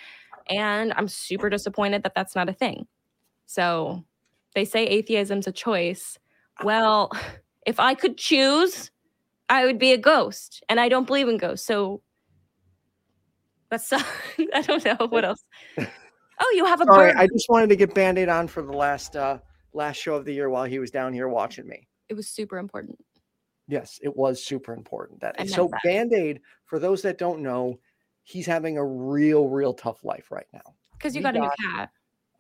And 0.48 0.92
I'm 0.96 1.09
super 1.09 1.48
disappointed 1.48 2.02
that 2.02 2.14
that's 2.14 2.35
not 2.35 2.48
a 2.48 2.52
thing. 2.52 2.87
So 3.46 4.04
they 4.54 4.64
say 4.64 4.87
atheism's 4.87 5.46
a 5.46 5.52
choice. 5.52 6.18
Well, 6.62 7.11
if 7.66 7.80
I 7.80 7.94
could 7.94 8.16
choose, 8.18 8.90
I 9.48 9.64
would 9.64 9.78
be 9.78 9.92
a 9.92 9.98
ghost, 9.98 10.62
and 10.68 10.80
I 10.80 10.88
don't 10.88 11.07
believe 11.07 11.28
in 11.28 11.37
ghosts. 11.37 11.66
So 11.66 12.02
that's 13.70 13.92
I 14.54 14.62
don't 14.62 14.85
know 14.85 15.07
what 15.09 15.24
else. 15.24 15.44
Oh, 15.78 16.52
you 16.54 16.64
have 16.64 16.80
a 16.80 16.85
Sorry, 16.85 17.12
bird. 17.12 17.20
I 17.20 17.26
just 17.26 17.48
wanted 17.48 17.68
to 17.68 17.76
get 17.76 17.94
Band-Aid 17.94 18.28
on 18.28 18.48
for 18.48 18.62
the 18.62 18.72
last 18.72 19.16
uh 19.16 19.38
last 19.72 19.96
show 19.96 20.14
of 20.14 20.24
the 20.24 20.33
year 20.33 20.50
while 20.50 20.64
he 20.64 20.78
was 20.78 20.90
down 20.90 21.12
here 21.12 21.28
watching 21.28 21.66
me. 21.66 21.88
it 22.09 22.14
was 22.14 22.28
super 22.28 22.59
important. 22.59 22.98
Yes, 23.66 23.98
it 24.02 24.14
was 24.14 24.44
super 24.44 24.74
important. 24.74 25.20
That 25.20 25.48
so 25.48 25.68
that. 25.68 25.80
Band-Aid, 25.85 26.40
for 26.66 26.78
those 26.78 27.02
that 27.02 27.18
don't 27.18 27.40
know, 27.40 27.78
he's 28.25 28.47
having 28.47 28.77
a 28.79 28.85
real, 28.85 29.49
real 29.49 29.75
tough 29.75 30.03
life 30.03 30.31
right 30.31 30.47
now. 30.53 30.75
Because 30.93 31.15
you 31.15 31.21
We 31.21 31.25
got 31.25 31.37
a 31.37 31.41
new 31.41 31.51
cat. 31.71 31.91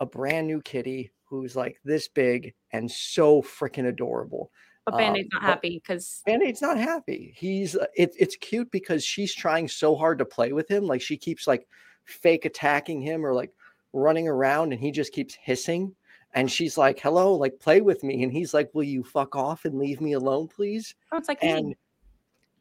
A 0.00 0.06
brand 0.06 0.46
new 0.48 0.60
kitty 0.60 1.12
who's 1.24 1.54
like 1.54 1.78
this 1.84 2.08
big 2.08 2.54
and 2.72 2.90
so 2.90 3.42
freaking 3.42 3.86
adorable. 3.86 4.50
But 4.84 4.94
Um, 4.94 4.98
Band-Aid's 4.98 5.28
not 5.32 5.42
happy 5.42 5.80
because 5.82 6.22
Band-Aid's 6.26 6.60
not 6.60 6.78
happy. 6.78 7.32
He's 7.36 7.76
uh, 7.76 7.86
it, 7.96 8.14
it's 8.18 8.36
cute 8.36 8.70
because 8.70 9.04
she's 9.04 9.34
trying 9.34 9.68
so 9.68 9.94
hard 9.94 10.18
to 10.18 10.24
play 10.24 10.52
with 10.52 10.68
him. 10.68 10.84
Like 10.86 11.00
she 11.00 11.16
keeps 11.16 11.46
like 11.46 11.68
fake 12.04 12.44
attacking 12.44 13.00
him 13.00 13.24
or 13.24 13.32
like 13.32 13.52
running 13.92 14.26
around 14.28 14.72
and 14.72 14.80
he 14.80 14.90
just 14.90 15.12
keeps 15.12 15.34
hissing. 15.34 15.94
And 16.32 16.50
she's 16.50 16.76
like, 16.76 16.98
hello, 16.98 17.34
like 17.34 17.60
play 17.60 17.80
with 17.80 18.02
me. 18.02 18.24
And 18.24 18.32
he's 18.32 18.52
like, 18.52 18.68
Will 18.74 18.82
you 18.82 19.04
fuck 19.04 19.36
off 19.36 19.64
and 19.64 19.78
leave 19.78 20.00
me 20.00 20.14
alone, 20.14 20.48
please? 20.48 20.94
oh, 21.12 21.18
it's 21.18 21.28
like. 21.28 21.38
And 21.42 21.74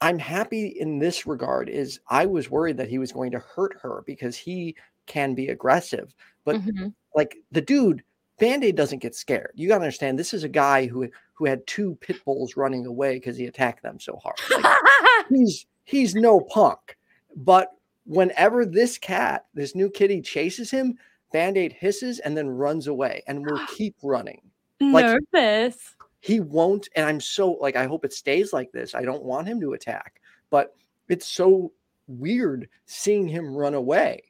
I'm 0.04 0.20
happy 0.20 0.68
in 0.68 1.00
this 1.00 1.26
regard 1.26 1.70
is 1.70 2.00
I 2.10 2.26
was 2.26 2.50
worried 2.52 2.78
that 2.78 2.89
he 2.89 2.98
was 3.00 3.12
going 3.12 3.32
to 3.32 3.39
hurt 3.39 3.78
her 3.82 4.04
because 4.06 4.36
he 4.36 4.76
can 5.06 5.34
be 5.34 5.48
aggressive. 5.50 6.13
But 6.46 6.58
Mhm. 6.58 6.94
like 7.16 7.38
the 7.52 7.62
dude, 7.62 8.04
Band-Aid 8.39 8.76
doesn't 8.76 9.00
get 9.00 9.16
scared. 9.16 9.52
You 9.56 9.68
gotta 9.68 9.84
understand 9.84 10.18
this 10.20 10.34
is 10.34 10.44
a 10.44 10.50
guy 10.50 10.88
who 10.88 11.10
who 11.36 11.46
had 11.46 11.66
two 11.68 11.96
pit 12.02 12.18
bulls 12.26 12.56
running 12.58 12.86
away 12.86 13.16
because 13.16 13.38
he 13.38 13.46
attacked 13.46 13.82
them 13.84 14.00
so 14.00 14.18
hard. 14.18 14.36
Like, 14.52 14.76
he's 15.30 15.66
he's 15.86 16.16
no 16.16 16.39
punk. 16.42 16.98
But 17.36 17.70
whenever 18.06 18.66
this 18.66 18.98
cat, 18.98 19.46
this 19.54 19.74
new 19.76 19.89
kitty 19.89 20.22
chases 20.22 20.70
him, 20.70 20.98
Band-Aid 21.32 21.74
hisses 21.74 22.20
and 22.20 22.36
then 22.38 22.50
runs 22.50 22.88
away 22.88 23.24
and 23.28 23.46
will 23.46 23.60
keep 23.78 23.96
running. 24.04 24.42
like- 24.82 25.06
Nervous. 25.34 25.96
He 26.24 26.40
won't, 26.40 26.88
and 26.96 27.06
I'm 27.06 27.20
so 27.20 27.52
like 27.60 27.76
I 27.76 27.86
hope 27.86 28.06
it 28.06 28.14
stays 28.14 28.54
like 28.54 28.72
this. 28.72 28.96
I 28.96 29.02
don't 29.02 29.24
want 29.24 29.46
him 29.46 29.60
to 29.60 29.74
attack, 29.74 30.22
but 30.50 30.74
it's 31.10 31.28
so 31.28 31.74
weird 32.08 32.70
seeing 32.86 33.28
him 33.28 33.54
run 33.54 33.74
away. 33.74 34.24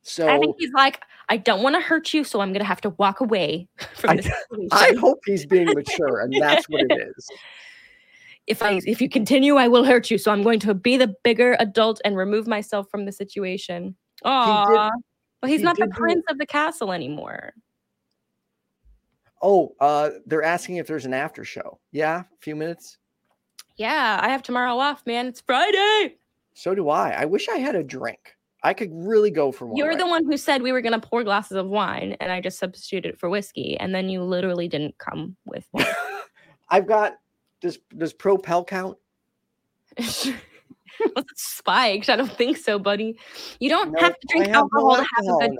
So 0.00 0.26
I 0.26 0.38
think 0.38 0.56
he's 0.58 0.72
like, 0.72 1.02
I 1.28 1.36
don't 1.36 1.62
want 1.62 1.74
to 1.74 1.80
hurt 1.82 2.14
you, 2.14 2.24
so 2.24 2.40
I'm 2.40 2.54
gonna 2.54 2.64
have 2.64 2.80
to 2.80 2.90
walk 2.96 3.20
away 3.20 3.68
from 3.96 4.10
I- 4.12 4.16
this 4.16 4.24
situation. 4.50 4.68
I 4.72 4.94
hope 4.98 5.18
he's 5.26 5.44
being 5.44 5.66
mature, 5.74 6.20
and 6.20 6.32
that's 6.40 6.66
what 6.70 6.80
it 6.88 7.12
is. 7.14 7.28
if 8.46 8.62
I 8.62 8.80
if 8.86 9.02
you 9.02 9.10
continue, 9.10 9.56
I 9.56 9.68
will 9.68 9.84
hurt 9.84 10.10
you. 10.10 10.16
So 10.16 10.32
I'm 10.32 10.42
going 10.42 10.60
to 10.60 10.72
be 10.72 10.96
the 10.96 11.14
bigger 11.22 11.54
adult 11.60 12.00
and 12.02 12.16
remove 12.16 12.46
myself 12.46 12.88
from 12.90 13.04
the 13.04 13.12
situation. 13.12 13.94
Aw. 14.24 14.90
But 15.42 15.50
he's 15.50 15.60
he 15.60 15.64
not 15.64 15.76
the 15.76 15.84
do- 15.84 15.92
prince 15.92 16.24
of 16.30 16.38
the 16.38 16.46
castle 16.46 16.92
anymore. 16.92 17.52
Oh, 19.42 19.74
uh, 19.80 20.10
they're 20.26 20.42
asking 20.42 20.76
if 20.76 20.86
there's 20.86 21.06
an 21.06 21.14
after 21.14 21.44
show. 21.44 21.78
Yeah, 21.92 22.20
a 22.20 22.24
few 22.40 22.54
minutes. 22.54 22.98
Yeah, 23.76 24.18
I 24.22 24.28
have 24.28 24.42
tomorrow 24.42 24.76
off, 24.76 25.06
man. 25.06 25.26
It's 25.26 25.40
Friday. 25.40 26.16
So 26.54 26.74
do 26.74 26.90
I. 26.90 27.10
I 27.10 27.24
wish 27.24 27.48
I 27.48 27.56
had 27.56 27.74
a 27.74 27.82
drink. 27.82 28.36
I 28.62 28.74
could 28.74 28.90
really 28.92 29.30
go 29.30 29.50
for 29.50 29.66
one. 29.66 29.76
You're 29.76 29.88
right 29.88 29.98
the 29.98 30.06
one 30.06 30.26
who 30.26 30.36
said 30.36 30.60
we 30.60 30.72
were 30.72 30.82
gonna 30.82 31.00
pour 31.00 31.24
glasses 31.24 31.56
of 31.56 31.66
wine, 31.66 32.16
and 32.20 32.30
I 32.30 32.42
just 32.42 32.58
substituted 32.58 33.14
it 33.14 33.18
for 33.18 33.30
whiskey, 33.30 33.78
and 33.78 33.94
then 33.94 34.10
you 34.10 34.22
literally 34.22 34.68
didn't 34.68 34.98
come 34.98 35.36
with 35.46 35.66
one. 35.70 35.86
I've 36.68 36.86
got 36.86 37.16
does 37.62 37.78
does 37.96 38.12
Propel 38.12 38.64
count? 38.64 38.98
Was 39.96 40.26
it 40.26 41.38
spiked? 41.38 42.10
I 42.10 42.16
don't 42.16 42.30
think 42.30 42.58
so, 42.58 42.78
buddy. 42.78 43.18
You 43.58 43.70
don't 43.70 43.92
No, 43.92 44.00
have 44.00 44.18
to 44.18 44.26
drink 44.28 44.48
no 44.48 44.60
alcohol 44.60 44.96
to 44.96 45.06
have 45.14 45.24
a 45.26 45.48
good. 45.48 45.58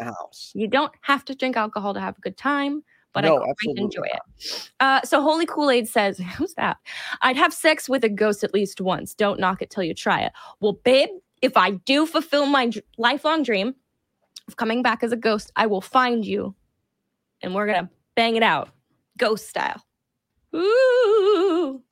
You 0.52 0.68
don't 0.68 0.92
have 1.00 1.24
to 1.26 1.34
drink 1.34 1.56
alcohol 1.56 1.94
to 1.94 2.00
have 2.00 2.18
a 2.18 2.20
good 2.20 2.36
time, 2.36 2.84
but 3.12 3.22
No, 3.22 3.42
I 3.42 3.52
quite 3.62 3.76
enjoy 3.76 4.04
it. 4.04 4.70
Uh, 4.80 5.02
so 5.02 5.20
Holy 5.20 5.46
Kool 5.46 5.70
Aid 5.70 5.88
says, 5.88 6.18
"Who's 6.36 6.54
that? 6.54 6.76
I'd 7.22 7.36
have 7.36 7.52
sex 7.52 7.88
with 7.88 8.04
a 8.04 8.08
ghost 8.08 8.44
at 8.44 8.54
least 8.54 8.80
once. 8.80 9.14
Don't 9.14 9.40
knock 9.40 9.62
it 9.62 9.70
till 9.70 9.82
you 9.82 9.94
try 9.94 10.20
it." 10.20 10.32
Well, 10.60 10.74
babe, 10.84 11.08
if 11.42 11.56
I 11.56 11.72
do 11.72 12.06
fulfill 12.06 12.46
my 12.46 12.68
dr- 12.68 12.84
lifelong 12.98 13.42
dream 13.42 13.74
of 14.48 14.56
coming 14.56 14.82
back 14.82 15.02
as 15.02 15.12
a 15.12 15.16
ghost, 15.16 15.52
I 15.56 15.66
will 15.66 15.80
find 15.80 16.24
you, 16.24 16.54
and 17.42 17.54
we're 17.54 17.66
gonna 17.66 17.90
bang 18.14 18.36
it 18.36 18.42
out, 18.42 18.70
ghost 19.18 19.48
style. 19.48 19.84
Ooh. 20.54 21.82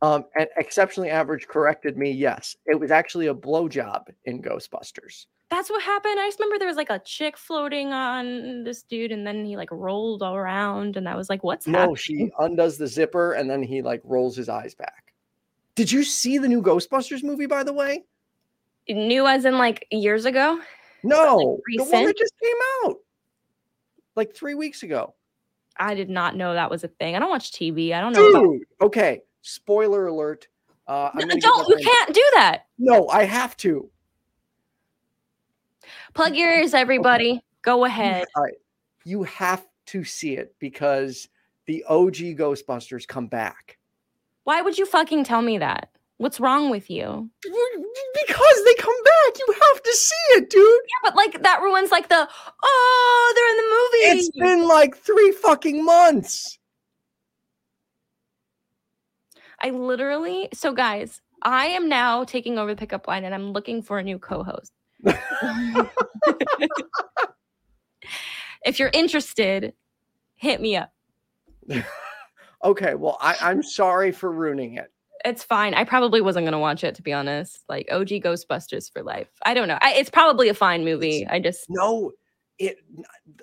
Um, 0.00 0.24
and 0.38 0.46
exceptionally 0.56 1.10
average 1.10 1.48
corrected 1.48 1.96
me. 1.96 2.10
Yes, 2.10 2.54
it 2.66 2.78
was 2.78 2.90
actually 2.90 3.26
a 3.26 3.34
blowjob 3.34 4.04
in 4.24 4.40
Ghostbusters. 4.40 5.26
That's 5.50 5.70
what 5.70 5.82
happened. 5.82 6.20
I 6.20 6.26
just 6.26 6.38
remember 6.38 6.58
there 6.58 6.68
was 6.68 6.76
like 6.76 6.90
a 6.90 6.98
chick 6.98 7.38
floating 7.38 7.92
on 7.92 8.64
this 8.64 8.82
dude, 8.82 9.12
and 9.12 9.26
then 9.26 9.44
he 9.46 9.56
like 9.56 9.70
rolled 9.72 10.22
all 10.22 10.36
around, 10.36 10.96
and 10.96 11.08
I 11.08 11.16
was 11.16 11.30
like, 11.30 11.42
"What's 11.42 11.66
No, 11.66 11.78
happening?" 11.78 11.96
she 11.96 12.30
undoes 12.38 12.76
the 12.76 12.86
zipper 12.86 13.32
and 13.32 13.48
then 13.48 13.62
he 13.62 13.80
like 13.80 14.02
rolls 14.04 14.36
his 14.36 14.48
eyes 14.48 14.74
back. 14.74 15.14
Did 15.74 15.90
you 15.90 16.04
see 16.04 16.38
the 16.38 16.48
new 16.48 16.60
Ghostbusters 16.60 17.22
movie, 17.22 17.46
by 17.46 17.62
the 17.62 17.72
way? 17.72 18.04
New 18.88 19.26
as 19.26 19.44
in 19.44 19.56
like 19.58 19.86
years 19.90 20.24
ago. 20.26 20.60
No, 21.02 21.60
the 21.76 21.84
one 21.84 22.04
that 22.04 22.18
just 22.18 22.34
came 22.42 22.56
out 22.84 22.96
like 24.16 24.34
three 24.34 24.54
weeks 24.54 24.82
ago. 24.82 25.14
I 25.76 25.94
did 25.94 26.10
not 26.10 26.36
know 26.36 26.54
that 26.54 26.70
was 26.70 26.82
a 26.84 26.88
thing. 26.88 27.14
I 27.14 27.20
don't 27.20 27.30
watch 27.30 27.52
TV. 27.52 27.92
I 27.94 28.00
don't 28.00 28.12
know. 28.12 28.28
About- 28.28 28.58
okay. 28.82 29.22
Spoiler 29.42 30.08
alert. 30.08 30.48
Uh, 30.88 31.10
No, 31.14 31.26
don't 31.26 31.68
you 31.68 31.76
can't 31.76 32.12
do 32.14 32.24
that. 32.34 32.64
No, 32.78 33.08
I 33.08 33.24
have 33.24 33.56
to. 33.58 33.88
Plug 36.14 36.34
your 36.34 36.50
ears, 36.50 36.74
everybody. 36.74 37.42
Go 37.62 37.84
ahead. 37.84 38.26
All 38.36 38.42
right. 38.42 38.54
You 39.04 39.22
have 39.24 39.64
to 39.86 40.04
see 40.04 40.36
it 40.36 40.54
because 40.58 41.28
the 41.66 41.84
OG 41.88 42.36
Ghostbusters 42.36 43.06
come 43.06 43.26
back. 43.26 43.78
Why 44.44 44.62
would 44.62 44.78
you 44.78 44.86
fucking 44.86 45.24
tell 45.24 45.42
me 45.42 45.58
that? 45.58 45.90
What's 46.16 46.40
wrong 46.40 46.70
with 46.70 46.90
you? 46.90 47.30
Because 47.42 48.64
they 48.64 48.74
come 48.74 49.02
back. 49.04 49.38
You 49.38 49.54
have 49.72 49.82
to 49.82 49.92
see 49.92 50.36
it, 50.36 50.50
dude. 50.50 50.62
Yeah, 50.62 51.10
but 51.10 51.14
like 51.14 51.42
that 51.42 51.60
ruins 51.60 51.92
like 51.92 52.08
the 52.08 52.28
oh 52.62 53.32
they're 53.34 53.50
in 53.50 53.56
the 53.56 53.62
movie. 53.62 54.20
It's 54.20 54.30
been 54.36 54.66
like 54.66 54.96
three 54.96 55.30
fucking 55.32 55.84
months. 55.84 56.58
I 59.62 59.70
literally 59.70 60.48
so 60.52 60.72
guys, 60.72 61.20
I 61.42 61.66
am 61.66 61.88
now 61.88 62.24
taking 62.24 62.58
over 62.58 62.74
the 62.74 62.78
pickup 62.78 63.06
line 63.06 63.24
and 63.24 63.34
I'm 63.34 63.52
looking 63.52 63.82
for 63.82 63.98
a 63.98 64.02
new 64.02 64.18
co-host. 64.18 64.72
If 68.64 68.78
you're 68.78 68.90
interested, 68.92 69.74
hit 70.36 70.60
me 70.60 70.76
up. 70.76 70.92
Okay, 72.64 72.94
well, 72.94 73.18
I, 73.20 73.36
I'm 73.40 73.62
sorry 73.62 74.10
for 74.10 74.32
ruining 74.32 74.74
it. 74.74 74.92
It's 75.24 75.42
fine. 75.42 75.74
I 75.74 75.84
probably 75.84 76.20
wasn't 76.20 76.46
gonna 76.46 76.58
watch 76.58 76.84
it 76.84 76.94
to 76.96 77.02
be 77.02 77.12
honest. 77.12 77.64
Like 77.68 77.88
OG 77.90 78.08
Ghostbusters 78.08 78.92
for 78.92 79.02
life. 79.02 79.28
I 79.44 79.54
don't 79.54 79.68
know. 79.68 79.78
I, 79.80 79.94
it's 79.94 80.10
probably 80.10 80.48
a 80.48 80.54
fine 80.54 80.84
movie. 80.84 81.26
I 81.26 81.40
just 81.40 81.66
No, 81.68 82.12
it 82.58 82.78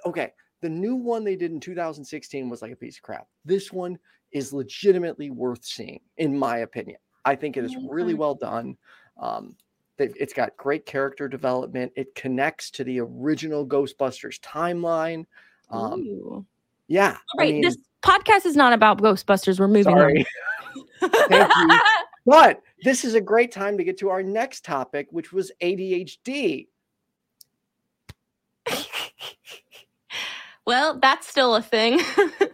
okay. 0.06 0.32
The 0.62 0.70
new 0.70 0.96
one 0.96 1.24
they 1.24 1.36
did 1.36 1.52
in 1.52 1.60
2016 1.60 2.50
was 2.50 2.62
like 2.62 2.72
a 2.72 2.76
piece 2.76 2.98
of 2.98 3.04
crap. 3.04 3.28
This 3.44 3.72
one 3.72 3.98
is 4.32 4.54
legitimately 4.54 5.30
worth 5.30 5.64
seeing, 5.64 6.00
in 6.18 6.38
my 6.38 6.60
opinion. 6.60 6.98
I 7.24 7.36
think 7.36 7.58
it 7.58 7.66
is 7.66 7.76
really 7.90 8.14
well 8.14 8.36
done. 8.36 8.78
Um, 9.20 9.56
it's 9.98 10.34
got 10.34 10.56
great 10.58 10.86
character 10.86 11.28
development. 11.28 11.92
It 11.96 12.16
connects 12.16 12.70
to 12.72 12.84
the 12.84 13.00
original 13.00 13.66
Ghostbusters 13.66 14.40
timeline. 14.40 15.26
Um, 15.70 16.46
yeah, 16.88 17.12
All 17.12 17.40
right, 17.40 17.50
I 17.50 17.52
mean, 17.54 17.62
this 17.62 17.78
podcast 18.04 18.46
is 18.46 18.56
not 18.56 18.74
about 18.74 19.02
Ghostbusters. 19.02 19.60
We're 19.60 19.68
moving 19.68 19.96
sorry. 19.96 20.26
on. 21.02 21.10
Thank 21.30 21.52
you. 21.56 21.80
But 22.28 22.64
this 22.84 23.06
is 23.06 23.14
a 23.14 23.22
great 23.22 23.52
time 23.52 23.78
to 23.78 23.84
get 23.84 24.00
to 24.00 24.10
our 24.10 24.24
next 24.24 24.66
topic, 24.66 25.08
which 25.12 25.32
was 25.32 25.52
ADHD. 25.62 26.66
well, 30.66 30.98
that's 31.00 31.28
still 31.28 31.56
a 31.56 31.62
thing. 31.62 32.00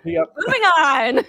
Yep. 0.03 0.33
moving 0.45 0.61
on. 0.77 1.25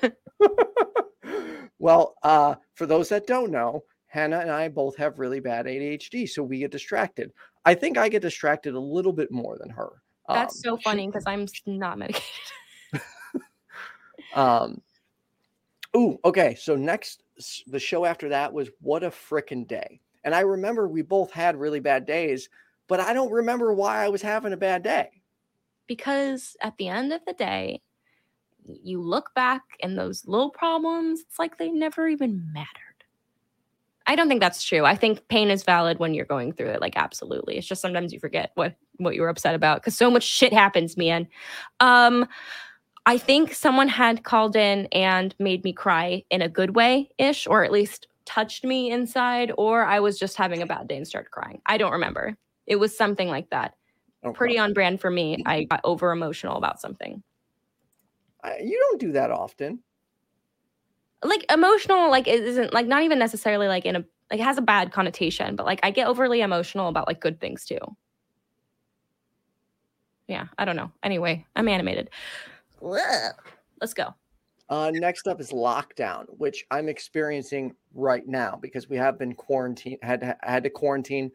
well, 1.78 2.16
uh, 2.24 2.56
for 2.74 2.86
those 2.86 3.10
that 3.10 3.28
don't 3.28 3.52
know, 3.52 3.84
Hannah 4.12 4.40
and 4.40 4.50
I 4.50 4.68
both 4.68 4.94
have 4.98 5.18
really 5.18 5.40
bad 5.40 5.64
ADHD, 5.66 6.28
so 6.28 6.42
we 6.42 6.58
get 6.58 6.70
distracted. 6.70 7.32
I 7.64 7.74
think 7.74 7.96
I 7.96 8.10
get 8.10 8.20
distracted 8.20 8.74
a 8.74 8.78
little 8.80 9.12
bit 9.14 9.30
more 9.32 9.56
than 9.58 9.70
her. 9.70 10.02
That's 10.28 10.56
Um, 10.66 10.76
so 10.76 10.76
funny 10.84 11.06
because 11.06 11.24
I'm 11.26 11.46
not 11.66 11.98
medicated. 11.98 12.26
Um, 14.34 14.80
ooh, 15.96 16.18
okay. 16.24 16.54
So 16.54 16.74
next, 16.76 17.22
the 17.66 17.78
show 17.78 18.04
after 18.04 18.28
that 18.30 18.52
was 18.52 18.70
What 18.80 19.02
a 19.02 19.10
Frickin' 19.10 19.66
Day. 19.66 20.00
And 20.24 20.34
I 20.34 20.40
remember 20.40 20.88
we 20.88 21.02
both 21.02 21.30
had 21.32 21.56
really 21.56 21.80
bad 21.80 22.06
days, 22.06 22.48
but 22.88 23.00
I 23.00 23.12
don't 23.12 23.30
remember 23.32 23.74
why 23.74 24.04
I 24.04 24.08
was 24.08 24.22
having 24.22 24.52
a 24.52 24.56
bad 24.56 24.82
day. 24.82 25.10
because 25.86 26.56
at 26.62 26.76
the 26.78 26.88
end 26.88 27.12
of 27.12 27.20
the 27.26 27.34
day, 27.34 27.82
you 28.64 29.02
look 29.02 29.34
back 29.34 29.62
and 29.82 29.98
those 29.98 30.26
little 30.26 30.50
problems, 30.50 31.20
it's 31.20 31.38
like 31.38 31.58
they 31.58 31.70
never 31.70 32.08
even 32.08 32.50
mattered. 32.52 32.91
I 34.06 34.16
don't 34.16 34.28
think 34.28 34.40
that's 34.40 34.62
true. 34.64 34.84
I 34.84 34.96
think 34.96 35.26
pain 35.28 35.50
is 35.50 35.62
valid 35.64 35.98
when 35.98 36.14
you're 36.14 36.24
going 36.24 36.52
through 36.52 36.68
it. 36.70 36.80
Like 36.80 36.96
absolutely. 36.96 37.56
It's 37.56 37.66
just 37.66 37.80
sometimes 37.82 38.12
you 38.12 38.18
forget 38.20 38.50
what 38.54 38.74
what 38.98 39.14
you 39.14 39.22
were 39.22 39.28
upset 39.28 39.54
about 39.54 39.80
because 39.80 39.96
so 39.96 40.10
much 40.10 40.24
shit 40.24 40.52
happens, 40.52 40.96
man. 40.96 41.28
Um 41.80 42.26
I 43.06 43.18
think 43.18 43.52
someone 43.52 43.88
had 43.88 44.22
called 44.24 44.54
in 44.54 44.86
and 44.92 45.34
made 45.38 45.64
me 45.64 45.72
cry 45.72 46.22
in 46.30 46.40
a 46.42 46.48
good 46.48 46.76
way 46.76 47.10
ish, 47.18 47.46
or 47.48 47.64
at 47.64 47.72
least 47.72 48.06
touched 48.26 48.64
me 48.64 48.90
inside, 48.92 49.52
or 49.58 49.84
I 49.84 49.98
was 49.98 50.18
just 50.18 50.36
having 50.36 50.62
a 50.62 50.66
bad 50.66 50.86
day 50.86 50.96
and 50.98 51.06
started 51.08 51.30
crying. 51.32 51.60
I 51.66 51.78
don't 51.78 51.92
remember. 51.92 52.36
It 52.66 52.76
was 52.76 52.96
something 52.96 53.28
like 53.28 53.50
that 53.50 53.74
Okay. 54.24 54.36
pretty 54.36 54.56
on 54.58 54.72
brand 54.72 55.00
for 55.00 55.10
me. 55.10 55.42
I 55.46 55.64
got 55.64 55.80
over 55.82 56.12
emotional 56.12 56.56
about 56.56 56.80
something. 56.80 57.24
I- 58.44 58.58
you 58.58 58.78
don't 58.78 59.00
do 59.00 59.12
that 59.12 59.32
often. 59.32 59.82
Like 61.24 61.44
emotional, 61.52 62.10
like 62.10 62.26
it 62.26 62.42
isn't 62.42 62.72
like 62.72 62.86
not 62.86 63.02
even 63.02 63.18
necessarily 63.18 63.68
like 63.68 63.84
in 63.86 63.96
a 63.96 64.04
like 64.30 64.40
it 64.40 64.44
has 64.44 64.58
a 64.58 64.62
bad 64.62 64.92
connotation, 64.92 65.56
but 65.56 65.66
like 65.66 65.80
I 65.82 65.90
get 65.90 66.06
overly 66.08 66.40
emotional 66.40 66.88
about 66.88 67.06
like 67.06 67.20
good 67.20 67.40
things 67.40 67.64
too. 67.64 67.78
Yeah, 70.26 70.46
I 70.58 70.64
don't 70.64 70.76
know. 70.76 70.90
Anyway, 71.02 71.44
I'm 71.54 71.68
animated. 71.68 72.10
Ugh. 72.82 73.34
Let's 73.80 73.94
go. 73.94 74.14
Uh, 74.68 74.90
next 74.94 75.28
up 75.28 75.40
is 75.40 75.50
lockdown, 75.50 76.24
which 76.38 76.64
I'm 76.70 76.88
experiencing 76.88 77.74
right 77.92 78.26
now 78.26 78.58
because 78.60 78.88
we 78.88 78.96
have 78.96 79.18
been 79.18 79.34
quarantined, 79.34 79.98
had 80.02 80.36
had 80.42 80.64
to 80.64 80.70
quarantine 80.70 81.30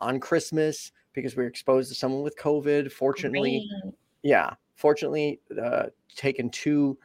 on 0.00 0.20
Christmas 0.20 0.92
because 1.14 1.36
we 1.36 1.42
were 1.42 1.48
exposed 1.48 1.88
to 1.88 1.94
someone 1.94 2.22
with 2.22 2.36
COVID. 2.36 2.92
Fortunately, 2.92 3.66
Great. 3.82 3.94
yeah, 4.22 4.50
fortunately, 4.74 5.40
uh, 5.62 5.84
taken 6.14 6.50
two 6.50 6.98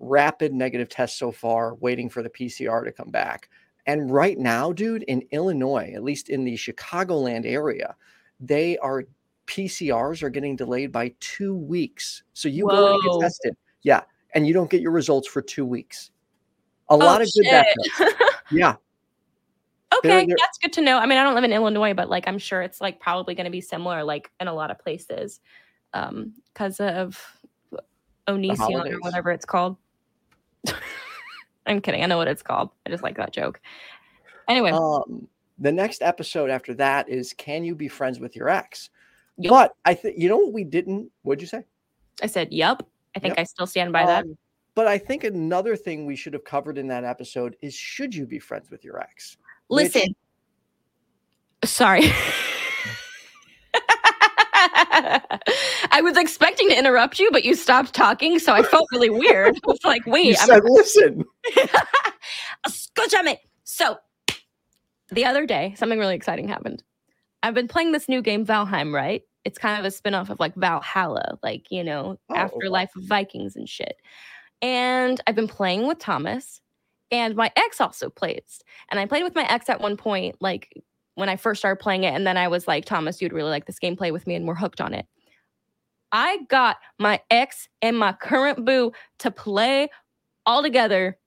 rapid 0.00 0.52
negative 0.52 0.88
tests 0.88 1.18
so 1.18 1.32
far, 1.32 1.74
waiting 1.76 2.08
for 2.08 2.22
the 2.22 2.30
PCR 2.30 2.84
to 2.84 2.92
come 2.92 3.10
back. 3.10 3.48
And 3.86 4.10
right 4.10 4.38
now, 4.38 4.72
dude, 4.72 5.02
in 5.04 5.22
Illinois, 5.30 5.92
at 5.94 6.04
least 6.04 6.28
in 6.28 6.44
the 6.44 6.54
Chicagoland 6.54 7.46
area, 7.46 7.96
they 8.38 8.76
are 8.78 9.04
PCRs 9.46 10.22
are 10.22 10.28
getting 10.28 10.56
delayed 10.56 10.92
by 10.92 11.14
two 11.20 11.54
weeks. 11.54 12.22
So 12.34 12.48
you 12.48 12.68
go 12.68 12.92
and 12.94 13.02
get 13.02 13.20
tested, 13.20 13.56
yeah, 13.82 14.02
and 14.34 14.46
you 14.46 14.52
don't 14.52 14.70
get 14.70 14.82
your 14.82 14.90
results 14.92 15.26
for 15.26 15.40
two 15.40 15.64
weeks. 15.64 16.10
A 16.90 16.96
lot 16.96 17.20
Oh, 17.20 17.24
of 17.24 17.30
good 17.34 17.46
backups. 17.46 18.12
Yeah, 18.50 18.76
okay, 19.96 20.26
they're- 20.26 20.36
that's 20.38 20.58
good 20.58 20.72
to 20.74 20.82
know. 20.82 20.98
I 20.98 21.06
mean, 21.06 21.18
I 21.18 21.22
don't 21.24 21.34
live 21.34 21.44
in 21.44 21.52
Illinois, 21.52 21.94
but 21.94 22.08
like 22.10 22.28
I'm 22.28 22.38
sure 22.38 22.62
it's 22.62 22.80
like 22.80 23.00
probably 23.00 23.34
going 23.34 23.46
to 23.46 23.50
be 23.50 23.60
similar, 23.60 24.04
like 24.04 24.30
in 24.40 24.48
a 24.48 24.54
lot 24.54 24.70
of 24.70 24.78
places, 24.78 25.40
um, 25.94 26.34
because 26.52 26.78
of 26.80 27.18
Onision 28.26 28.90
or 28.92 28.98
whatever 29.00 29.30
it's 29.30 29.44
called. 29.46 29.76
I'm 31.68 31.80
kidding. 31.80 32.02
I 32.02 32.06
know 32.06 32.16
what 32.16 32.28
it's 32.28 32.42
called. 32.42 32.70
I 32.86 32.90
just 32.90 33.02
like 33.02 33.16
that 33.16 33.32
joke. 33.32 33.60
Anyway, 34.48 34.70
Um, 34.72 35.28
the 35.58 35.70
next 35.72 36.02
episode 36.02 36.50
after 36.50 36.72
that 36.74 37.08
is 37.08 37.32
Can 37.34 37.62
You 37.64 37.74
Be 37.74 37.88
Friends 37.88 38.18
with 38.18 38.34
Your 38.34 38.48
Ex? 38.48 38.90
Yep. 39.36 39.50
But 39.50 39.74
I 39.84 39.94
think 39.94 40.18
you 40.18 40.28
know 40.28 40.38
what 40.38 40.52
we 40.52 40.64
didn't. 40.64 41.10
What'd 41.22 41.40
you 41.42 41.46
say? 41.48 41.62
I 42.22 42.26
said, 42.26 42.52
"Yep." 42.52 42.82
I 43.14 43.20
think 43.20 43.32
Yep. 43.32 43.38
I 43.40 43.44
still 43.44 43.66
stand 43.66 43.92
by 43.92 44.04
that. 44.06 44.24
Um, 44.24 44.36
but 44.74 44.86
I 44.86 44.98
think 44.98 45.24
another 45.24 45.76
thing 45.76 46.06
we 46.06 46.16
should 46.16 46.32
have 46.32 46.44
covered 46.44 46.78
in 46.78 46.88
that 46.88 47.04
episode 47.04 47.56
is 47.60 47.74
should 47.74 48.14
you 48.14 48.26
be 48.26 48.38
friends 48.38 48.70
with 48.70 48.84
your 48.84 48.98
ex? 49.00 49.36
which- 49.68 49.94
Listen, 49.94 50.14
sorry. 51.64 52.10
I 55.98 56.00
was 56.00 56.16
expecting 56.16 56.68
to 56.68 56.78
interrupt 56.78 57.18
you, 57.18 57.28
but 57.32 57.44
you 57.44 57.56
stopped 57.56 57.92
talking, 57.92 58.38
so 58.38 58.52
I 58.52 58.62
felt 58.62 58.86
really 58.92 59.10
weird. 59.10 59.56
I 59.56 59.60
was 59.66 59.82
like, 59.82 60.06
You 60.06 60.12
"Wait, 60.12 60.40
I'm 60.40 60.46
said, 60.46 60.62
listen. 60.64 61.24
Escúchame. 62.64 63.36
So, 63.64 63.96
the 65.10 65.24
other 65.24 65.44
day, 65.44 65.74
something 65.76 65.98
really 65.98 66.14
exciting 66.14 66.46
happened. 66.46 66.84
I've 67.42 67.54
been 67.54 67.66
playing 67.66 67.90
this 67.90 68.08
new 68.08 68.22
game, 68.22 68.46
Valheim, 68.46 68.94
right? 68.94 69.22
It's 69.44 69.58
kind 69.58 69.76
of 69.76 69.84
a 69.84 69.90
spin 69.90 70.14
off 70.14 70.30
of 70.30 70.38
like 70.38 70.54
Valhalla, 70.54 71.36
like, 71.42 71.66
you 71.72 71.82
know, 71.82 72.16
Oh, 72.30 72.34
afterlife 72.36 72.94
of 72.94 73.02
Vikings 73.02 73.56
and 73.56 73.68
shit. 73.68 73.96
And 74.62 75.20
I've 75.26 75.34
been 75.34 75.48
playing 75.48 75.88
with 75.88 75.98
Thomas, 75.98 76.60
and 77.10 77.34
my 77.34 77.50
ex 77.56 77.80
also 77.80 78.08
plays. 78.08 78.60
And 78.92 79.00
I 79.00 79.06
played 79.06 79.24
with 79.24 79.34
my 79.34 79.50
ex 79.50 79.68
at 79.68 79.80
one 79.80 79.96
point, 79.96 80.36
like 80.40 80.72
when 81.16 81.28
I 81.28 81.34
first 81.34 81.60
started 81.60 81.82
playing 81.82 82.04
it. 82.04 82.14
And 82.14 82.24
then 82.24 82.36
I 82.36 82.46
was 82.46 82.68
like, 82.68 82.84
Thomas, 82.84 83.20
you'd 83.20 83.32
really 83.32 83.50
like 83.50 83.66
this 83.66 83.80
game, 83.80 83.96
play 83.96 84.12
with 84.12 84.28
me, 84.28 84.36
and 84.36 84.46
we're 84.46 84.54
hooked 84.54 84.80
on 84.80 84.94
it. 84.94 85.04
I 86.12 86.38
got 86.48 86.78
my 86.98 87.20
ex 87.30 87.68
and 87.82 87.98
my 87.98 88.12
current 88.12 88.64
boo 88.64 88.92
to 89.20 89.30
play 89.30 89.88
all 90.46 90.62
together 90.62 91.18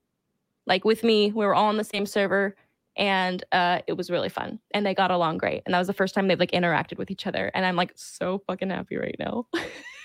like 0.68 0.86
with 0.86 1.04
me. 1.04 1.32
We 1.32 1.46
were 1.46 1.56
all 1.56 1.68
on 1.68 1.78
the 1.78 1.84
same 1.84 2.06
server 2.06 2.56
and 2.98 3.44
uh, 3.52 3.80
it 3.88 3.94
was 3.94 4.12
really 4.12 4.30
fun 4.30 4.60
and 4.72 4.86
they 4.86 4.94
got 4.94 5.12
along 5.12 5.38
great. 5.38 5.64
And 5.66 5.74
that 5.74 5.80
was 5.80 5.88
the 5.88 5.94
first 5.94 6.14
time 6.14 6.28
they've 6.28 6.40
like 6.40 6.52
interacted 6.52 6.98
with 6.98 7.12
each 7.12 7.28
other. 7.28 7.52
And 7.54 7.66
I'm 7.66 7.76
like 7.76 7.94
so 7.96 8.42
fucking 8.48 8.70
happy 8.70 8.98
right 8.98 9.16
now. 9.20 9.48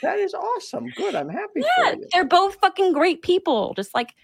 That 0.02 0.18
is 0.18 0.34
awesome. 0.34 0.88
Good. 0.94 1.14
I'm 1.14 1.28
happy 1.28 1.62
yeah, 1.62 1.92
for 1.92 1.96
you. 1.96 2.06
they're 2.12 2.24
both 2.24 2.56
fucking 2.56 2.92
great 2.92 3.22
people. 3.22 3.72
Just 3.74 3.94
like 3.94 4.14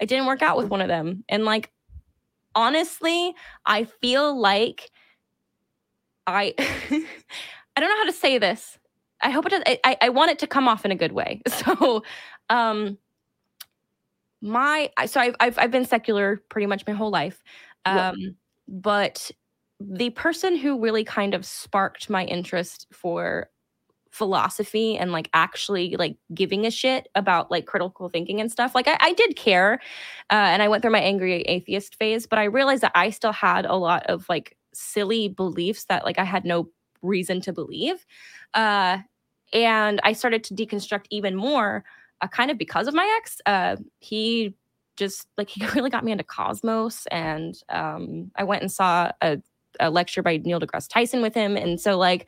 it 0.00 0.08
didn't 0.08 0.26
work 0.26 0.42
out 0.42 0.56
with 0.56 0.68
one 0.68 0.80
of 0.80 0.88
them. 0.88 1.24
And 1.28 1.44
like 1.44 1.70
honestly, 2.54 3.34
I 3.64 3.84
feel 3.84 4.38
like 4.38 4.90
I 6.26 6.54
I 6.58 7.80
don't 7.80 7.88
know 7.88 7.96
how 7.96 8.04
to 8.04 8.12
say 8.12 8.38
this. 8.38 8.78
I 9.22 9.30
hope 9.30 9.46
it 9.46 9.50
does 9.50 9.62
I, 9.84 9.96
I- 10.02 10.08
want 10.10 10.30
it 10.30 10.38
to 10.40 10.46
come 10.46 10.68
off 10.68 10.84
in 10.84 10.90
a 10.92 10.96
good 10.96 11.12
way. 11.12 11.42
So 11.48 12.02
um 12.50 12.98
my 14.42 14.90
so 15.06 15.20
I've 15.20 15.36
I've, 15.40 15.58
I've 15.58 15.70
been 15.70 15.84
secular 15.84 16.42
pretty 16.48 16.66
much 16.66 16.84
my 16.86 16.92
whole 16.92 17.10
life. 17.10 17.42
Yeah. 17.86 18.10
Um 18.10 18.36
but 18.68 19.30
the 19.80 20.10
person 20.10 20.56
who 20.56 20.80
really 20.80 21.04
kind 21.04 21.34
of 21.34 21.44
sparked 21.46 22.10
my 22.10 22.24
interest 22.24 22.86
for 22.92 23.48
philosophy 24.10 24.96
and 24.96 25.12
like 25.12 25.28
actually 25.34 25.96
like 25.98 26.16
giving 26.34 26.66
a 26.66 26.70
shit 26.70 27.08
about 27.14 27.50
like 27.50 27.66
critical 27.66 28.08
thinking 28.08 28.40
and 28.40 28.50
stuff 28.50 28.74
like 28.74 28.88
i, 28.88 28.96
I 29.00 29.12
did 29.12 29.36
care 29.36 29.74
uh, 30.30 30.34
and 30.34 30.62
i 30.62 30.68
went 30.68 30.82
through 30.82 30.92
my 30.92 31.00
angry 31.00 31.42
atheist 31.42 31.96
phase 31.96 32.26
but 32.26 32.38
i 32.38 32.44
realized 32.44 32.82
that 32.82 32.92
i 32.94 33.10
still 33.10 33.32
had 33.32 33.66
a 33.66 33.76
lot 33.76 34.06
of 34.06 34.26
like 34.30 34.56
silly 34.72 35.28
beliefs 35.28 35.84
that 35.86 36.04
like 36.06 36.18
i 36.18 36.24
had 36.24 36.46
no 36.46 36.68
reason 37.02 37.40
to 37.40 37.52
believe 37.52 38.06
uh, 38.54 38.98
and 39.52 40.00
i 40.04 40.12
started 40.12 40.42
to 40.44 40.54
deconstruct 40.54 41.06
even 41.10 41.34
more 41.34 41.84
uh, 42.20 42.28
kind 42.28 42.50
of 42.50 42.58
because 42.58 42.86
of 42.86 42.94
my 42.94 43.16
ex 43.18 43.40
uh, 43.46 43.76
he 43.98 44.54
just 44.96 45.28
like 45.36 45.48
he 45.50 45.64
really 45.68 45.90
got 45.90 46.04
me 46.04 46.12
into 46.12 46.24
cosmos 46.24 47.06
and 47.10 47.62
um, 47.68 48.30
i 48.36 48.44
went 48.44 48.62
and 48.62 48.72
saw 48.72 49.10
a, 49.22 49.38
a 49.80 49.90
lecture 49.90 50.22
by 50.22 50.36
neil 50.38 50.60
degrasse 50.60 50.88
tyson 50.88 51.22
with 51.22 51.34
him 51.34 51.56
and 51.56 51.80
so 51.80 51.96
like 51.96 52.26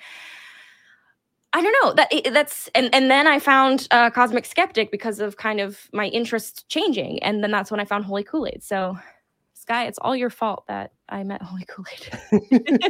I 1.53 1.63
don't 1.63 1.75
know 1.83 1.93
that 1.95 2.33
that's 2.33 2.69
and 2.75 2.95
and 2.95 3.11
then 3.11 3.27
I 3.27 3.39
found 3.39 3.89
uh, 3.91 4.11
Cosmic 4.11 4.45
Skeptic 4.45 4.91
because 4.91 5.19
of 5.19 5.39
kind 5.39 5.61
of 5.61 5.89
my 5.93 6.09
interest 6.09 6.69
changing, 6.69 7.23
and 7.23 7.43
then 7.43 7.51
that's 7.51 7.71
when 7.71 7.81
I 7.81 7.87
found 7.87 8.05
Holy 8.05 8.23
Kool 8.23 8.47
Aid. 8.47 8.63
So 8.63 8.99
Sky, 9.55 9.87
it's 9.87 9.99
all 9.99 10.15
your 10.15 10.31
fault 10.31 10.65
that 10.69 10.93
I 11.09 11.25
met 11.25 11.43
Holy 11.43 11.65
Kool 11.65 11.85
Aid. 11.93 12.81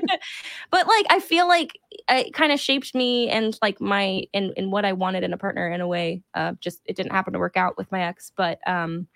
but 0.71 0.87
like, 0.87 1.07
I 1.11 1.21
feel 1.21 1.47
like 1.47 1.79
it 2.09 2.35
kind 2.35 2.53
of 2.53 2.61
shaped 2.61 2.95
me 2.95 3.29
and 3.29 3.59
like 3.63 3.81
my 3.81 4.25
in 4.33 4.53
in 4.57 4.71
what 4.71 4.85
I 4.85 4.93
wanted 4.93 5.25
in 5.25 5.33
a 5.33 5.39
partner 5.39 5.69
in 5.69 5.81
a 5.81 5.87
way. 5.87 6.23
Uh, 6.35 6.53
just 6.61 6.81
it 6.87 6.97
didn't 6.97 7.13
happen 7.13 7.33
to 7.33 7.39
work 7.39 7.57
out 7.57 7.77
with 7.77 7.91
my 7.93 8.03
ex, 8.03 8.33
but 8.37 8.59
um, 8.67 9.07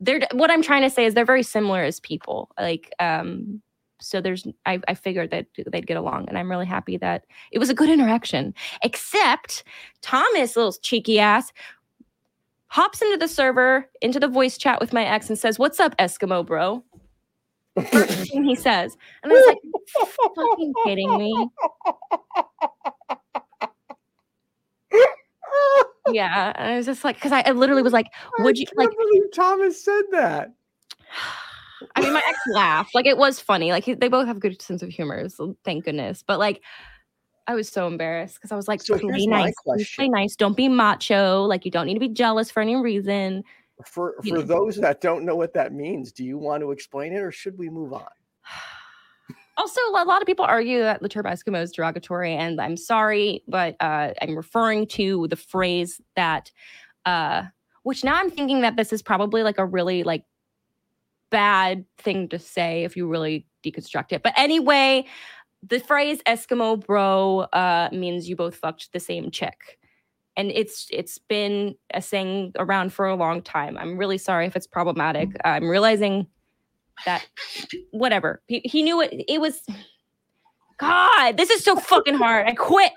they're 0.00 0.20
what 0.32 0.50
I'm 0.50 0.62
trying 0.62 0.82
to 0.82 0.90
say 0.90 1.04
is 1.04 1.14
they're 1.14 1.24
very 1.24 1.42
similar 1.42 1.82
as 1.82 2.00
people. 2.00 2.50
Like, 2.58 2.92
um, 2.98 3.62
so 4.00 4.20
there's 4.20 4.46
I, 4.66 4.80
I 4.88 4.94
figured 4.94 5.30
that 5.30 5.46
they'd 5.66 5.86
get 5.86 5.96
along, 5.96 6.28
and 6.28 6.38
I'm 6.38 6.50
really 6.50 6.66
happy 6.66 6.96
that 6.98 7.24
it 7.52 7.58
was 7.58 7.70
a 7.70 7.74
good 7.74 7.90
interaction. 7.90 8.54
Except 8.82 9.64
Thomas, 10.02 10.56
little 10.56 10.72
cheeky 10.72 11.18
ass, 11.18 11.52
hops 12.68 13.02
into 13.02 13.18
the 13.18 13.28
server, 13.28 13.88
into 14.00 14.18
the 14.18 14.28
voice 14.28 14.56
chat 14.56 14.80
with 14.80 14.92
my 14.92 15.04
ex, 15.04 15.28
and 15.28 15.38
says, 15.38 15.58
"What's 15.58 15.80
up, 15.80 15.96
Eskimo 15.98 16.44
bro?" 16.46 16.82
First 17.86 18.30
thing 18.30 18.44
he 18.44 18.54
says, 18.54 18.96
and 19.22 19.32
I 19.32 19.34
was 19.34 19.44
like, 19.46 19.58
"Fucking 20.34 20.72
kidding 20.84 21.18
me?" 21.18 21.48
Yeah, 26.12 26.52
and 26.56 26.72
I 26.72 26.76
was 26.76 26.86
just 26.86 27.04
like, 27.04 27.16
because 27.16 27.32
I, 27.32 27.42
I 27.46 27.52
literally 27.52 27.82
was 27.82 27.92
like, 27.92 28.06
"Would 28.38 28.58
you 28.58 28.66
like?" 28.76 28.90
believe 28.90 29.32
Thomas 29.32 29.84
said 29.84 30.02
that? 30.12 30.52
I 31.96 32.02
mean, 32.02 32.12
my 32.12 32.22
ex 32.28 32.38
laughed. 32.52 32.94
Like 32.94 33.06
it 33.06 33.16
was 33.16 33.40
funny. 33.40 33.70
Like 33.72 33.84
he, 33.84 33.94
they 33.94 34.08
both 34.08 34.26
have 34.26 34.38
good 34.38 34.60
sense 34.60 34.82
of 34.82 34.90
humor. 34.90 35.28
So 35.28 35.56
thank 35.64 35.84
goodness. 35.86 36.22
But 36.26 36.38
like, 36.38 36.62
I 37.46 37.54
was 37.54 37.68
so 37.68 37.86
embarrassed 37.86 38.34
because 38.34 38.52
I 38.52 38.56
was 38.56 38.68
like, 38.68 38.82
So 38.82 38.98
play 38.98 39.26
nice, 39.26 39.54
play 39.96 40.08
nice. 40.08 40.36
Don't 40.36 40.56
be 40.56 40.68
macho. 40.68 41.44
Like 41.44 41.64
you 41.64 41.70
don't 41.70 41.86
need 41.86 41.94
to 41.94 42.00
be 42.00 42.08
jealous 42.08 42.50
for 42.50 42.60
any 42.60 42.76
reason. 42.76 43.44
For 43.86 44.14
for 44.26 44.42
those 44.42 44.76
that 44.76 45.00
don't 45.00 45.24
know 45.24 45.36
what 45.36 45.54
that 45.54 45.72
means, 45.72 46.12
do 46.12 46.24
you 46.24 46.38
want 46.38 46.62
to 46.62 46.70
explain 46.70 47.12
it 47.12 47.20
or 47.20 47.32
should 47.32 47.58
we 47.58 47.68
move 47.68 47.92
on? 47.92 48.08
Also, 49.56 49.80
a 49.90 50.04
lot 50.06 50.22
of 50.22 50.26
people 50.26 50.46
argue 50.46 50.80
that 50.80 51.02
the 51.02 51.08
term 51.08 51.26
Eskimo 51.26 51.60
is 51.60 51.70
derogatory, 51.70 52.32
and 52.32 52.58
I'm 52.58 52.78
sorry, 52.78 53.42
but 53.46 53.76
uh, 53.78 54.14
I'm 54.22 54.34
referring 54.34 54.86
to 54.86 55.26
the 55.28 55.36
phrase 55.36 56.00
that, 56.16 56.50
uh, 57.04 57.42
which 57.82 58.02
now 58.02 58.14
I'm 58.14 58.30
thinking 58.30 58.62
that 58.62 58.76
this 58.76 58.90
is 58.90 59.02
probably 59.02 59.42
like 59.42 59.58
a 59.58 59.66
really 59.66 60.02
like 60.02 60.24
bad 61.30 61.84
thing 61.98 62.28
to 62.30 62.38
say 62.38 62.84
if 62.84 62.96
you 62.96 63.06
really 63.06 63.46
deconstruct 63.62 64.12
it. 64.12 64.22
But 64.22 64.32
anyway, 64.36 65.04
the 65.68 65.80
phrase 65.80 66.22
Eskimo 66.26 66.84
bro 66.84 67.40
uh, 67.52 67.88
means 67.92 68.28
you 68.28 68.36
both 68.36 68.56
fucked 68.56 68.92
the 68.92 69.00
same 69.00 69.30
chick. 69.30 69.78
And 70.40 70.50
it's 70.52 70.88
it's 70.90 71.18
been 71.18 71.74
a 71.92 72.00
saying 72.00 72.52
around 72.58 72.94
for 72.94 73.04
a 73.06 73.14
long 73.14 73.42
time. 73.42 73.76
I'm 73.76 73.98
really 73.98 74.16
sorry 74.16 74.46
if 74.46 74.56
it's 74.56 74.66
problematic. 74.66 75.28
Mm-hmm. 75.28 75.46
I'm 75.46 75.68
realizing 75.68 76.26
that 77.04 77.26
whatever. 77.90 78.40
He, 78.46 78.60
he 78.64 78.82
knew 78.82 79.02
it. 79.02 79.12
It 79.28 79.38
was 79.38 79.60
God, 80.78 81.36
this 81.36 81.50
is 81.50 81.62
so 81.62 81.76
fucking 81.76 82.14
hard. 82.14 82.46
I 82.46 82.54
quit. 82.54 82.90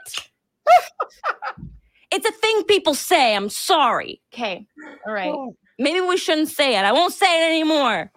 it's 2.12 2.26
a 2.26 2.32
thing 2.32 2.64
people 2.64 2.94
say. 2.94 3.36
I'm 3.36 3.50
sorry. 3.50 4.22
Okay. 4.34 4.66
All 5.06 5.12
right. 5.14 5.36
Maybe 5.80 6.00
we 6.00 6.16
shouldn't 6.16 6.48
say 6.48 6.78
it. 6.78 6.86
I 6.86 6.94
won't 6.94 7.14
say 7.14 7.44
it 7.44 7.50
anymore. 7.50 8.10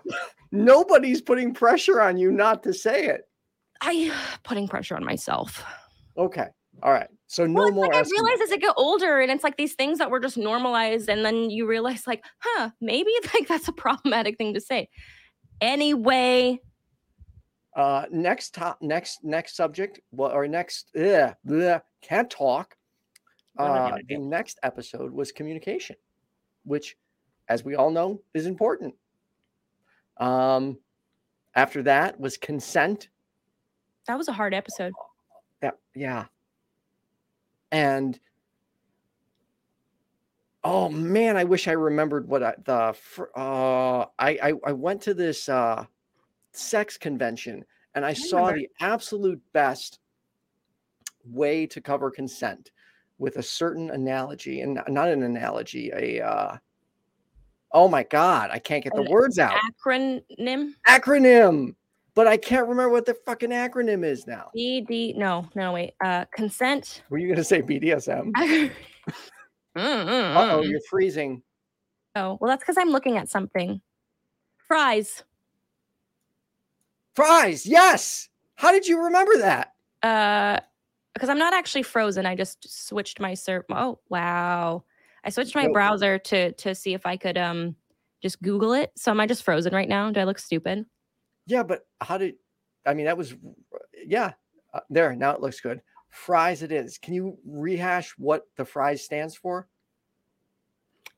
nobody's 0.52 1.20
putting 1.20 1.52
pressure 1.52 2.00
on 2.00 2.16
you 2.16 2.30
not 2.30 2.62
to 2.62 2.72
say 2.72 3.06
it. 3.06 3.22
I 3.80 4.12
putting 4.44 4.68
pressure 4.68 4.94
on 4.94 5.04
myself. 5.04 5.64
Okay. 6.16 6.46
All 6.82 6.92
right. 6.92 7.08
So 7.26 7.46
no 7.46 7.54
Well, 7.54 7.72
more 7.72 7.86
like 7.86 7.94
I 7.94 8.08
realize 8.08 8.40
as 8.42 8.52
I 8.52 8.56
get 8.56 8.74
older, 8.76 9.20
and 9.20 9.30
it's 9.30 9.42
like 9.42 9.56
these 9.56 9.74
things 9.74 9.98
that 9.98 10.10
were 10.10 10.20
just 10.20 10.36
normalized, 10.36 11.08
and 11.08 11.24
then 11.24 11.50
you 11.50 11.66
realize, 11.66 12.06
like, 12.06 12.24
huh, 12.38 12.70
maybe 12.80 13.10
like 13.34 13.48
that's 13.48 13.68
a 13.68 13.72
problematic 13.72 14.36
thing 14.38 14.54
to 14.54 14.60
say. 14.60 14.88
Anyway, 15.60 16.60
Uh, 17.74 18.04
next 18.10 18.54
top, 18.54 18.78
next 18.80 19.24
next 19.24 19.56
subject, 19.56 20.00
well, 20.12 20.30
or 20.30 20.46
next, 20.46 20.90
bleh, 20.94 21.82
can't 22.02 22.30
talk. 22.30 22.76
What 23.54 23.70
am 23.70 23.72
I 23.72 23.90
Uh, 23.90 23.98
the 24.08 24.18
next 24.18 24.58
episode 24.62 25.10
was 25.12 25.32
communication, 25.32 25.96
which, 26.64 26.96
as 27.48 27.64
we 27.64 27.74
all 27.74 27.90
know, 27.90 28.22
is 28.34 28.46
important. 28.46 28.94
Um, 30.18 30.78
after 31.54 31.82
that 31.84 32.20
was 32.20 32.36
consent. 32.36 33.08
that 34.06 34.16
was 34.16 34.28
a 34.28 34.32
hard 34.32 34.54
episode. 34.54 34.92
Yeah, 35.62 35.70
yeah. 35.94 36.26
And 37.76 38.18
oh 40.64 40.88
man, 40.88 41.36
I 41.36 41.44
wish 41.44 41.68
I 41.68 41.72
remembered 41.72 42.26
what 42.26 42.42
I 42.42 42.54
the 42.64 42.96
uh 43.36 44.06
I 44.18 44.30
I, 44.42 44.52
I 44.64 44.72
went 44.72 45.02
to 45.02 45.12
this 45.12 45.46
uh 45.50 45.84
sex 46.52 46.96
convention 46.96 47.66
and 47.94 48.02
I 48.06 48.14
saw 48.14 48.46
remember. 48.46 48.60
the 48.60 48.68
absolute 48.80 49.42
best 49.52 49.98
way 51.26 51.66
to 51.66 51.82
cover 51.82 52.10
consent 52.10 52.70
with 53.18 53.36
a 53.36 53.42
certain 53.42 53.90
analogy 53.90 54.62
and 54.62 54.74
not- 54.76 54.88
not 54.88 55.08
an 55.08 55.22
analogy, 55.22 55.90
a 55.92 56.24
uh 56.26 56.56
oh 57.72 57.88
my 57.88 58.04
god, 58.04 58.48
I 58.52 58.58
can't 58.58 58.82
get 58.84 58.94
the 58.94 59.02
An 59.02 59.10
words 59.10 59.38
out. 59.38 59.52
Acronym 59.84 60.72
Acronym, 60.88 61.74
but 62.16 62.26
I 62.26 62.36
can't 62.36 62.66
remember 62.66 62.88
what 62.90 63.06
the 63.06 63.14
fucking 63.14 63.50
acronym 63.50 64.04
is 64.04 64.26
now. 64.26 64.50
BD. 64.56 65.14
No, 65.16 65.48
no, 65.54 65.70
wait. 65.72 65.92
Uh, 66.04 66.24
consent. 66.34 67.02
Were 67.10 67.18
you 67.18 67.28
gonna 67.28 67.44
say 67.44 67.62
BDSM? 67.62 68.32
Mm, 69.76 70.06
mm, 70.06 70.34
Uh 70.36 70.48
oh, 70.52 70.62
mm. 70.62 70.70
you're 70.70 70.80
freezing. 70.88 71.42
Oh, 72.14 72.38
well, 72.40 72.48
that's 72.48 72.62
because 72.62 72.78
I'm 72.78 72.88
looking 72.88 73.18
at 73.18 73.28
something. 73.28 73.82
Fries. 74.66 75.22
Fries, 77.14 77.66
yes. 77.66 78.30
How 78.54 78.72
did 78.72 78.86
you 78.86 79.04
remember 79.04 79.36
that? 79.36 79.74
Uh, 80.02 80.60
because 81.12 81.28
I'm 81.28 81.38
not 81.38 81.52
actually 81.52 81.82
frozen. 81.82 82.24
I 82.24 82.34
just 82.34 82.86
switched 82.88 83.20
my 83.20 83.34
serv. 83.34 83.64
Oh, 83.70 83.98
wow. 84.08 84.84
I 85.24 85.28
switched 85.30 85.54
my 85.54 85.64
Nope. 85.64 85.74
browser 85.74 86.18
to 86.20 86.52
to 86.52 86.74
see 86.74 86.94
if 86.94 87.04
I 87.04 87.18
could 87.18 87.36
um 87.36 87.76
just 88.22 88.40
Google 88.40 88.72
it. 88.72 88.92
So 88.96 89.10
am 89.10 89.20
I 89.20 89.26
just 89.26 89.42
frozen 89.42 89.74
right 89.74 89.88
now? 89.88 90.10
Do 90.10 90.20
I 90.20 90.24
look 90.24 90.38
stupid? 90.38 90.86
Yeah, 91.46 91.62
but 91.62 91.86
how 92.00 92.18
did 92.18 92.34
I 92.84 92.94
mean 92.94 93.06
that 93.06 93.16
was 93.16 93.34
yeah. 94.04 94.32
Uh, 94.74 94.80
there, 94.90 95.14
now 95.14 95.30
it 95.32 95.40
looks 95.40 95.60
good. 95.60 95.80
Fries 96.10 96.62
it 96.62 96.72
is. 96.72 96.98
Can 96.98 97.14
you 97.14 97.38
rehash 97.46 98.12
what 98.18 98.42
the 98.56 98.64
fries 98.64 99.02
stands 99.02 99.34
for? 99.36 99.68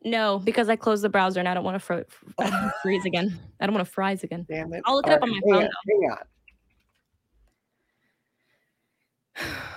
No, 0.05 0.39
because 0.39 0.69
I 0.69 0.77
closed 0.77 1.03
the 1.03 1.09
browser 1.09 1.41
and 1.41 1.49
I 1.49 1.55
don't 1.55 1.65
want 1.65 1.75
to 1.75 1.81
fro- 1.81 2.05
freeze 2.83 3.05
again. 3.05 3.37
I 3.61 3.67
don't 3.67 3.75
want 3.75 3.85
to 3.87 3.93
fries 3.93 4.23
again. 4.23 4.47
Damn 4.49 4.73
it. 4.75 4.83
I'll 4.85 4.95
look 4.97 5.07
it 5.07 5.11
All 5.11 5.17
up 5.17 5.23
on 5.23 5.31
right, 5.31 5.43
my 5.45 5.59
hang 5.59 5.69
phone, 5.69 6.17
on, 6.17 6.19
hang 9.37 9.47
on. 9.47 9.63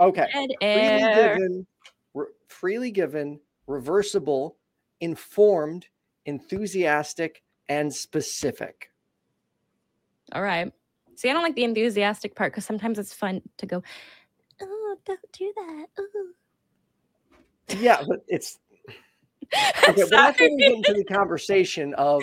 Okay. 0.00 0.26
Dead 0.32 0.50
Freely 0.60 1.02
air. 1.02 1.34
given, 1.36 1.66
re- 2.14 2.26
freely 2.48 2.90
given, 2.90 3.38
reversible, 3.68 4.56
informed, 5.00 5.86
enthusiastic, 6.26 7.43
and 7.68 7.92
specific. 7.92 8.90
All 10.32 10.42
right. 10.42 10.72
See, 11.16 11.30
I 11.30 11.32
don't 11.32 11.42
like 11.42 11.54
the 11.54 11.64
enthusiastic 11.64 12.34
part 12.34 12.52
because 12.52 12.64
sometimes 12.64 12.98
it's 12.98 13.12
fun 13.12 13.40
to 13.58 13.66
go, 13.66 13.82
oh, 14.60 14.96
don't 15.04 15.20
do 15.32 15.52
that. 15.56 15.86
Ooh. 16.00 16.34
Yeah, 17.78 18.02
but 18.06 18.24
it's 18.28 18.58
okay. 19.88 20.02
We're 20.02 20.08
going 20.08 20.34
to 20.34 20.56
get 20.56 20.72
into 20.72 20.94
the 20.94 21.04
conversation 21.04 21.94
of 21.94 22.22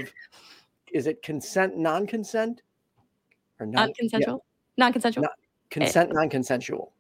is 0.92 1.08
it 1.08 1.22
consent, 1.24 1.78
non-consent, 1.78 2.62
or 3.60 3.66
non 3.66 3.86
Non-consensual. 3.86 4.46
Non-consensual. 4.78 5.24
Not- 5.24 5.32
consent, 5.70 6.10
eh. 6.10 6.14
non-consensual, 6.14 6.92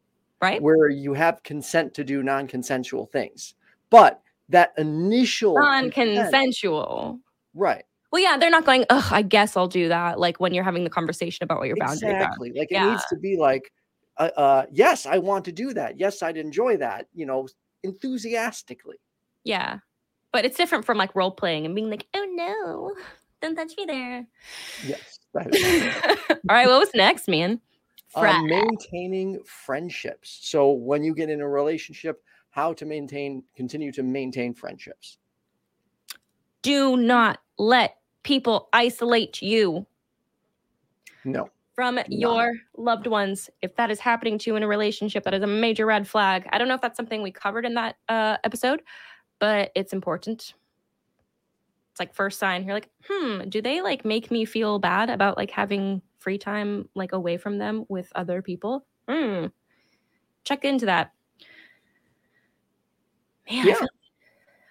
right? 0.41 0.61
where 0.61 0.89
you 0.89 1.13
have 1.13 1.43
consent 1.43 1.93
to 1.95 2.03
do 2.05 2.23
non-consensual 2.23 3.05
things, 3.07 3.55
but 3.89 4.21
that 4.47 4.71
initial 4.77 5.55
Non-consensual. 5.55 7.19
right? 7.53 7.83
Well, 8.11 8.21
yeah, 8.21 8.37
they're 8.37 8.49
not 8.49 8.65
going. 8.65 8.85
Ugh, 8.89 9.11
I 9.11 9.21
guess 9.21 9.55
I'll 9.55 9.67
do 9.67 9.87
that. 9.87 10.19
Like 10.19 10.39
when 10.39 10.53
you're 10.53 10.63
having 10.63 10.83
the 10.83 10.89
conversation 10.89 11.43
about 11.43 11.59
what 11.59 11.67
your 11.67 11.77
boundaries 11.77 12.03
are. 12.03 12.11
exactly. 12.11 12.51
Like 12.55 12.71
it 12.71 12.83
needs 12.83 13.05
to 13.07 13.17
be 13.17 13.37
like, 13.37 13.71
uh, 14.17 14.29
uh, 14.35 14.65
yes, 14.71 15.05
I 15.05 15.17
want 15.17 15.45
to 15.45 15.51
do 15.51 15.73
that. 15.73 15.99
Yes, 15.99 16.21
I'd 16.21 16.37
enjoy 16.37 16.77
that. 16.77 17.07
You 17.13 17.25
know, 17.25 17.47
enthusiastically. 17.83 18.97
Yeah, 19.43 19.79
but 20.31 20.45
it's 20.45 20.57
different 20.57 20.85
from 20.85 20.97
like 20.97 21.15
role 21.15 21.31
playing 21.31 21.65
and 21.65 21.73
being 21.73 21.89
like, 21.89 22.05
oh 22.13 22.27
no, 22.33 22.93
don't 23.41 23.55
touch 23.55 23.73
me 23.77 23.85
there. 23.85 24.27
Yes. 24.85 25.19
All 25.35 25.45
right, 26.49 26.67
what 26.67 26.79
was 26.79 26.91
next, 26.93 27.29
man? 27.29 27.61
uh, 28.15 28.41
maintaining 28.43 29.41
friendships. 29.43 30.39
So 30.41 30.71
when 30.71 31.03
you 31.03 31.13
get 31.13 31.29
in 31.29 31.41
a 31.41 31.47
relationship, 31.47 32.21
how 32.49 32.73
to 32.73 32.85
maintain, 32.85 33.43
continue 33.55 33.91
to 33.93 34.03
maintain 34.03 34.53
friendships. 34.53 35.17
Do 36.61 36.97
not 36.97 37.39
let 37.57 37.97
people 38.23 38.69
isolate 38.73 39.41
you 39.41 39.85
No. 41.25 41.49
from 41.75 41.99
your 42.07 42.53
loved 42.77 43.07
ones. 43.07 43.49
If 43.61 43.75
that 43.77 43.89
is 43.91 43.99
happening 43.99 44.37
to 44.39 44.49
you 44.51 44.55
in 44.55 44.63
a 44.63 44.67
relationship, 44.67 45.23
that 45.23 45.33
is 45.33 45.43
a 45.43 45.47
major 45.47 45.85
red 45.85 46.07
flag. 46.07 46.47
I 46.51 46.57
don't 46.57 46.67
know 46.67 46.75
if 46.75 46.81
that's 46.81 46.97
something 46.97 47.21
we 47.21 47.31
covered 47.31 47.65
in 47.65 47.73
that 47.75 47.95
uh, 48.09 48.37
episode, 48.43 48.81
but 49.39 49.71
it's 49.75 49.93
important. 49.93 50.53
It's 51.91 51.99
like 51.99 52.13
first 52.13 52.39
sign. 52.39 52.63
You're 52.65 52.73
like, 52.75 52.89
hmm, 53.09 53.49
do 53.49 53.61
they 53.61 53.81
like 53.81 54.05
make 54.05 54.31
me 54.31 54.45
feel 54.45 54.79
bad 54.79 55.09
about 55.09 55.35
like 55.37 55.51
having 55.51 56.01
free 56.19 56.37
time 56.37 56.87
like 56.95 57.11
away 57.11 57.37
from 57.37 57.57
them 57.57 57.85
with 57.89 58.11
other 58.15 58.41
people? 58.41 58.85
Hmm. 59.09 59.47
Check 60.43 60.63
into 60.63 60.85
that. 60.85 61.11
Man, 63.49 63.65
Yeah. 63.67 63.73
I, 63.73 63.75
feel, 63.75 63.87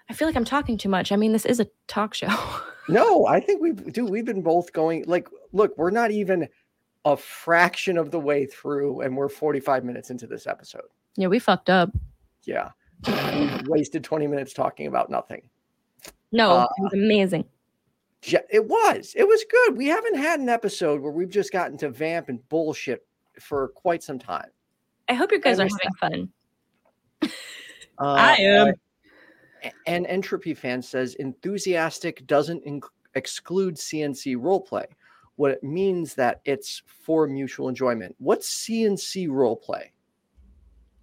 I 0.09 0.13
feel 0.15 0.29
like 0.29 0.37
I'm 0.37 0.45
talking 0.45 0.79
too 0.79 0.89
much. 0.89 1.13
I 1.13 1.17
mean, 1.17 1.33
this 1.33 1.45
is 1.45 1.61
a 1.61 1.67
talk 1.89 2.15
show. 2.15 2.29
No, 2.93 3.27
I 3.27 3.41
think 3.41 3.61
we 3.63 3.73
do. 3.73 4.05
We've 4.07 4.25
been 4.25 4.43
both 4.43 4.73
going 4.73 5.05
like, 5.07 5.29
look, 5.53 5.77
we're 5.79 5.91
not 5.91 6.11
even 6.11 6.49
a 7.05 7.17
fraction 7.17 7.97
of 7.97 8.11
the 8.11 8.21
way 8.21 8.47
through, 8.47 9.01
and 9.01 9.17
we're 9.17 9.29
45 9.29 9.85
minutes 9.85 10.11
into 10.11 10.27
this 10.27 10.47
episode. 10.47 10.83
yeah, 11.17 11.29
we 11.29 11.39
fucked 11.39 11.71
up. 11.71 11.91
Yeah. 12.45 12.71
We've 13.07 13.67
wasted 13.69 14.05
20 14.05 14.27
minutes 14.27 14.53
talking 14.53 14.87
about 14.87 15.09
nothing. 15.11 15.43
No, 16.33 16.51
Uh, 16.53 16.67
it 16.77 16.83
was 16.83 16.93
amazing. 16.93 17.45
Yeah, 18.25 18.41
It 18.51 18.67
was. 18.69 19.15
It 19.17 19.27
was 19.27 19.43
good. 19.51 19.77
We 19.79 19.87
haven't 19.87 20.17
had 20.17 20.41
an 20.41 20.51
episode 20.51 21.01
where 21.01 21.11
we've 21.13 21.31
just 21.31 21.53
gotten 21.53 21.79
to 21.79 21.89
vamp 21.89 22.29
and 22.29 22.47
bullshit 22.51 23.07
for 23.41 23.69
quite 23.69 24.03
some 24.03 24.19
time. 24.19 24.51
I 25.09 25.15
hope 25.15 25.33
you 25.33 25.41
guys 25.41 25.59
are 25.59 25.65
miss 25.65 25.73
having 26.01 26.29
fun. 27.23 27.31
Uh, 27.99 28.15
I 28.19 28.33
am. 28.37 28.75
Uh, 29.65 29.69
a- 29.69 29.91
An 29.91 30.07
entropy 30.07 30.55
fan 30.55 30.83
says 30.83 31.15
enthusiastic 31.17 32.27
doesn't 32.27 32.65
inc- 32.65 32.89
exclude 33.15 33.75
CNC 33.77 34.37
roleplay. 34.37 34.85
What 35.37 35.51
it 35.53 35.63
means 35.65 36.15
that 36.15 36.41
it's 36.45 36.83
for 36.87 37.27
mutual 37.27 37.69
enjoyment. 37.69 38.15
What's 38.19 38.67
CNC 38.67 39.29
roleplay? 39.29 39.87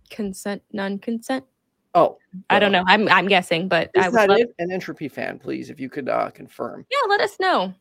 Consent, 0.10 0.62
non-consent. 0.72 1.44
Oh, 1.96 2.18
I 2.50 2.60
don't 2.60 2.72
know. 2.72 2.84
I'm 2.86 3.08
I'm 3.10 3.28
guessing, 3.28 3.68
but 3.68 3.90
I 3.98 4.02
Is 4.02 4.06
would 4.12 4.14
that 4.20 4.30
love. 4.30 4.40
it? 4.40 4.56
An 4.60 4.72
entropy 4.72 5.08
fan, 5.08 5.40
please, 5.40 5.70
if 5.72 5.80
you 5.80 5.90
could 5.90 6.08
uh, 6.08 6.30
confirm. 6.30 6.86
Yeah, 6.92 6.98
let 7.10 7.22
us 7.22 7.40
know. 7.40 7.74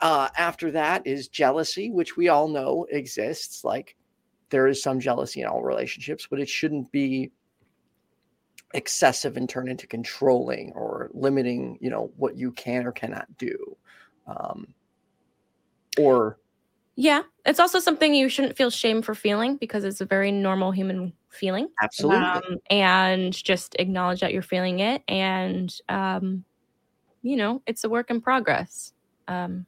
Uh, 0.00 0.28
after 0.36 0.72
that 0.72 1.06
is 1.06 1.28
jealousy, 1.28 1.90
which 1.90 2.16
we 2.16 2.28
all 2.28 2.48
know 2.48 2.86
exists. 2.90 3.62
Like 3.62 3.94
there 4.50 4.66
is 4.66 4.82
some 4.82 4.98
jealousy 4.98 5.42
in 5.42 5.46
all 5.46 5.62
relationships, 5.62 6.26
but 6.28 6.40
it 6.40 6.48
shouldn't 6.48 6.90
be 6.90 7.30
excessive 8.74 9.36
and 9.36 9.48
turn 9.48 9.68
into 9.68 9.86
controlling 9.86 10.72
or 10.72 11.10
limiting, 11.14 11.78
you 11.80 11.90
know, 11.90 12.12
what 12.16 12.36
you 12.36 12.52
can 12.52 12.86
or 12.86 12.92
cannot 12.92 13.26
do. 13.38 13.76
Um, 14.26 14.74
or 15.98 16.38
Yeah, 16.96 17.22
it's 17.46 17.60
also 17.60 17.78
something 17.78 18.14
you 18.14 18.28
shouldn't 18.28 18.56
feel 18.56 18.70
shame 18.70 19.02
for 19.02 19.14
feeling 19.14 19.56
because 19.56 19.84
it's 19.84 20.00
a 20.00 20.06
very 20.06 20.30
normal 20.30 20.72
human 20.72 21.12
feeling. 21.30 21.68
absolutely, 21.82 22.18
Um, 22.18 22.58
and 22.70 23.32
just 23.32 23.76
acknowledge 23.78 24.20
that 24.20 24.32
you're 24.32 24.42
feeling 24.42 24.80
it, 24.80 25.02
and 25.08 25.74
um, 25.88 26.44
you 27.22 27.36
know, 27.36 27.62
it's 27.66 27.84
a 27.84 27.88
work 27.88 28.10
in 28.10 28.20
progress. 28.20 28.92
Um, 29.28 29.66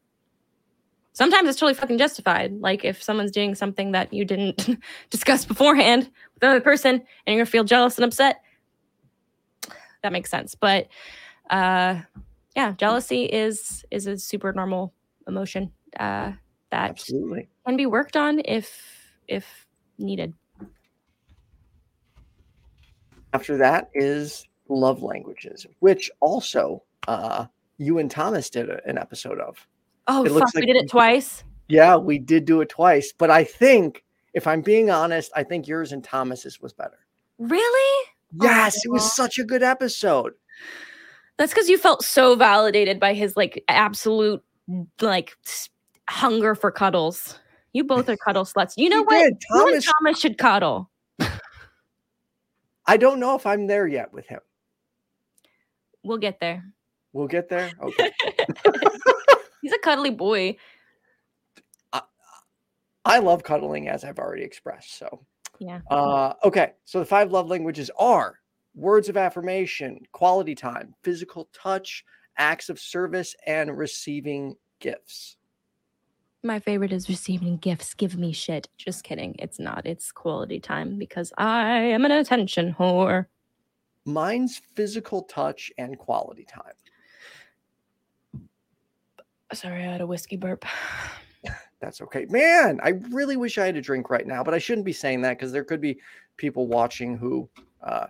sometimes 1.13 1.49
it's 1.49 1.59
totally 1.59 1.75
fucking 1.75 1.99
justified. 1.99 2.61
Like 2.61 2.85
if 2.85 3.03
someone's 3.03 3.31
doing 3.33 3.55
something 3.55 3.93
that 3.93 4.13
you 4.13 4.25
didn't 4.25 4.69
discuss 5.11 5.45
beforehand 5.45 6.05
with 6.35 6.41
the 6.41 6.49
other 6.49 6.61
person, 6.61 6.95
and 6.95 7.05
you're 7.27 7.37
gonna 7.37 7.47
feel 7.47 7.65
jealous 7.65 7.97
and 7.97 8.05
upset, 8.05 8.43
that 10.03 10.12
makes 10.12 10.30
sense. 10.30 10.55
But 10.55 10.88
uh, 11.51 12.01
yeah, 12.55 12.72
jealousy 12.72 13.24
is 13.24 13.84
is 13.90 14.07
a 14.07 14.18
super 14.18 14.53
normal 14.53 14.92
emotion 15.28 15.72
uh, 15.99 16.32
that 16.70 16.90
absolutely. 16.90 17.49
can 17.66 17.76
be 17.76 17.86
worked 17.86 18.16
on 18.16 18.40
if 18.44 19.14
if 19.28 19.66
needed. 19.99 20.32
After 23.32 23.57
that 23.59 23.90
is 23.94 24.47
love 24.68 25.03
languages, 25.03 25.66
which 25.80 26.11
also 26.20 26.82
uh, 27.09 27.47
you 27.78 27.99
and 27.99 28.11
Thomas 28.11 28.51
did 28.51 28.70
a- 28.70 28.86
an 28.88 28.99
episode 28.99 29.40
of. 29.40 29.66
Oh 30.07 30.24
It 30.24 30.28
fuck, 30.28 30.34
looks 30.40 30.55
we 30.55 30.66
did 30.66 30.76
it 30.76 30.88
twice. 30.88 31.44
Yeah, 31.68 31.97
we 31.97 32.18
did 32.18 32.44
do 32.44 32.61
it 32.61 32.68
twice, 32.68 33.12
but 33.16 33.30
I 33.30 33.44
think, 33.44 34.05
if 34.34 34.47
I'm 34.47 34.62
being 34.62 34.90
honest, 34.90 35.32
I 35.34 35.42
think 35.42 35.66
yours 35.66 35.92
and 35.92 36.03
Thomas's 36.03 36.61
was 36.61 36.72
better. 36.72 36.99
Really? 37.38 38.07
Yes, 38.41 38.85
it 38.85 38.91
was 38.91 39.14
such 39.14 39.39
a 39.39 39.45
good 39.45 39.62
episode. 39.62 40.35
That's 41.39 41.53
because 41.53 41.68
you 41.68 41.79
felt 41.79 42.05
so 42.05 42.35
validated 42.35 42.99
by 42.99 43.14
his 43.14 43.37
like 43.37 43.62
absolute 43.68 44.43
like 45.01 45.37
hunger 46.09 46.55
for 46.55 46.70
cuddles. 46.70 47.39
You 47.72 47.85
both 47.85 48.09
are 48.09 48.16
cuddle 48.16 48.45
sluts. 48.45 48.72
You 48.77 48.89
know 48.89 49.03
what? 49.03 49.22
did. 49.22 49.43
You 49.51 49.61
and 49.61 49.72
Thomas, 49.74 49.85
Thomas 49.85 50.20
should 50.20 50.39
cuddle. 50.39 50.91
I 52.87 52.97
don't 52.97 53.20
know 53.20 53.35
if 53.35 53.47
I'm 53.47 53.66
there 53.66 53.87
yet 53.87 54.12
with 54.12 54.27
him. 54.29 54.41
We'll 56.05 56.18
get 56.18 56.41
there. 56.41 56.64
We'll 57.12 57.29
get 57.29 57.49
there. 57.49 57.70
Okay. 57.83 58.12
He's 59.62 59.72
a 59.72 59.79
cuddly 59.79 60.11
boy. 60.11 60.57
I 63.05 63.20
love 63.20 63.45
cuddling, 63.45 63.89
as 63.89 64.05
I've 64.05 64.18
already 64.18 64.43
expressed. 64.43 64.99
So, 64.99 65.24
Yeah. 65.59 65.81
uh, 65.91 66.35
okay. 66.45 66.73
So 66.85 66.99
the 66.99 67.05
five 67.05 67.33
love 67.33 67.49
languages 67.49 67.91
are 67.99 68.39
words 68.75 69.09
of 69.09 69.17
affirmation, 69.17 70.01
quality 70.13 70.55
time, 70.55 70.95
physical 71.03 71.49
touch, 71.53 72.05
acts 72.37 72.69
of 72.69 72.79
service, 72.79 73.35
and 73.47 73.77
receiving 73.77 74.57
gifts. 74.81 75.37
My 76.43 76.61
favorite 76.61 76.93
is 76.93 77.09
receiving 77.09 77.57
gifts. 77.57 77.95
Give 77.95 78.17
me 78.17 78.33
shit. 78.33 78.69
Just 78.77 79.03
kidding. 79.03 79.35
It's 79.39 79.59
not. 79.59 79.87
It's 79.87 80.13
quality 80.13 80.61
time 80.61 80.99
because 80.99 81.33
I 81.39 81.79
am 81.79 82.05
an 82.05 82.13
attention 82.13 82.75
whore. 82.79 83.27
Mine's 84.05 84.61
physical 84.75 85.23
touch 85.23 85.73
and 85.79 85.99
quality 85.99 86.45
time. 86.45 86.75
Sorry, 89.53 89.85
I 89.85 89.93
had 89.93 90.01
a 90.01 90.07
whiskey 90.07 90.37
burp. 90.37 90.65
That's 91.81 92.01
okay. 92.01 92.27
Man, 92.31 92.81
I 92.83 92.91
really 93.11 93.37
wish 93.37 93.59
I 93.59 93.66
had 93.66 93.77
a 93.77 93.83
drink 93.83 94.11
right 94.11 94.27
now, 94.27 94.43
but 94.43 94.55
I 94.55 94.59
shouldn't 94.59 94.87
be 94.87 94.93
saying 94.93 95.22
that 95.22 95.39
because 95.39 95.53
there 95.53 95.64
could 95.64 95.81
be 95.81 95.99
people 96.37 96.66
watching 96.66 97.16
who 97.16 97.49
uh 97.83 98.07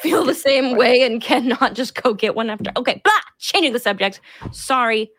Feel 0.00 0.24
the 0.24 0.34
same 0.34 0.76
way 0.76 1.02
and 1.02 1.20
cannot 1.22 1.74
just 1.74 2.00
go 2.00 2.14
get 2.14 2.34
one 2.34 2.48
after. 2.48 2.70
Okay, 2.76 3.02
blah. 3.04 3.12
Changing 3.38 3.72
the 3.74 3.78
subject. 3.78 4.20
Sorry. 4.50 5.10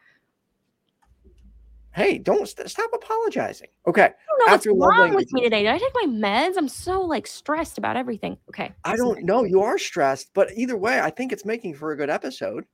hey, 1.93 2.17
don't 2.17 2.47
st- 2.47 2.69
stop 2.69 2.89
apologizing. 2.93 3.67
Okay. 3.85 4.03
I 4.03 4.05
don't 4.05 4.39
know 4.39 4.45
what's 4.45 4.53
After 4.53 4.73
love 4.73 4.89
wrong 4.89 5.13
with 5.13 5.31
me 5.33 5.41
today. 5.43 5.63
Did 5.63 5.71
I 5.73 5.77
take 5.77 5.93
my 5.93 6.05
meds? 6.07 6.57
I'm 6.57 6.69
so 6.69 7.01
like 7.01 7.27
stressed 7.27 7.77
about 7.77 7.95
everything. 7.95 8.37
Okay. 8.49 8.71
I 8.83 8.95
don't 8.95 9.23
know. 9.23 9.43
You 9.43 9.61
are 9.61 9.77
stressed, 9.77 10.31
but 10.33 10.49
either 10.55 10.77
way, 10.77 10.99
I 10.99 11.11
think 11.11 11.31
it's 11.31 11.45
making 11.45 11.75
for 11.75 11.91
a 11.91 11.97
good 11.97 12.09
episode. 12.09 12.65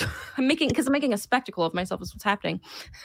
I'm 0.36 0.46
making 0.46 0.68
because 0.68 0.86
I'm 0.86 0.92
making 0.92 1.14
a 1.14 1.18
spectacle 1.18 1.64
of 1.64 1.72
myself. 1.72 2.02
Is 2.02 2.14
what's 2.14 2.24
happening. 2.24 2.60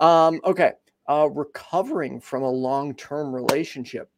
Um, 0.00 0.40
okay. 0.44 0.72
Uh 1.08 1.28
recovering 1.32 2.20
from 2.20 2.42
a 2.42 2.50
long-term 2.50 3.32
relationship. 3.34 4.10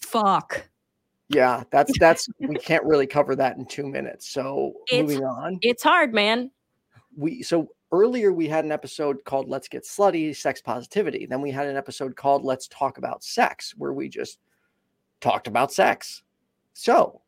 Fuck. 0.00 0.68
Yeah, 1.28 1.64
that's 1.70 1.92
that's 1.98 2.28
we 2.40 2.56
can't 2.56 2.84
really 2.84 3.06
cover 3.06 3.34
that 3.36 3.56
in 3.56 3.66
two 3.66 3.86
minutes. 3.86 4.28
So 4.28 4.74
It's- 4.90 5.08
moving 5.08 5.24
on. 5.24 5.58
It's 5.62 5.82
hard, 5.82 6.12
man. 6.14 6.50
we 7.16 7.42
so 7.42 7.68
earlier 7.90 8.32
we 8.32 8.46
had 8.46 8.64
an 8.66 8.72
episode 8.72 9.24
called 9.24 9.48
let's 9.48 9.66
get 9.66 9.82
slutty 9.82 10.36
sex 10.36 10.60
positivity 10.60 11.24
then 11.24 11.40
we 11.40 11.50
had 11.50 11.66
an 11.66 11.74
episode 11.74 12.14
called 12.14 12.44
let's 12.44 12.68
talk 12.68 12.98
about 12.98 13.24
sex 13.24 13.72
where 13.78 13.94
we 13.94 14.10
just 14.10 14.38
talked 15.22 15.46
about 15.48 15.72
sex 15.72 16.22
so 16.74 17.22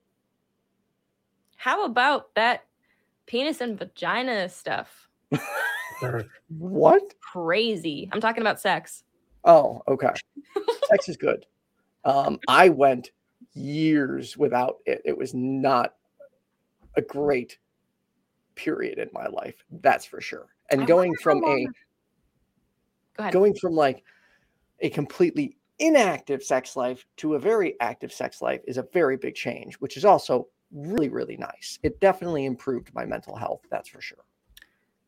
How 1.56 1.86
about 1.86 2.34
that 2.34 2.66
penis 3.24 3.62
and 3.62 3.78
vagina 3.78 4.50
stuff? 4.50 5.08
what 6.58 7.02
Crazy. 7.20 8.08
I'm 8.12 8.20
talking 8.20 8.42
about 8.42 8.60
sex. 8.60 9.04
oh 9.44 9.82
okay 9.88 10.12
sex 10.88 11.08
is 11.08 11.16
good 11.16 11.46
um 12.04 12.38
i 12.48 12.68
went 12.68 13.10
years 13.54 14.36
without 14.36 14.78
it 14.86 15.00
it 15.04 15.16
was 15.16 15.34
not 15.34 15.94
a 16.96 17.02
great 17.02 17.58
period 18.54 18.98
in 18.98 19.08
my 19.12 19.26
life 19.26 19.64
that's 19.82 20.04
for 20.04 20.20
sure 20.20 20.48
and 20.70 20.82
I 20.82 20.86
going 20.86 21.14
from 21.16 21.38
a 21.44 21.66
Go 23.16 23.22
ahead. 23.22 23.32
going 23.32 23.54
from 23.54 23.74
like 23.74 24.04
a 24.80 24.90
completely 24.90 25.56
inactive 25.78 26.42
sex 26.42 26.76
life 26.76 27.04
to 27.16 27.34
a 27.34 27.38
very 27.38 27.78
active 27.80 28.12
sex 28.12 28.40
life 28.42 28.60
is 28.66 28.76
a 28.76 28.86
very 28.92 29.16
big 29.16 29.34
change, 29.34 29.74
which 29.76 29.96
is 29.96 30.04
also 30.04 30.46
really, 30.72 31.08
really 31.08 31.36
nice. 31.36 31.78
It 31.82 32.00
definitely 32.00 32.44
improved 32.44 32.94
my 32.94 33.04
mental 33.04 33.34
health, 33.34 33.62
that's 33.70 33.88
for 33.88 34.00
sure. 34.00 34.24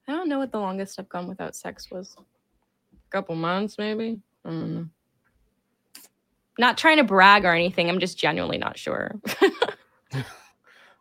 I 0.08 0.12
don't 0.12 0.28
know 0.28 0.38
what 0.38 0.52
the 0.52 0.60
longest 0.60 0.98
I've 0.98 1.08
gone 1.08 1.28
without 1.28 1.54
sex 1.54 1.90
was. 1.90 2.16
A 2.18 3.10
couple 3.10 3.34
months, 3.34 3.78
maybe. 3.78 4.20
I 4.44 4.48
don't 4.48 4.74
know. 4.74 4.86
Not 6.58 6.76
trying 6.76 6.98
to 6.98 7.04
brag 7.04 7.44
or 7.44 7.54
anything. 7.54 7.88
I'm 7.88 8.00
just 8.00 8.18
genuinely 8.18 8.58
not 8.58 8.76
sure. 8.76 9.14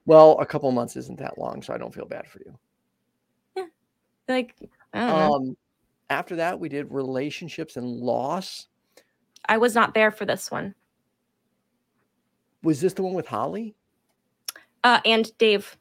Well, 0.06 0.38
a 0.39 0.45
couple 0.45 0.72
months 0.72 0.95
isn't 0.95 1.20
that 1.20 1.38
long, 1.38 1.62
so 1.62 1.74
I 1.74 1.78
don't 1.78 1.93
feel 1.93 2.06
bad 2.06 2.28
for 2.28 2.39
you. 2.39 2.58
Yeah. 3.56 3.66
Like, 4.28 4.56
I 4.93 4.99
don't 4.99 5.10
know. 5.10 5.34
Um, 5.34 5.58
after 6.10 6.36
that, 6.38 6.60
we 6.60 6.70
did 6.70 6.91
relationships 6.91 7.78
and 7.78 7.88
loss. 7.88 8.68
I 9.47 9.58
was 9.58 9.76
not 9.76 9.93
there 9.93 10.12
for 10.12 10.26
this 10.26 10.49
one. 10.49 10.74
Was 12.64 12.82
this 12.82 12.93
the 12.93 13.04
one 13.04 13.14
with 13.14 13.28
Holly? 13.28 13.76
Uh, 14.84 14.99
and 15.06 15.36
Dave. 15.38 15.78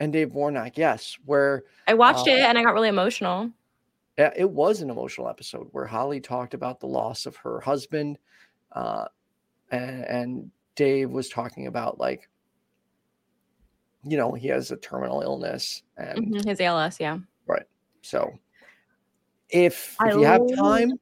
And 0.00 0.12
Dave 0.12 0.32
Warnock, 0.32 0.76
yes, 0.76 1.16
where 1.24 1.64
I 1.86 1.94
watched 1.94 2.28
Uh, 2.28 2.32
it 2.32 2.40
and 2.40 2.58
I 2.58 2.62
got 2.62 2.74
really 2.74 2.88
emotional. 2.88 3.50
Yeah, 4.18 4.32
it 4.36 4.48
was 4.48 4.80
an 4.80 4.90
emotional 4.90 5.28
episode 5.28 5.68
where 5.72 5.86
Holly 5.86 6.20
talked 6.20 6.54
about 6.54 6.80
the 6.80 6.86
loss 6.86 7.26
of 7.26 7.36
her 7.36 7.60
husband, 7.60 8.18
uh, 8.72 9.06
and, 9.70 10.04
and 10.04 10.50
Dave 10.76 11.10
was 11.10 11.28
talking 11.28 11.66
about 11.66 11.98
like, 11.98 12.28
you 14.04 14.16
know, 14.16 14.32
he 14.32 14.48
has 14.48 14.70
a 14.70 14.76
terminal 14.76 15.20
illness, 15.20 15.82
and 15.96 16.32
Mhm, 16.34 16.46
His 16.46 16.60
ALS, 16.60 17.00
yeah. 17.00 17.18
Right. 17.46 17.66
So 18.02 18.38
if 19.48 19.96
if 20.04 20.14
you 20.14 20.24
have 20.24 20.42
time. 20.56 20.92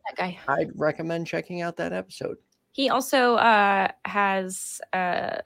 I'd 0.48 0.70
recommend 0.74 1.26
checking 1.26 1.62
out 1.62 1.76
that 1.76 1.92
episode. 1.92 2.36
He 2.72 2.88
also 2.88 3.34
uh, 3.36 3.88
has. 4.04 4.80
Uh, 4.92 5.38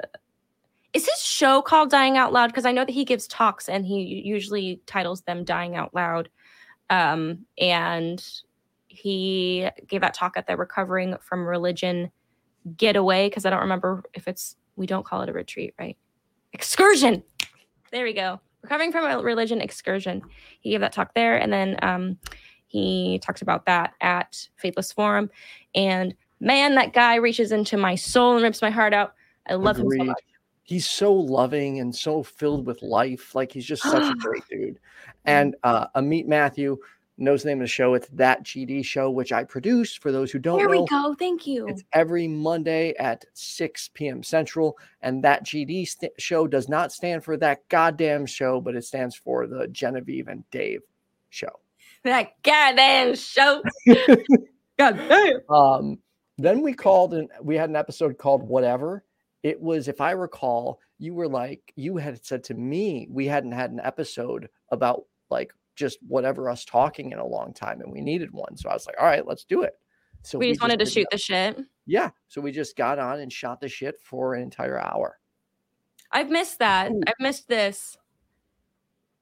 is 0.96 1.06
his 1.06 1.22
show 1.22 1.60
called 1.60 1.90
Dying 1.90 2.16
Out 2.16 2.32
Loud? 2.32 2.46
Because 2.46 2.64
I 2.64 2.72
know 2.72 2.86
that 2.86 2.92
he 2.92 3.04
gives 3.04 3.26
talks 3.26 3.68
and 3.68 3.84
he 3.84 4.22
usually 4.24 4.80
titles 4.86 5.20
them 5.20 5.44
Dying 5.44 5.76
Out 5.76 5.92
Loud. 5.94 6.30
Um, 6.88 7.44
and 7.58 8.24
he 8.88 9.68
gave 9.86 10.00
that 10.00 10.14
talk 10.14 10.38
at 10.38 10.46
the 10.46 10.56
Recovering 10.56 11.14
from 11.20 11.46
Religion 11.46 12.10
Getaway 12.78 13.28
because 13.28 13.44
I 13.44 13.50
don't 13.50 13.60
remember 13.60 14.04
if 14.14 14.26
it's, 14.26 14.56
we 14.76 14.86
don't 14.86 15.04
call 15.04 15.20
it 15.20 15.28
a 15.28 15.34
retreat, 15.34 15.74
right? 15.78 15.98
Excursion. 16.54 17.22
There 17.92 18.04
we 18.04 18.14
go. 18.14 18.40
Recovering 18.62 18.90
from 18.90 19.04
a 19.04 19.22
Religion 19.22 19.60
Excursion. 19.60 20.22
He 20.60 20.70
gave 20.70 20.80
that 20.80 20.92
talk 20.92 21.12
there. 21.12 21.36
And 21.36 21.52
then 21.52 21.76
um, 21.82 22.18
he 22.68 23.18
talks 23.22 23.42
about 23.42 23.66
that 23.66 23.92
at 24.00 24.48
Faithless 24.56 24.92
Forum. 24.92 25.28
And 25.74 26.14
man, 26.40 26.74
that 26.76 26.94
guy 26.94 27.16
reaches 27.16 27.52
into 27.52 27.76
my 27.76 27.96
soul 27.96 28.36
and 28.36 28.42
rips 28.42 28.62
my 28.62 28.70
heart 28.70 28.94
out. 28.94 29.12
I 29.46 29.54
love 29.56 29.76
him 29.76 29.90
so 29.90 30.04
much. 30.04 30.22
He's 30.66 30.86
so 30.86 31.12
loving 31.12 31.80
and 31.80 31.94
so 31.94 32.22
filled 32.22 32.66
with 32.66 32.82
life. 32.82 33.34
Like 33.34 33.50
he's 33.52 33.64
just 33.66 33.82
such 33.82 34.02
a 34.02 34.14
great 34.18 34.42
dude. 34.50 34.78
And 35.24 35.56
uh 35.62 35.86
Amit 35.96 36.26
Matthew 36.26 36.76
knows 37.18 37.42
the 37.42 37.48
name 37.48 37.58
of 37.60 37.64
the 37.64 37.68
show. 37.68 37.94
It's 37.94 38.08
that 38.08 38.42
GD 38.44 38.84
show, 38.84 39.08
which 39.10 39.32
I 39.32 39.42
produce 39.44 39.94
for 39.94 40.12
those 40.12 40.30
who 40.30 40.38
don't 40.38 40.58
There 40.58 40.68
know. 40.68 40.82
we 40.82 40.86
go. 40.88 41.14
Thank 41.18 41.46
you. 41.46 41.66
It's 41.66 41.82
every 41.94 42.28
Monday 42.28 42.94
at 42.98 43.24
6 43.32 43.90
p.m. 43.94 44.22
Central. 44.22 44.76
And 45.00 45.24
that 45.24 45.42
GD 45.46 45.88
st- 45.88 46.12
show 46.18 46.46
does 46.46 46.68
not 46.68 46.92
stand 46.92 47.24
for 47.24 47.38
that 47.38 47.66
goddamn 47.70 48.26
show, 48.26 48.60
but 48.60 48.76
it 48.76 48.84
stands 48.84 49.16
for 49.16 49.46
the 49.46 49.66
Genevieve 49.68 50.28
and 50.28 50.44
Dave 50.50 50.82
show. 51.30 51.48
that 52.04 52.32
goddamn 52.42 53.14
show. 53.14 53.62
God 54.78 54.98
damn. 55.08 55.40
Um, 55.48 55.98
then 56.36 56.60
we 56.60 56.74
called 56.74 57.14
and 57.14 57.30
we 57.40 57.56
had 57.56 57.70
an 57.70 57.76
episode 57.76 58.18
called 58.18 58.42
Whatever. 58.42 59.04
It 59.42 59.60
was, 59.60 59.88
if 59.88 60.00
I 60.00 60.12
recall, 60.12 60.80
you 60.98 61.14
were 61.14 61.28
like, 61.28 61.72
you 61.76 61.96
had 61.96 62.24
said 62.24 62.42
to 62.44 62.54
me, 62.54 63.06
we 63.10 63.26
hadn't 63.26 63.52
had 63.52 63.70
an 63.70 63.80
episode 63.82 64.48
about 64.70 65.04
like 65.30 65.52
just 65.76 65.98
whatever 66.06 66.48
us 66.50 66.64
talking 66.64 67.12
in 67.12 67.18
a 67.18 67.26
long 67.26 67.52
time 67.52 67.80
and 67.80 67.92
we 67.92 68.00
needed 68.00 68.30
one. 68.32 68.56
So 68.56 68.68
I 68.68 68.72
was 68.74 68.86
like, 68.86 68.96
all 68.98 69.06
right, 69.06 69.26
let's 69.26 69.44
do 69.44 69.62
it. 69.62 69.74
So 70.22 70.38
We 70.38 70.48
just 70.48 70.62
wanted 70.62 70.80
to 70.80 70.86
shoot 70.86 71.06
the 71.10 71.18
shit. 71.18 71.58
Yeah. 71.86 72.10
So 72.28 72.40
we 72.40 72.50
just 72.50 72.76
got 72.76 72.98
on 72.98 73.20
and 73.20 73.32
shot 73.32 73.60
the 73.60 73.68
shit 73.68 74.00
for 74.00 74.34
an 74.34 74.42
entire 74.42 74.80
hour. 74.80 75.18
I've 76.10 76.30
missed 76.30 76.58
that. 76.58 76.90
Ooh. 76.90 77.00
I've 77.06 77.14
missed 77.20 77.46
this. 77.48 77.96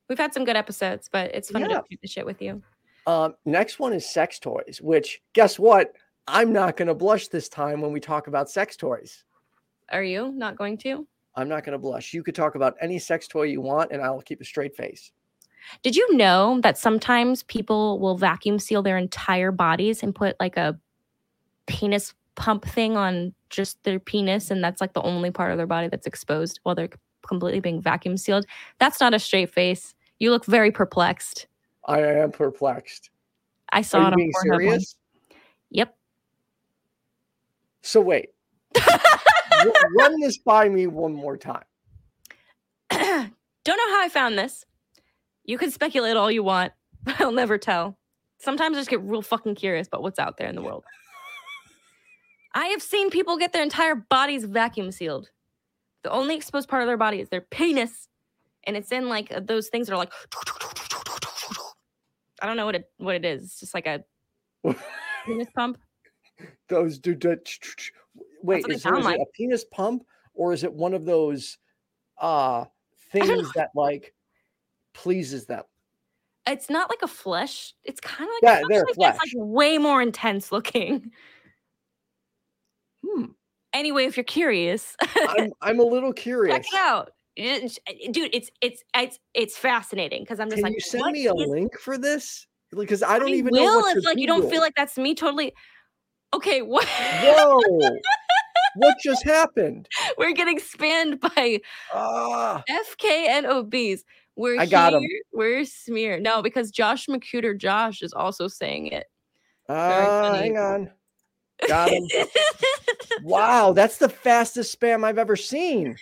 We've 0.09 0.19
had 0.19 0.33
some 0.33 0.45
good 0.45 0.57
episodes, 0.57 1.09
but 1.11 1.35
it's 1.35 1.51
fun 1.51 1.63
Yeah. 1.63 1.81
to 1.81 1.85
shoot 1.91 1.99
the 2.01 2.09
shit 2.09 2.25
with 2.25 2.41
you. 2.41 2.63
Um, 3.07 3.35
next 3.45 3.79
one 3.79 3.93
is 3.93 4.11
sex 4.11 4.39
toys, 4.39 4.81
which 4.83 5.21
guess 5.35 5.59
what? 5.59 5.93
I'm 6.27 6.53
not 6.53 6.77
going 6.77 6.89
to 6.89 6.95
blush 6.95 7.29
this 7.29 7.49
time 7.49 7.81
when 7.83 7.93
we 7.93 8.01
talk 8.01 8.27
about 8.29 8.51
sex 8.51 8.77
toys. 8.77 9.25
Are 9.91 10.03
you 10.03 10.33
not 10.33 10.57
going 10.57 10.79
to? 10.79 11.07
I'm 11.37 11.49
not 11.49 11.65
going 11.65 11.73
to 11.73 11.79
blush. 11.79 12.15
You 12.15 12.23
could 12.23 12.35
talk 12.35 12.55
about 12.55 12.77
any 12.81 12.99
sex 12.99 13.27
toy 13.27 13.45
you 13.45 13.61
want, 13.61 13.91
and 13.93 14.03
I'll 14.03 14.23
keep 14.23 14.41
a 14.41 14.45
straight 14.45 14.77
face. 14.77 15.11
Did 15.83 15.97
you 15.97 16.17
know 16.17 16.61
that 16.63 16.79
sometimes 16.79 17.43
people 17.45 17.99
will 17.99 18.17
vacuum 18.17 18.59
seal 18.59 18.83
their 18.83 18.99
entire 18.99 19.51
bodies 19.51 20.03
and 20.03 20.15
put 20.15 20.37
like 20.39 20.57
a 20.57 20.79
penis 21.67 22.15
pump 22.35 22.65
thing 22.65 22.97
on 22.97 23.35
just 23.51 23.83
their 23.85 23.99
penis, 23.99 24.51
and 24.51 24.63
that's 24.63 24.81
like 24.81 24.93
the 24.93 25.03
only 25.03 25.31
part 25.31 25.51
of 25.51 25.57
their 25.57 25.67
body 25.67 25.89
that's 25.89 26.07
exposed 26.07 26.61
while 26.63 26.75
they're 26.75 26.91
completely 27.27 27.61
being 27.61 27.81
vacuum 27.81 28.17
sealed? 28.17 28.47
That's 28.79 29.01
not 29.01 29.15
a 29.15 29.19
straight 29.19 29.51
face. 29.51 29.95
You 30.19 30.31
look 30.31 30.45
very 30.45 30.71
perplexed. 30.71 31.47
I 31.87 32.01
am 32.01 32.31
perplexed. 32.31 33.11
I 33.73 33.83
saw 33.83 33.99
Are 33.99 34.01
it 34.01 34.05
you 34.05 34.09
on 34.09 34.17
being 34.17 34.33
Pornhub 34.33 34.57
serious? 34.57 34.97
Yep. 35.71 35.97
So 37.83 38.01
wait, 38.01 38.31
r- 38.77 39.01
run 39.97 40.21
this 40.21 40.39
by 40.39 40.69
me 40.69 40.87
one 40.87 41.15
more 41.15 41.37
time. 41.37 41.65
Don't 42.91 43.77
know 43.79 43.91
how 43.91 44.03
I 44.03 44.09
found 44.11 44.39
this. 44.39 44.65
You 45.45 45.59
can 45.59 45.71
speculate 45.71 46.17
all 46.17 46.31
you 46.31 46.43
want, 46.43 46.73
but 47.05 47.21
I'll 47.21 47.33
never 47.33 47.59
tell. 47.59 47.99
Sometimes 48.39 48.77
I 48.77 48.81
just 48.81 48.91
get 48.91 49.03
real 49.03 49.23
fucking 49.23 49.55
curious 49.55 49.87
about 49.87 50.03
what's 50.03 50.19
out 50.19 50.37
there 50.37 50.49
in 50.49 50.55
the 50.55 50.63
world. 50.63 50.85
I 52.55 52.67
have 52.67 52.83
seen 52.83 53.11
people 53.11 53.37
get 53.37 53.53
their 53.53 53.63
entire 53.63 53.95
bodies 53.95 54.45
vacuum 54.45 54.93
sealed. 54.93 55.31
The 56.03 56.11
only 56.11 56.37
exposed 56.37 56.69
part 56.69 56.83
of 56.83 56.87
their 56.87 56.97
body 56.97 57.21
is 57.21 57.29
their 57.31 57.41
penis, 57.41 58.09
and 58.65 58.77
it's 58.77 58.93
in 58.93 59.09
like 59.09 59.33
those 59.47 59.69
things 59.69 59.87
that 59.87 59.95
are 59.95 59.99
like. 59.99 60.13
I 62.43 62.47
don't 62.47 62.57
know 62.57 62.67
what 62.67 62.75
it 62.75 62.91
what 62.99 63.15
it 63.15 63.25
is. 63.25 63.45
It's 63.45 63.61
just 63.61 63.75
like 63.75 63.87
a 63.87 64.05
penis 65.27 65.49
pump. 65.55 65.79
Those 66.69 66.99
do. 66.99 67.15
do 67.15 67.37
wait, 68.47 68.59
is, 68.61 68.65
there, 68.67 68.79
sound 68.79 68.99
is 68.99 69.05
like. 69.05 69.17
it 69.17 69.23
a 69.23 69.27
penis 69.35 69.65
pump 69.65 70.05
or 70.35 70.53
is 70.53 70.65
it 70.65 70.73
one 70.73 70.95
of 70.95 71.05
those 71.05 71.59
uh 72.21 72.65
things 73.13 73.51
that 73.55 73.71
like 73.75 74.15
pleases 74.93 75.47
them? 75.47 75.63
It's 76.47 76.69
not 76.69 76.91
like 76.91 77.01
a 77.03 77.09
flesh. 77.09 77.73
It's 77.85 78.01
kind 78.01 78.29
of 78.29 78.35
like 78.43 78.43
Yeah, 78.43 78.61
a 78.61 78.69
they're 78.69 78.87
flesh, 78.95 79.17
but 79.17 79.25
It's 79.25 79.35
like 79.35 79.45
way 79.47 79.79
more 79.79 80.03
intense 80.03 80.53
looking. 80.53 81.11
Hmm. 83.07 83.25
Anyway, 83.73 84.05
if 84.05 84.17
you're 84.17 84.25
curious, 84.25 84.97
I'm 85.17 85.53
I'm 85.61 85.81
a 85.81 85.85
little 85.85 86.13
check 86.15 86.23
curious. 86.23 86.67
it 86.73 86.75
out. 86.79 87.11
It's- 87.37 87.79
Dude, 88.13 88.33
it's 88.35 88.51
it's 88.61 88.83
it's 88.95 89.19
it's 89.35 89.57
fascinating 89.59 90.23
because 90.23 90.39
I'm 90.39 90.49
just 90.49 90.63
Can 90.63 90.65
like, 90.65 90.75
you 90.75 90.81
send 90.81 91.13
me 91.13 91.27
a 91.27 91.35
is- 91.35 91.49
link 91.49 91.79
for 91.79 91.99
this? 91.99 92.47
Because 92.77 93.03
I 93.03 93.19
don't 93.19 93.29
I 93.29 93.33
even 93.33 93.51
will 93.53 93.65
know 93.65 93.79
what 93.81 93.97
if 93.97 94.05
like 94.05 94.19
you 94.19 94.27
don't 94.27 94.49
feel 94.51 94.61
like 94.61 94.75
that's 94.77 94.97
me 94.99 95.15
totally. 95.15 95.53
Okay, 96.33 96.61
what? 96.63 96.87
Whoa! 96.89 97.61
What 98.77 98.97
just 99.03 99.25
happened? 99.25 99.89
We're 100.19 100.33
getting 100.33 100.59
spammed 100.59 101.21
by 101.21 101.61
Ah, 101.93 102.63
FK 102.69 103.05
and 103.29 103.47
OBs. 103.47 104.05
We're 104.37 104.61
I 104.61 104.67
got 104.67 104.93
here, 104.93 105.23
We're 105.33 105.65
smear. 105.65 106.19
No, 106.19 106.43
because 106.43 106.71
Josh 106.71 107.07
McCuter 107.07 107.57
Josh 107.57 108.03
is 108.03 108.13
also 108.13 108.49
saying 108.49 108.89
it. 108.89 109.07
ah, 109.69 110.35
hang 110.35 110.59
on. 110.59 110.91
Got 111.69 111.91
him. 111.91 112.03
wow, 113.23 113.73
that's 113.73 113.99
the 113.99 114.09
fastest 114.09 114.79
spam 114.79 115.05
I've 115.05 115.19
ever 115.19 115.37
seen. 115.37 115.97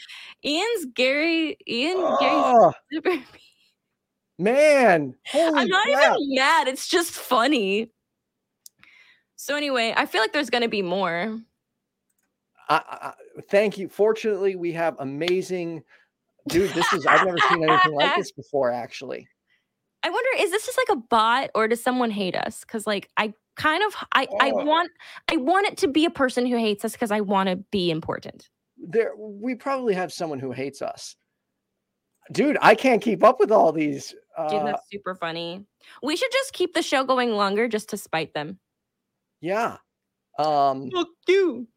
Ian's 0.44 0.86
Gary. 0.94 1.58
Ian 1.68 1.96
Oh, 1.98 2.72
super. 2.90 3.10
man. 4.38 5.14
I'm 5.34 5.68
not 5.68 5.86
crap. 5.88 6.16
even 6.18 6.34
mad. 6.34 6.68
It's 6.68 6.88
just 6.88 7.10
funny. 7.10 7.90
So 9.36 9.56
anyway, 9.56 9.92
I 9.94 10.06
feel 10.06 10.22
like 10.22 10.32
there's 10.32 10.50
gonna 10.50 10.68
be 10.68 10.82
more. 10.82 11.38
I, 12.72 12.76
I, 12.76 13.06
I- 13.08 13.40
thank 13.48 13.78
you. 13.78 13.88
Fortunately, 13.88 14.56
we 14.56 14.72
have 14.72 14.96
amazing. 14.98 15.82
Dude, 16.48 16.70
this 16.70 16.92
is, 16.92 17.06
I've 17.06 17.24
never 17.24 17.38
seen 17.50 17.68
anything 17.68 17.92
like 17.94 18.16
this 18.16 18.32
before, 18.32 18.70
actually. 18.72 19.28
I 20.02 20.10
wonder, 20.10 20.28
is 20.40 20.50
this 20.50 20.66
just 20.66 20.76
like 20.78 20.96
a 20.96 21.00
bot 21.00 21.50
or 21.54 21.68
does 21.68 21.82
someone 21.82 22.10
hate 22.10 22.34
us? 22.36 22.60
Because 22.60 22.86
like 22.86 23.08
I 23.16 23.32
kind 23.56 23.84
of 23.84 23.94
I 24.12 24.26
I 24.40 24.50
Oh. 24.50 24.64
want 24.64 24.90
I 25.30 25.36
want 25.36 25.66
it 25.68 25.76
to 25.78 25.88
be 25.88 26.04
a 26.06 26.10
person 26.10 26.44
who 26.46 26.56
hates 26.56 26.84
us 26.84 26.92
because 26.92 27.12
I 27.12 27.20
want 27.20 27.48
to 27.48 27.56
be 27.70 27.90
important. 27.92 28.48
There, 28.76 29.12
we 29.16 29.54
probably 29.54 29.94
have 29.94 30.12
someone 30.12 30.40
who 30.40 30.50
hates 30.50 30.82
us. 30.82 31.14
Dude, 32.32 32.56
I 32.60 32.74
can't 32.74 33.00
keep 33.02 33.22
up 33.22 33.38
with 33.38 33.52
all 33.52 33.70
these. 33.72 34.08
Dude, 34.10 34.58
Uh, 34.60 34.64
that's 34.64 34.82
super 34.90 35.14
funny. 35.14 35.64
We 36.02 36.16
should 36.16 36.32
just 36.32 36.52
keep 36.52 36.74
the 36.74 36.82
show 36.82 37.04
going 37.04 37.30
longer 37.32 37.68
just 37.68 37.90
to 37.90 37.96
spite 37.96 38.34
them. 38.34 38.58
yeah. 39.40 39.76
Um, 40.38 40.90
Fuck 40.90 41.08
you. 41.28 41.68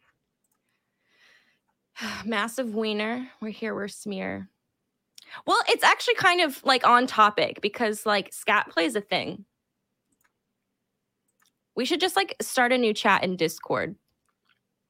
Massive 2.26 2.76
wiener. 2.76 3.30
We're 3.42 3.50
here. 3.50 3.76
We're 3.76 3.88
smear. 3.88 4.50
Well, 5.46 5.60
it's 5.68 5.84
actually 5.84 6.16
kind 6.16 6.42
of 6.42 6.64
like 6.64 6.86
on 6.86 7.08
topic 7.08 7.60
because 7.62 8.06
like 8.06 8.32
scat 8.32 8.70
plays 8.70 8.96
a 8.96 9.02
thing. 9.02 9.46
We 11.76 11.84
should 11.84 12.00
just 12.00 12.16
like 12.16 12.36
start 12.42 12.72
a 12.72 12.78
new 12.78 12.94
chat 12.94 13.24
in 13.24 13.36
Discord. 13.36 13.96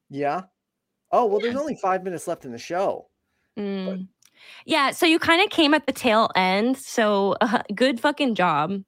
yeah. 0.10 0.42
Oh, 1.12 1.26
well, 1.28 1.40
there's 1.40 1.56
only 1.56 1.76
five 1.76 2.04
minutes 2.04 2.28
left 2.28 2.44
in 2.44 2.52
the 2.52 2.58
show. 2.58 3.08
Mm. 3.58 4.10
Yeah, 4.66 4.92
so 4.92 5.06
you 5.06 5.18
kind 5.18 5.42
of 5.42 5.50
came 5.50 5.74
at 5.74 5.86
the 5.86 5.94
tail 5.94 6.30
end. 6.36 6.78
So 6.78 7.38
uh, 7.40 7.62
good 7.76 8.02
fucking 8.02 8.36
job. 8.36 8.84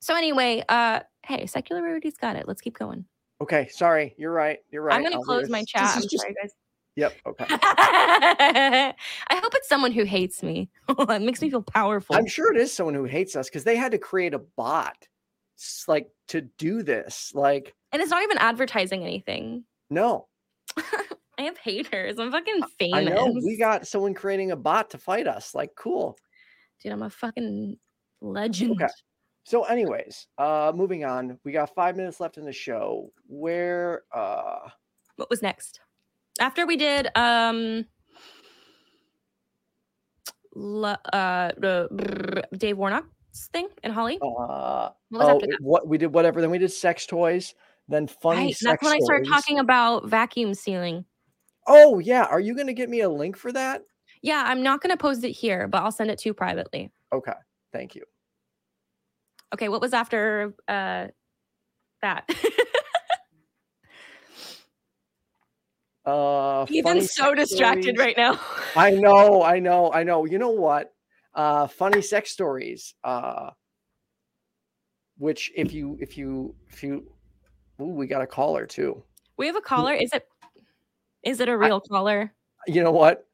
So 0.00 0.14
anyway, 0.14 0.62
uh, 0.68 1.00
hey, 1.26 1.46
secular 1.46 1.82
rarity's 1.82 2.16
got 2.16 2.36
it. 2.36 2.46
Let's 2.46 2.60
keep 2.60 2.78
going. 2.78 3.06
Okay, 3.40 3.68
sorry. 3.68 4.14
You're 4.16 4.32
right. 4.32 4.58
You're 4.70 4.82
right. 4.82 4.96
I'm 4.96 5.02
gonna 5.02 5.16
I'll 5.16 5.22
close 5.22 5.42
this. 5.42 5.50
my 5.50 5.60
This 5.60 5.70
chat. 5.70 5.96
is 5.96 5.96
I'm 5.96 6.02
just- 6.08 6.18
sorry, 6.22 6.34
guys. 6.40 6.52
Yep. 6.96 7.14
Okay. 7.26 7.46
I 7.50 8.94
hope 9.32 9.52
it's 9.56 9.68
someone 9.68 9.90
who 9.90 10.04
hates 10.04 10.44
me. 10.44 10.70
it 10.88 11.22
makes 11.22 11.42
me 11.42 11.50
feel 11.50 11.62
powerful. 11.62 12.14
I'm 12.14 12.26
sure 12.28 12.52
it 12.54 12.60
is 12.60 12.72
someone 12.72 12.94
who 12.94 13.02
hates 13.04 13.34
us 13.34 13.48
because 13.48 13.64
they 13.64 13.74
had 13.74 13.90
to 13.92 13.98
create 13.98 14.32
a 14.32 14.38
bot 14.38 14.96
like 15.88 16.08
to 16.28 16.42
do 16.58 16.82
this. 16.82 17.32
Like, 17.34 17.74
and 17.92 18.00
it's 18.00 18.10
not 18.10 18.22
even 18.22 18.38
advertising 18.38 19.02
anything. 19.02 19.64
no, 19.90 20.28
I 20.76 21.42
have 21.42 21.58
haters. 21.58 22.18
I'm 22.18 22.30
fucking 22.30 22.62
famous. 22.78 22.98
I 22.98 23.02
know 23.04 23.26
we 23.44 23.56
got 23.56 23.86
someone 23.86 24.14
creating 24.14 24.52
a 24.52 24.56
bot 24.56 24.90
to 24.90 24.98
fight 24.98 25.26
us. 25.26 25.54
Like, 25.54 25.70
cool. 25.76 26.16
Dude, 26.82 26.92
I'm 26.92 27.02
a 27.02 27.10
fucking 27.10 27.76
legend. 28.20 28.80
Okay. 28.80 28.92
So, 29.44 29.64
anyways, 29.64 30.26
uh, 30.38 30.72
moving 30.74 31.04
on. 31.04 31.38
We 31.44 31.52
got 31.52 31.74
five 31.74 31.96
minutes 31.96 32.18
left 32.18 32.38
in 32.38 32.44
the 32.44 32.52
show. 32.52 33.12
Where 33.26 34.02
uh 34.12 34.70
What 35.16 35.28
was 35.28 35.42
next? 35.42 35.80
After 36.40 36.66
we 36.66 36.76
did 36.76 37.08
um 37.16 37.84
l- 40.56 40.98
uh 41.12 41.50
Dave 42.56 42.78
Warnock's 42.78 43.48
thing 43.52 43.68
and 43.82 43.92
Holly. 43.92 44.18
uh 44.22 44.90
What 45.10 45.18
was 45.18 45.28
oh, 45.28 45.34
after 45.36 45.46
that? 45.46 45.58
what 45.60 45.86
we 45.86 45.98
did 45.98 46.14
whatever. 46.14 46.40
Then 46.40 46.50
we 46.50 46.58
did 46.58 46.72
sex 46.72 47.04
toys. 47.06 47.54
Then 47.86 48.06
funny 48.06 48.46
Right, 48.46 48.56
that's 48.62 48.82
when 48.82 48.94
I 48.94 48.98
started 48.98 49.28
talking 49.30 49.58
about 49.58 50.08
vacuum 50.08 50.54
sealing. 50.54 51.04
Oh 51.66 51.98
yeah, 51.98 52.24
are 52.24 52.40
you 52.40 52.56
gonna 52.56 52.72
get 52.72 52.88
me 52.88 53.00
a 53.00 53.10
link 53.10 53.36
for 53.36 53.52
that? 53.52 53.82
Yeah, 54.22 54.42
I'm 54.46 54.62
not 54.62 54.80
going 54.80 54.90
to 54.90 54.96
post 54.96 55.22
it 55.22 55.32
here, 55.32 55.68
but 55.68 55.82
I'll 55.82 55.92
send 55.92 56.10
it 56.10 56.18
to 56.20 56.30
you 56.30 56.34
privately. 56.34 56.90
Okay, 57.12 57.34
thank 57.74 57.94
you. 57.94 58.04
Okay, 59.54 59.68
what 59.68 59.80
was 59.80 59.92
after 59.92 60.54
uh 60.68 61.06
that? 62.02 62.28
Uh, 66.06 66.66
Ethan's 66.70 67.14
so 67.14 67.34
distracted 67.34 67.96
stories. 67.96 67.98
right 67.98 68.14
now. 68.14 68.38
I 68.76 68.90
know, 68.90 69.42
I 69.42 69.58
know, 69.58 69.90
I 69.90 70.02
know. 70.02 70.26
You 70.26 70.38
know 70.38 70.50
what? 70.50 70.92
Uh, 71.34 71.66
funny 71.66 72.02
sex 72.02 72.30
stories. 72.30 72.92
Uh, 73.02 73.52
which 75.16 75.50
if 75.56 75.72
you 75.72 75.96
if 76.00 76.18
you 76.18 76.54
if 76.68 76.82
you, 76.82 77.10
ooh, 77.80 77.86
we 77.86 78.06
got 78.06 78.20
a 78.20 78.26
caller 78.26 78.66
too. 78.66 79.02
We 79.38 79.46
have 79.46 79.56
a 79.56 79.62
caller. 79.62 79.94
Is 79.94 80.10
it 80.12 80.26
is 81.22 81.40
it 81.40 81.48
a 81.48 81.56
real 81.56 81.80
caller? 81.80 82.34
You 82.66 82.82
know 82.82 82.92
what? 82.92 83.26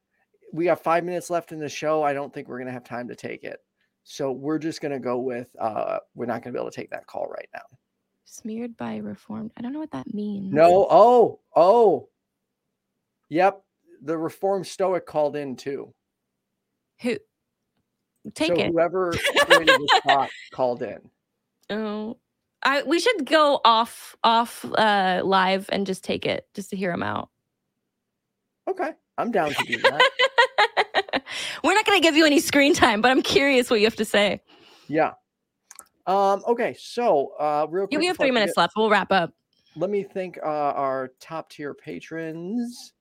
We 0.53 0.65
got 0.65 0.81
five 0.81 1.03
minutes 1.03 1.29
left 1.29 1.51
in 1.51 1.59
the 1.59 1.67
show. 1.67 2.03
I 2.03 2.13
don't 2.13 2.33
think 2.33 2.47
we're 2.47 2.59
gonna 2.59 2.71
have 2.71 2.85
time 2.85 3.09
to 3.09 3.15
take 3.15 3.43
it. 3.43 3.59
So 4.03 4.31
we're 4.31 4.59
just 4.59 4.81
gonna 4.81 4.99
go 4.99 5.19
with. 5.19 5.47
Uh, 5.59 5.99
we're 6.15 6.25
not 6.25 6.43
gonna 6.43 6.53
be 6.53 6.59
able 6.59 6.71
to 6.71 6.75
take 6.75 6.89
that 6.91 7.07
call 7.07 7.27
right 7.27 7.49
now. 7.53 7.61
Smeared 8.25 8.77
by 8.77 8.97
reformed. 8.97 9.51
I 9.57 9.61
don't 9.61 9.73
know 9.73 9.79
what 9.79 9.91
that 9.91 10.13
means. 10.13 10.53
No. 10.53 10.87
Oh. 10.89 11.39
Oh. 11.55 12.09
Yep. 13.29 13.61
The 14.03 14.17
Reformed 14.17 14.65
Stoic 14.65 15.05
called 15.05 15.35
in 15.35 15.55
too. 15.55 15.93
Who 17.01 17.17
take 18.33 18.47
so 18.47 18.55
it. 18.55 18.71
whoever 18.71 19.11
created 19.39 19.79
this 19.81 20.01
bot 20.05 20.29
called 20.51 20.81
in. 20.81 20.99
Oh. 21.69 22.17
I 22.63 22.83
we 22.83 22.99
should 22.99 23.25
go 23.25 23.59
off 23.65 24.15
off 24.23 24.63
uh 24.77 25.21
live 25.23 25.67
and 25.71 25.85
just 25.85 26.03
take 26.03 26.25
it 26.25 26.47
just 26.53 26.69
to 26.69 26.75
hear 26.75 26.91
him 26.91 27.03
out. 27.03 27.29
Okay, 28.69 28.91
I'm 29.17 29.31
down 29.31 29.53
to 29.53 29.63
do 29.65 29.77
that. 29.79 30.09
We're 31.63 31.73
not 31.73 31.85
going 31.85 31.99
to 31.99 32.03
give 32.03 32.15
you 32.15 32.25
any 32.25 32.39
screen 32.39 32.73
time, 32.73 33.01
but 33.01 33.11
I'm 33.11 33.21
curious 33.21 33.69
what 33.69 33.79
you 33.79 33.85
have 33.85 33.95
to 33.97 34.05
say. 34.05 34.41
yeah. 34.87 35.13
Um. 36.07 36.43
Okay. 36.47 36.75
So, 36.79 37.33
uh, 37.39 37.67
real 37.69 37.85
quick. 37.85 37.93
Yeah, 37.93 37.99
we 37.99 38.07
have 38.07 38.17
three 38.17 38.31
minutes 38.31 38.53
forget, 38.53 38.63
left. 38.63 38.73
We'll 38.75 38.89
wrap 38.89 39.11
up. 39.11 39.33
Let 39.75 39.89
me 39.89 40.03
thank 40.03 40.39
uh, 40.39 40.45
our 40.45 41.11
top 41.19 41.49
tier 41.51 41.73
patrons: 41.75 42.93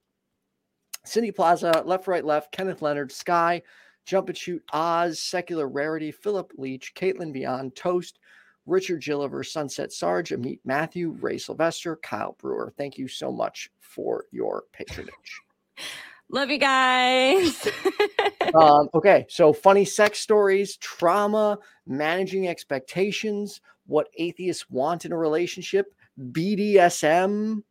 Cindy 1.04 1.32
Plaza, 1.32 1.82
Left 1.86 2.06
Right 2.06 2.24
Left, 2.24 2.52
Kenneth 2.52 2.82
Leonard, 2.82 3.10
Sky, 3.10 3.62
Jump 4.04 4.28
and 4.28 4.36
Shoot, 4.36 4.62
Oz, 4.72 5.18
Secular 5.20 5.66
Rarity, 5.66 6.12
Philip 6.12 6.52
Leach, 6.56 6.94
Caitlin 6.94 7.32
Beyond, 7.32 7.74
Toast, 7.74 8.18
Richard 8.66 9.02
Gilliver, 9.02 9.42
Sunset 9.42 9.92
Sarge, 9.92 10.30
Amit 10.30 10.60
Matthew, 10.64 11.16
Ray 11.20 11.38
Sylvester, 11.38 11.96
Kyle 11.96 12.36
Brewer. 12.38 12.72
Thank 12.76 12.98
you 12.98 13.08
so 13.08 13.32
much 13.32 13.70
for 13.80 14.26
your 14.30 14.64
patronage. 14.72 15.40
Love 16.32 16.50
you 16.50 16.58
guys. 16.58 17.68
um, 18.54 18.88
okay, 18.94 19.26
so 19.28 19.52
funny 19.52 19.84
sex 19.84 20.20
stories, 20.20 20.76
trauma, 20.76 21.58
managing 21.86 22.46
expectations, 22.46 23.60
what 23.86 24.08
atheists 24.16 24.70
want 24.70 25.04
in 25.04 25.12
a 25.12 25.16
relationship, 25.16 25.92
BDSM, 26.30 27.62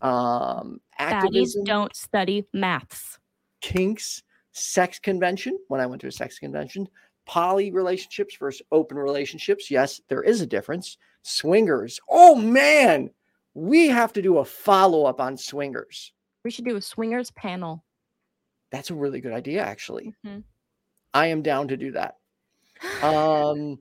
um, 0.00 0.80
Baddies 0.98 1.52
don't 1.64 1.94
study 1.94 2.46
maths. 2.52 3.18
kinks, 3.60 4.22
sex 4.52 4.98
convention. 4.98 5.58
When 5.68 5.80
I 5.80 5.86
went 5.86 6.00
to 6.02 6.08
a 6.08 6.12
sex 6.12 6.38
convention, 6.38 6.88
poly 7.26 7.70
relationships 7.70 8.36
versus 8.38 8.62
open 8.72 8.96
relationships. 8.96 9.70
Yes, 9.70 10.00
there 10.08 10.22
is 10.22 10.40
a 10.40 10.46
difference. 10.46 10.96
Swingers. 11.22 12.00
Oh 12.08 12.34
man, 12.34 13.10
we 13.54 13.88
have 13.88 14.12
to 14.14 14.22
do 14.22 14.38
a 14.38 14.44
follow 14.44 15.04
up 15.04 15.20
on 15.20 15.36
swingers. 15.36 16.12
We 16.44 16.50
should 16.50 16.64
do 16.64 16.76
a 16.76 16.80
swingers 16.80 17.30
panel. 17.32 17.84
That's 18.70 18.90
a 18.90 18.94
really 18.94 19.20
good 19.20 19.32
idea, 19.32 19.62
actually. 19.64 20.14
Mhm. 20.24 20.44
I 21.14 21.28
am 21.28 21.42
down 21.42 21.68
to 21.68 21.76
do 21.76 21.92
that. 21.92 22.16
Um, 23.02 23.80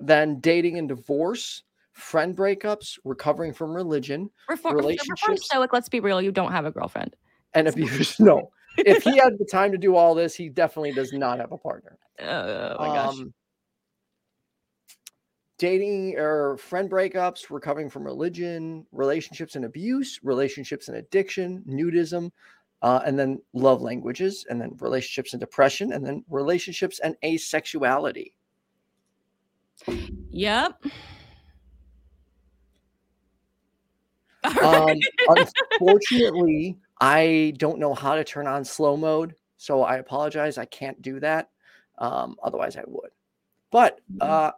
then 0.00 0.40
dating 0.40 0.76
and 0.78 0.88
divorce, 0.88 1.62
friend 1.92 2.36
breakups, 2.36 2.98
recovering 3.04 3.52
from 3.54 3.72
religion, 3.74 4.30
Reform, 4.48 4.74
reform 4.74 4.76
relationships- 4.84 5.46
stoic. 5.46 5.72
Let's 5.72 5.88
be 5.88 6.00
real. 6.00 6.20
You 6.20 6.32
don't 6.32 6.52
have 6.52 6.66
a 6.66 6.70
girlfriend. 6.70 7.16
and 7.54 7.68
abuse. 7.68 8.18
No, 8.20 8.50
if 8.76 9.04
he 9.04 9.16
had 9.16 9.38
the 9.38 9.44
time 9.44 9.70
to 9.72 9.78
do 9.78 9.94
all 9.96 10.14
this, 10.14 10.34
he 10.34 10.48
definitely 10.48 10.92
does 10.92 11.12
not 11.12 11.38
have 11.38 11.52
a 11.52 11.58
partner. 11.58 11.96
Oh 12.20 12.76
my 12.78 12.86
gosh. 12.88 13.14
Um, 13.20 13.32
dating 15.58 16.16
or 16.18 16.56
friend 16.56 16.90
breakups, 16.90 17.50
recovering 17.50 17.88
from 17.88 18.04
religion, 18.04 18.86
relationships 18.92 19.56
and 19.56 19.64
abuse, 19.64 20.20
relationships 20.22 20.88
and 20.88 20.96
addiction, 20.98 21.62
nudism, 21.68 22.30
uh, 22.84 23.02
and 23.06 23.18
then 23.18 23.42
love 23.54 23.82
languages, 23.82 24.46
and 24.50 24.60
then 24.60 24.76
relationships 24.80 25.34
and 25.34 25.40
depression, 25.40 25.92
and 25.92 26.06
then 26.06 26.24
relationships 26.30 27.00
and 27.00 27.16
asexuality. 27.24 28.34
Yep. 30.30 30.84
Um, 34.62 34.96
unfortunately, 35.26 36.78
I 37.00 37.54
don't 37.58 37.78
know 37.78 37.94
how 37.94 38.14
to 38.14 38.24
turn 38.24 38.46
on 38.46 38.64
slow 38.64 38.96
mode, 38.96 39.34
so 39.56 39.82
I 39.82 39.96
apologize. 39.96 40.58
I 40.58 40.64
can't 40.66 41.00
do 41.02 41.20
that. 41.20 41.50
Um, 41.98 42.36
otherwise, 42.42 42.76
I 42.76 42.84
would. 42.86 43.10
But 43.72 44.00
Mhm. 44.12 44.18
uh, 44.20 44.52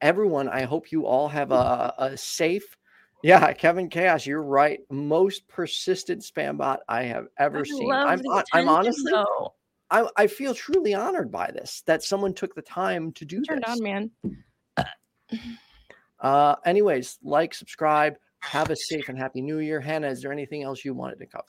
everyone, 0.00 0.48
I 0.48 0.62
hope 0.64 0.92
you 0.92 1.06
all 1.06 1.28
have 1.28 1.52
a, 1.52 1.94
a 1.98 2.16
safe. 2.16 2.78
Yeah, 3.22 3.52
Kevin 3.52 3.88
Chaos, 3.88 4.26
you're 4.26 4.42
right. 4.42 4.80
Most 4.90 5.46
persistent 5.46 6.22
spam 6.22 6.58
bot 6.58 6.80
I 6.88 7.04
have 7.04 7.28
ever 7.38 7.60
I 7.60 7.62
seen. 7.62 7.92
I'm, 7.92 8.20
I'm 8.52 8.68
honestly, 8.68 9.12
though. 9.12 9.54
I, 9.90 10.08
I 10.16 10.26
feel 10.26 10.54
truly 10.54 10.94
honored 10.94 11.30
by 11.30 11.50
this 11.52 11.82
that 11.86 12.02
someone 12.02 12.34
took 12.34 12.54
the 12.54 12.62
time 12.62 13.12
to 13.12 13.24
do 13.24 13.42
Turned 13.42 13.64
this. 13.66 13.78
on, 13.78 13.82
man. 13.82 14.10
Uh, 16.20 16.54
anyways, 16.64 17.18
like, 17.24 17.52
subscribe, 17.52 18.14
have 18.38 18.70
a 18.70 18.76
safe 18.76 19.08
and 19.08 19.18
happy 19.18 19.40
new 19.40 19.58
year. 19.58 19.80
Hannah, 19.80 20.06
is 20.06 20.22
there 20.22 20.30
anything 20.30 20.62
else 20.62 20.84
you 20.84 20.94
wanted 20.94 21.18
to 21.18 21.26
cover? 21.26 21.44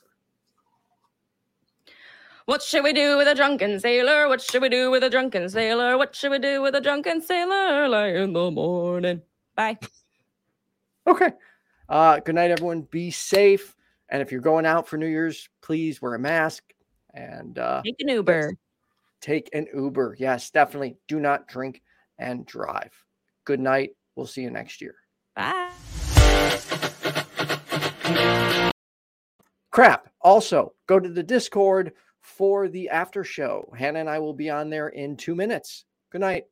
What 2.45 2.63
should 2.63 2.83
we 2.83 2.91
do 2.91 3.15
with 3.17 3.27
a 3.27 3.35
drunken 3.35 3.79
sailor? 3.79 4.27
What 4.27 4.41
should 4.41 4.63
we 4.63 4.69
do 4.69 4.89
with 4.89 5.03
a 5.03 5.11
drunken 5.11 5.47
sailor? 5.47 5.95
What 5.95 6.15
should 6.15 6.31
we 6.31 6.39
do 6.39 6.63
with 6.63 6.73
a 6.73 6.81
drunken 6.81 7.21
sailor? 7.21 7.87
Like 7.87 8.15
in 8.15 8.33
the 8.33 8.49
morning. 8.49 9.21
Bye. 9.55 9.77
Okay. 11.05 11.29
Uh, 11.89 12.19
good 12.19 12.35
night, 12.35 12.51
everyone. 12.51 12.81
Be 12.89 13.11
safe. 13.11 13.75
And 14.09 14.21
if 14.21 14.31
you're 14.31 14.41
going 14.41 14.65
out 14.65 14.87
for 14.87 14.97
New 14.97 15.07
Year's, 15.07 15.49
please 15.61 16.01
wear 16.01 16.15
a 16.15 16.19
mask 16.19 16.63
and 17.13 17.57
uh, 17.57 17.81
Take 17.83 17.95
an 17.99 18.09
Uber. 18.09 18.53
take 19.21 19.49
an 19.53 19.67
Uber. 19.73 20.15
Yes, 20.19 20.49
definitely. 20.49 20.97
Do 21.07 21.19
not 21.19 21.47
drink 21.47 21.81
and 22.19 22.45
drive. 22.45 22.93
Good 23.45 23.59
night. 23.59 23.91
We'll 24.15 24.27
see 24.27 24.41
you 24.41 24.51
next 24.51 24.81
year. 24.81 24.95
Bye. 25.35 25.71
Crap. 29.71 30.09
Also, 30.21 30.73
go 30.87 30.99
to 30.99 31.09
the 31.09 31.23
Discord 31.23 31.93
for 32.21 32.67
the 32.67 32.89
after 32.89 33.23
show. 33.23 33.71
Hannah 33.77 33.99
and 33.99 34.09
I 34.09 34.19
will 34.19 34.33
be 34.33 34.49
on 34.49 34.69
there 34.69 34.89
in 34.89 35.17
two 35.17 35.35
minutes. 35.35 35.85
Good 36.11 36.21
night. 36.21 36.45